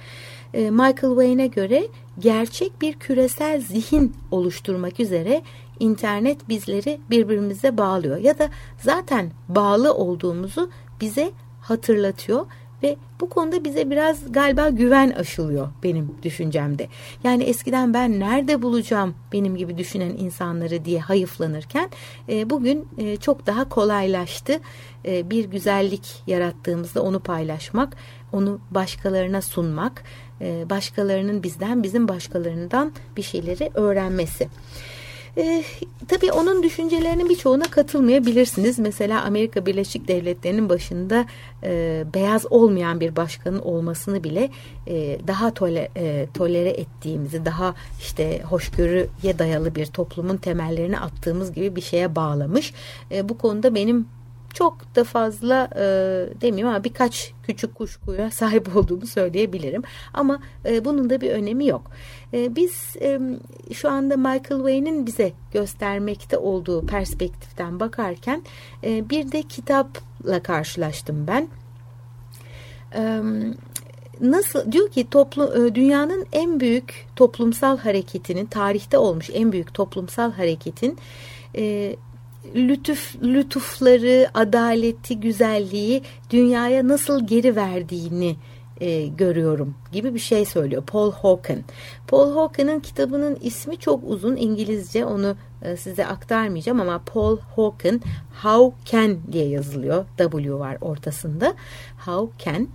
E, 0.54 0.70
Michael 0.70 0.94
Wayne'e 0.94 1.46
göre 1.46 1.88
gerçek 2.18 2.80
bir 2.80 2.92
küresel 2.92 3.60
zihin 3.60 4.16
oluşturmak 4.30 5.00
üzere 5.00 5.42
internet 5.80 6.48
bizleri 6.48 7.00
birbirimize 7.10 7.78
bağlıyor 7.78 8.16
ya 8.16 8.38
da 8.38 8.50
zaten 8.78 9.30
bağlı 9.48 9.94
olduğumuzu 9.94 10.70
bize 11.00 11.32
hatırlatıyor 11.62 12.46
ve 12.82 12.96
bu 13.20 13.28
konuda 13.28 13.64
bize 13.64 13.90
biraz 13.90 14.32
galiba 14.32 14.68
güven 14.68 15.10
aşılıyor 15.10 15.68
benim 15.82 16.16
düşüncemde. 16.22 16.88
Yani 17.24 17.42
eskiden 17.42 17.94
ben 17.94 18.20
nerede 18.20 18.62
bulacağım 18.62 19.14
benim 19.32 19.56
gibi 19.56 19.78
düşünen 19.78 20.10
insanları 20.10 20.84
diye 20.84 21.00
hayıflanırken 21.00 21.90
e, 22.28 22.50
bugün 22.50 22.88
e, 22.98 23.16
çok 23.16 23.46
daha 23.46 23.68
kolaylaştı. 23.68 24.60
E, 25.04 25.30
bir 25.30 25.44
güzellik 25.44 26.22
yarattığımızda 26.26 27.02
onu 27.02 27.20
paylaşmak, 27.20 27.96
onu 28.32 28.60
başkalarına 28.70 29.42
sunmak, 29.42 30.02
başkalarının 30.70 31.42
bizden, 31.42 31.82
bizim 31.82 32.08
başkalarından 32.08 32.92
bir 33.16 33.22
şeyleri 33.22 33.70
öğrenmesi. 33.74 34.48
E, 35.36 35.64
tabii 36.08 36.32
onun 36.32 36.62
düşüncelerinin 36.62 37.28
birçoğuna 37.28 37.64
katılmayabilirsiniz. 37.64 38.78
Mesela 38.78 39.22
Amerika 39.22 39.66
Birleşik 39.66 40.08
Devletleri'nin 40.08 40.68
başında 40.68 41.26
e, 41.62 42.04
beyaz 42.14 42.52
olmayan 42.52 43.00
bir 43.00 43.16
başkanın 43.16 43.58
olmasını 43.58 44.24
bile 44.24 44.50
e, 44.86 45.18
daha 45.26 45.54
tole, 45.54 45.88
e, 45.96 46.26
tolere 46.34 46.70
ettiğimizi, 46.70 47.44
daha 47.44 47.74
işte 48.00 48.42
hoşgörüye 48.42 49.38
dayalı 49.38 49.74
bir 49.74 49.86
toplumun 49.86 50.36
temellerini 50.36 50.98
attığımız 51.00 51.52
gibi 51.52 51.76
bir 51.76 51.80
şeye 51.80 52.16
bağlamış. 52.16 52.74
E, 53.10 53.28
bu 53.28 53.38
konuda 53.38 53.74
benim 53.74 54.06
çok 54.54 54.96
da 54.96 55.04
fazla 55.04 55.68
e, 55.76 55.82
demeyeyim 56.40 56.68
ama 56.68 56.84
birkaç 56.84 57.32
küçük 57.42 57.74
kuşkuya 57.74 58.30
sahip 58.30 58.76
olduğumu 58.76 59.06
söyleyebilirim. 59.06 59.82
Ama 60.14 60.40
e, 60.66 60.84
bunun 60.84 61.10
da 61.10 61.20
bir 61.20 61.30
önemi 61.30 61.66
yok. 61.66 61.90
E, 62.32 62.56
biz 62.56 62.96
e, 63.00 63.20
şu 63.72 63.90
anda 63.90 64.16
Michael 64.16 64.60
Wayne'in 64.60 65.06
bize 65.06 65.32
göstermekte 65.52 66.38
olduğu 66.38 66.86
perspektiften 66.86 67.80
bakarken 67.80 68.42
e, 68.84 69.10
bir 69.10 69.32
de 69.32 69.42
kitapla 69.42 70.42
karşılaştım 70.42 71.26
ben. 71.26 71.48
E, 72.94 73.22
nasıl 74.20 74.72
diyor 74.72 74.90
ki 74.90 75.10
toplu 75.10 75.54
e, 75.56 75.74
dünyanın 75.74 76.26
en 76.32 76.60
büyük 76.60 77.06
toplumsal 77.16 77.78
hareketinin 77.78 78.46
tarihte 78.46 78.98
olmuş 78.98 79.30
en 79.32 79.52
büyük 79.52 79.74
toplumsal 79.74 80.32
hareketin 80.32 80.98
e, 81.56 81.96
lütuf, 82.54 83.16
lütufları, 83.22 84.28
adaleti, 84.34 85.20
güzelliği 85.20 86.02
dünyaya 86.30 86.88
nasıl 86.88 87.26
geri 87.26 87.56
verdiğini 87.56 88.36
e, 88.80 89.06
görüyorum 89.06 89.74
gibi 89.92 90.14
bir 90.14 90.18
şey 90.18 90.44
söylüyor 90.44 90.82
Paul 90.86 91.12
Hawken. 91.12 91.64
Paul 92.08 92.34
Hawken'ın 92.34 92.80
kitabının 92.80 93.38
ismi 93.40 93.76
çok 93.76 94.04
uzun 94.04 94.36
İngilizce 94.36 95.04
onu 95.04 95.36
e, 95.62 95.76
size 95.76 96.06
aktarmayacağım 96.06 96.80
ama 96.80 97.02
Paul 97.06 97.38
Hawken 97.56 98.00
How 98.42 98.76
Can 98.84 99.18
diye 99.32 99.48
yazılıyor. 99.48 100.04
W 100.18 100.54
var 100.54 100.78
ortasında. 100.80 101.54
How 102.06 102.44
Can. 102.44 102.68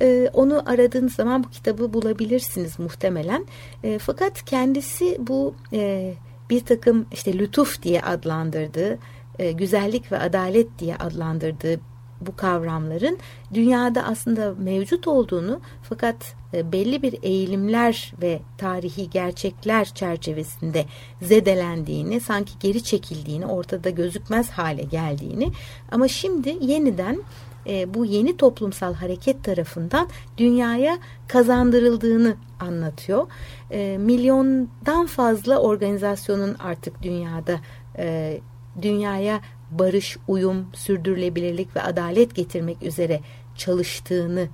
E, 0.00 0.30
onu 0.32 0.62
aradığınız 0.66 1.14
zaman 1.14 1.44
bu 1.44 1.50
kitabı 1.50 1.92
bulabilirsiniz 1.92 2.78
muhtemelen. 2.78 3.46
E, 3.84 3.98
fakat 3.98 4.44
kendisi 4.44 5.16
bu 5.20 5.54
e, 5.72 6.14
bir 6.50 6.64
takım 6.64 7.06
işte 7.12 7.38
lütuf 7.38 7.82
diye 7.82 8.00
adlandırdığı, 8.02 8.98
e, 9.38 9.52
güzellik 9.52 10.12
ve 10.12 10.18
adalet 10.18 10.78
diye 10.78 10.96
adlandırdığı 10.96 11.80
bu 12.20 12.36
kavramların 12.36 13.18
dünyada 13.54 14.02
aslında 14.02 14.54
mevcut 14.58 15.08
olduğunu 15.08 15.60
fakat 15.82 16.34
e, 16.54 16.72
belli 16.72 17.02
bir 17.02 17.18
eğilimler 17.22 18.12
ve 18.22 18.40
tarihi 18.58 19.10
gerçekler 19.10 19.84
çerçevesinde 19.84 20.84
zedelendiğini, 21.22 22.20
sanki 22.20 22.52
geri 22.60 22.82
çekildiğini, 22.82 23.46
ortada 23.46 23.90
gözükmez 23.90 24.50
hale 24.50 24.82
geldiğini 24.82 25.52
ama 25.90 26.08
şimdi 26.08 26.56
yeniden 26.60 27.22
e, 27.70 27.94
bu 27.94 28.04
yeni 28.04 28.36
toplumsal 28.36 28.94
hareket 28.94 29.44
tarafından 29.44 30.08
dünyaya 30.38 30.98
kazandırıldığını 31.28 32.36
anlatıyor. 32.60 33.26
E, 33.70 33.98
milyondan 33.98 35.06
fazla 35.06 35.58
organizasyonun 35.58 36.56
artık 36.58 37.02
dünyada 37.02 37.60
e, 37.98 38.40
dünyaya 38.82 39.40
barış, 39.70 40.16
uyum, 40.28 40.66
sürdürülebilirlik 40.72 41.76
ve 41.76 41.82
adalet 41.82 42.34
getirmek 42.34 42.82
üzere 42.82 43.20
çalıştığını 43.56 44.48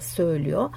söylüyor. 0.00 0.70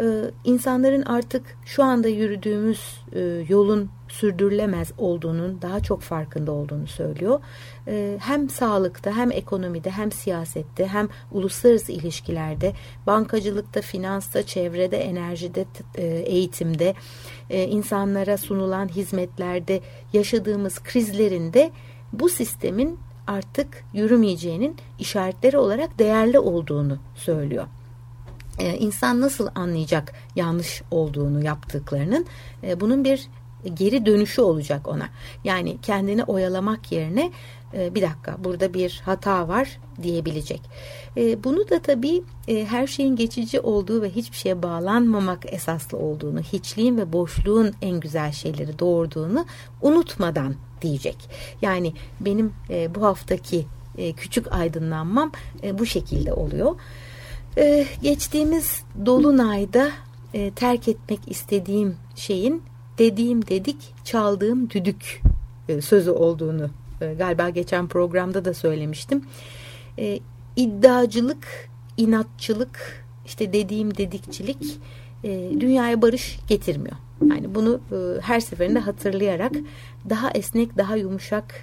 E, 0.00 0.30
insanların 0.44 1.02
artık 1.02 1.42
şu 1.64 1.82
anda 1.82 2.08
yürüdüğümüz 2.08 3.00
e, 3.12 3.20
yolun 3.48 3.90
sürdürülemez 4.08 4.92
olduğunun 4.98 5.62
daha 5.62 5.80
çok 5.80 6.00
farkında 6.00 6.52
olduğunu 6.52 6.86
söylüyor. 6.86 7.40
E, 7.88 8.18
hem 8.20 8.50
sağlıkta 8.50 9.16
hem 9.16 9.32
ekonomide 9.32 9.90
hem 9.90 10.12
siyasette 10.12 10.86
hem 10.86 11.08
uluslararası 11.32 11.92
ilişkilerde 11.92 12.72
bankacılıkta, 13.06 13.80
finansta, 13.80 14.42
çevrede, 14.42 14.96
enerjide, 14.96 15.64
e, 15.94 16.04
eğitimde 16.06 16.94
e, 17.50 17.64
insanlara 17.64 18.38
sunulan 18.38 18.88
hizmetlerde 18.88 19.80
yaşadığımız 20.12 20.82
krizlerinde 20.82 21.70
bu 22.12 22.28
sistemin 22.28 22.98
artık 23.26 23.84
yürümeyeceğinin 23.92 24.76
işaretleri 24.98 25.58
olarak 25.58 25.98
değerli 25.98 26.38
olduğunu 26.38 26.98
söylüyor. 27.14 27.66
Ee, 28.62 28.76
insan 28.78 29.20
nasıl 29.20 29.48
anlayacak 29.54 30.12
yanlış 30.36 30.82
olduğunu 30.90 31.44
yaptıklarının 31.44 32.26
e, 32.62 32.80
bunun 32.80 33.04
bir 33.04 33.28
geri 33.74 34.06
dönüşü 34.06 34.40
olacak 34.40 34.88
ona. 34.88 35.08
Yani 35.44 35.78
kendini 35.82 36.24
oyalamak 36.24 36.92
yerine 36.92 37.32
e, 37.74 37.94
bir 37.94 38.02
dakika 38.02 38.36
burada 38.44 38.74
bir 38.74 39.02
hata 39.04 39.48
var 39.48 39.78
diyebilecek. 40.02 40.60
E, 41.16 41.44
bunu 41.44 41.70
da 41.70 41.82
tabii 41.82 42.22
e, 42.48 42.64
her 42.64 42.86
şeyin 42.86 43.16
geçici 43.16 43.60
olduğu 43.60 44.02
ve 44.02 44.10
hiçbir 44.10 44.36
şeye 44.36 44.62
bağlanmamak 44.62 45.52
esaslı 45.52 45.98
olduğunu, 45.98 46.40
hiçliğin 46.40 46.96
ve 46.98 47.12
boşluğun 47.12 47.74
en 47.82 48.00
güzel 48.00 48.32
şeyleri 48.32 48.78
doğurduğunu 48.78 49.46
unutmadan 49.80 50.54
diyecek. 50.82 51.16
Yani 51.62 51.92
benim 52.20 52.52
e, 52.70 52.94
bu 52.94 53.04
haftaki 53.04 53.66
e, 53.98 54.12
küçük 54.12 54.52
aydınlanmam 54.52 55.32
e, 55.62 55.78
bu 55.78 55.86
şekilde 55.86 56.32
oluyor. 56.32 56.76
E, 57.58 57.86
geçtiğimiz 58.02 58.82
dolunayda 59.06 59.90
e, 60.34 60.50
terk 60.50 60.88
etmek 60.88 61.20
istediğim 61.26 61.96
şeyin 62.14 62.62
dediğim 62.98 63.46
dedik 63.46 63.76
çaldığım 64.04 64.70
düdük 64.70 65.22
e, 65.68 65.80
sözü 65.80 66.10
olduğunu 66.10 66.70
e, 67.00 67.14
galiba 67.14 67.48
geçen 67.48 67.88
programda 67.88 68.44
da 68.44 68.54
söylemiştim. 68.54 69.24
E, 69.98 70.18
iddiacılık, 70.56 71.68
inatçılık, 71.96 73.04
işte 73.26 73.52
dediğim 73.52 73.96
dedikçilik 73.96 74.78
e, 75.24 75.50
dünyaya 75.60 76.02
barış 76.02 76.38
getirmiyor. 76.48 76.96
Yani 77.30 77.54
bunu 77.54 77.80
e, 77.92 78.20
her 78.20 78.40
seferinde 78.40 78.78
hatırlayarak 78.78 79.52
daha 80.10 80.30
esnek, 80.30 80.76
daha 80.76 80.96
yumuşak, 80.96 81.54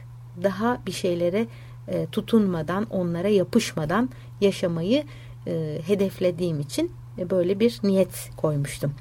daha 0.43 0.81
bir 0.85 0.91
şeylere 0.91 1.47
e, 1.87 2.05
tutunmadan, 2.11 2.87
onlara 2.89 3.27
yapışmadan 3.27 4.09
yaşamayı 4.41 5.03
e, 5.47 5.79
hedeflediğim 5.85 6.59
için 6.59 6.91
e, 7.17 7.29
böyle 7.29 7.59
bir 7.59 7.79
niyet 7.83 8.29
koymuştum. 8.37 8.93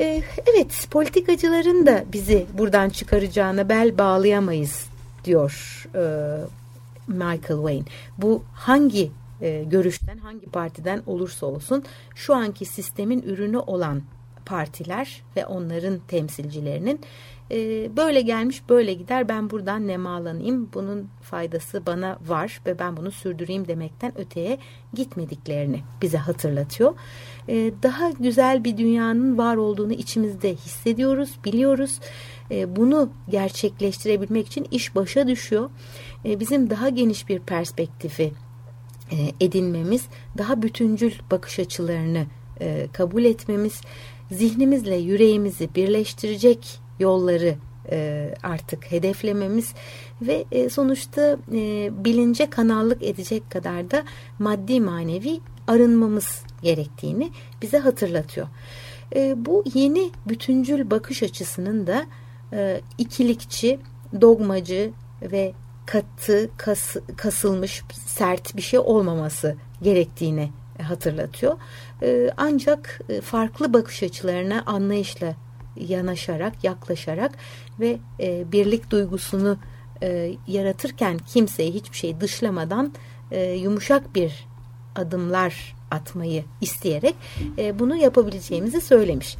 E, 0.00 0.22
evet, 0.46 0.88
politikacıların 0.90 1.86
da 1.86 2.04
bizi 2.12 2.46
buradan 2.58 2.88
çıkaracağına 2.88 3.68
bel 3.68 3.98
bağlayamayız 3.98 4.86
diyor 5.24 5.84
e, 5.94 6.02
Michael 7.08 7.38
Wayne. 7.38 7.84
Bu 8.18 8.42
hangi 8.52 9.10
e, 9.40 9.64
görüşten, 9.64 10.18
hangi 10.18 10.46
partiden 10.46 11.02
olursa 11.06 11.46
olsun 11.46 11.84
şu 12.14 12.34
anki 12.34 12.64
sistemin 12.64 13.22
ürünü 13.22 13.58
olan 13.58 14.02
partiler 14.46 15.22
ve 15.36 15.46
onların 15.46 15.98
temsilcilerinin 16.08 17.00
e, 17.50 17.56
böyle 17.96 18.20
gelmiş 18.20 18.62
böyle 18.68 18.94
gider 18.94 19.28
ben 19.28 19.50
buradan 19.50 19.86
nemalanayım 19.86 20.68
bunun 20.74 21.08
faydası 21.22 21.86
bana 21.86 22.18
var 22.26 22.60
ve 22.66 22.78
ben 22.78 22.96
bunu 22.96 23.10
sürdüreyim 23.10 23.68
demekten 23.68 24.18
öteye 24.18 24.58
gitmediklerini 24.94 25.82
bize 26.02 26.18
hatırlatıyor. 26.18 26.94
E, 27.48 27.72
daha 27.82 28.10
güzel 28.10 28.64
bir 28.64 28.76
dünyanın 28.76 29.38
var 29.38 29.56
olduğunu 29.56 29.92
içimizde 29.92 30.54
hissediyoruz, 30.54 31.30
biliyoruz. 31.44 32.00
E, 32.50 32.76
bunu 32.76 33.10
gerçekleştirebilmek 33.30 34.46
için 34.46 34.66
iş 34.70 34.94
başa 34.94 35.28
düşüyor. 35.28 35.70
E, 36.24 36.40
bizim 36.40 36.70
daha 36.70 36.88
geniş 36.88 37.28
bir 37.28 37.40
perspektifi 37.40 38.32
e, 39.12 39.16
edinmemiz, 39.40 40.06
daha 40.38 40.62
bütüncül 40.62 41.12
bakış 41.30 41.58
açılarını 41.58 42.26
e, 42.60 42.88
kabul 42.92 43.24
etmemiz, 43.24 43.80
zihnimizle 44.30 44.96
yüreğimizi 44.96 45.68
birleştirecek 45.74 46.85
yolları 47.00 47.54
e, 47.90 48.30
artık 48.42 48.92
hedeflememiz 48.92 49.74
ve 50.22 50.44
e, 50.52 50.68
sonuçta 50.68 51.36
e, 51.52 51.90
bilince 52.04 52.50
kanallık 52.50 53.02
edecek 53.02 53.50
kadar 53.50 53.90
da 53.90 54.04
maddi 54.38 54.80
manevi 54.80 55.40
arınmamız 55.66 56.42
gerektiğini 56.62 57.30
bize 57.62 57.78
hatırlatıyor. 57.78 58.46
E, 59.14 59.46
bu 59.46 59.64
yeni 59.74 60.10
bütüncül 60.28 60.90
bakış 60.90 61.22
açısının 61.22 61.86
da 61.86 62.06
e, 62.52 62.80
ikilikçi, 62.98 63.78
dogmacı 64.20 64.90
ve 65.22 65.52
katı, 65.86 66.50
kas, 66.56 66.96
kasılmış, 67.16 67.82
sert 68.06 68.56
bir 68.56 68.62
şey 68.62 68.78
olmaması 68.78 69.56
gerektiğini 69.82 70.50
hatırlatıyor. 70.82 71.56
Ee, 72.02 72.30
ancak 72.36 73.00
e, 73.08 73.20
farklı 73.20 73.72
bakış 73.72 74.02
açılarına 74.02 74.62
anlayışla 74.66 75.34
yanaşarak, 75.76 76.64
yaklaşarak 76.64 77.32
ve 77.80 77.98
e, 78.20 78.52
birlik 78.52 78.90
duygusunu 78.90 79.58
e, 80.02 80.32
yaratırken 80.46 81.18
kimseyi 81.18 81.74
hiçbir 81.74 81.96
şey 81.96 82.20
dışlamadan 82.20 82.92
yumuşak 83.56 84.14
bir 84.14 84.46
adımlar 84.94 85.76
atmayı 85.90 86.44
isteyerek 86.60 87.14
bunu 87.78 87.96
yapabileceğimizi 87.96 88.80
söylemiş. 88.80 89.36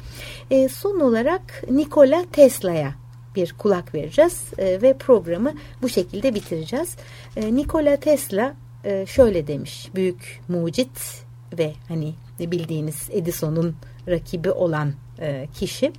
son 0.71 1.01
olarak 1.01 1.63
Nikola 1.71 2.25
Tesla'ya 2.33 2.95
bir 3.37 3.53
kulak 3.53 3.95
vereceğiz 3.95 4.43
e, 4.59 4.83
ve 4.83 4.99
programı 4.99 5.53
bu 5.83 5.89
şekilde 5.89 6.35
bitireceğiz. 6.35 6.97
E, 7.37 7.55
Nikola 7.55 7.97
Tesla 7.97 8.55
e, 8.85 9.07
şöyle 9.07 9.47
demiş 9.47 9.91
büyük 9.95 10.41
mucit 10.49 11.25
ve 11.59 11.73
hani 11.89 12.15
bildiğiniz 12.41 13.09
Edison'un 13.13 13.77
rakibi 14.09 14.51
olan 14.51 14.93
e, 15.21 15.49
kişi. 15.55 15.93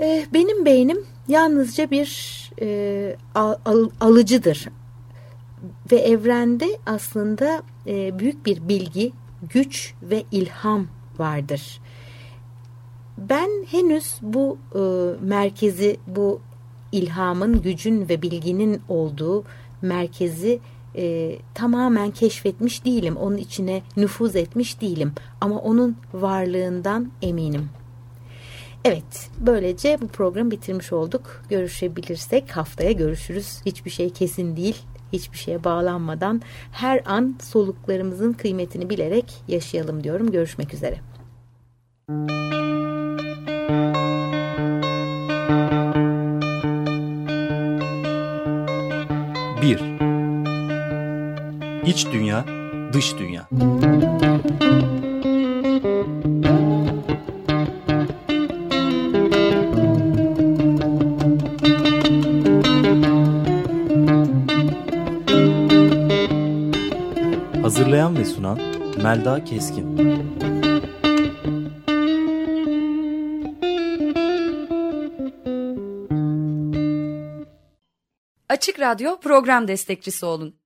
E, 0.00 0.26
benim 0.32 0.64
beynim 0.64 1.06
yalnızca 1.28 1.90
bir 1.90 2.36
e, 2.60 3.16
al, 3.34 3.90
alıcıdır 4.00 4.68
ve 5.92 5.96
evrende 5.96 6.66
aslında 6.86 7.62
e, 7.86 8.18
büyük 8.18 8.46
bir 8.46 8.68
bilgi, 8.68 9.12
güç 9.42 9.94
ve 10.02 10.24
ilham 10.32 10.86
vardır. 11.18 11.80
Ben 13.18 13.48
henüz 13.70 14.14
bu 14.22 14.58
e, 14.74 14.80
merkezi, 15.24 15.96
bu 16.06 16.40
ilhamın, 16.92 17.62
gücün 17.62 18.08
ve 18.08 18.22
bilginin 18.22 18.80
olduğu 18.88 19.44
merkezi 19.82 20.60
e, 20.96 21.36
tamamen 21.54 22.10
keşfetmiş 22.10 22.84
değilim. 22.84 23.16
Onun 23.16 23.36
içine 23.36 23.82
nüfuz 23.96 24.36
etmiş 24.36 24.80
değilim. 24.80 25.12
Ama 25.40 25.58
onun 25.58 25.96
varlığından 26.14 27.10
eminim. 27.22 27.68
Evet, 28.84 29.30
böylece 29.40 29.98
bu 30.00 30.08
programı 30.08 30.50
bitirmiş 30.50 30.92
olduk. 30.92 31.42
Görüşebilirsek 31.48 32.56
haftaya 32.56 32.92
görüşürüz. 32.92 33.60
Hiçbir 33.66 33.90
şey 33.90 34.10
kesin 34.10 34.56
değil. 34.56 34.76
Hiçbir 35.12 35.38
şeye 35.38 35.64
bağlanmadan 35.64 36.42
her 36.72 37.02
an 37.06 37.36
soluklarımızın 37.42 38.32
kıymetini 38.32 38.90
bilerek 38.90 39.34
yaşayalım 39.48 40.04
diyorum. 40.04 40.30
Görüşmek 40.30 40.74
üzere. 40.74 41.00
Bir. 42.10 42.65
İç 51.86 52.06
dünya, 52.12 52.44
dış 52.92 53.18
dünya. 53.18 53.48
Hazırlayan 67.62 68.16
ve 68.18 68.24
sunan 68.24 68.58
Melda 69.02 69.44
Keskin. 69.44 69.96
Açık 78.48 78.80
Radyo 78.80 79.20
program 79.20 79.68
destekçisi 79.68 80.26
olun. 80.26 80.65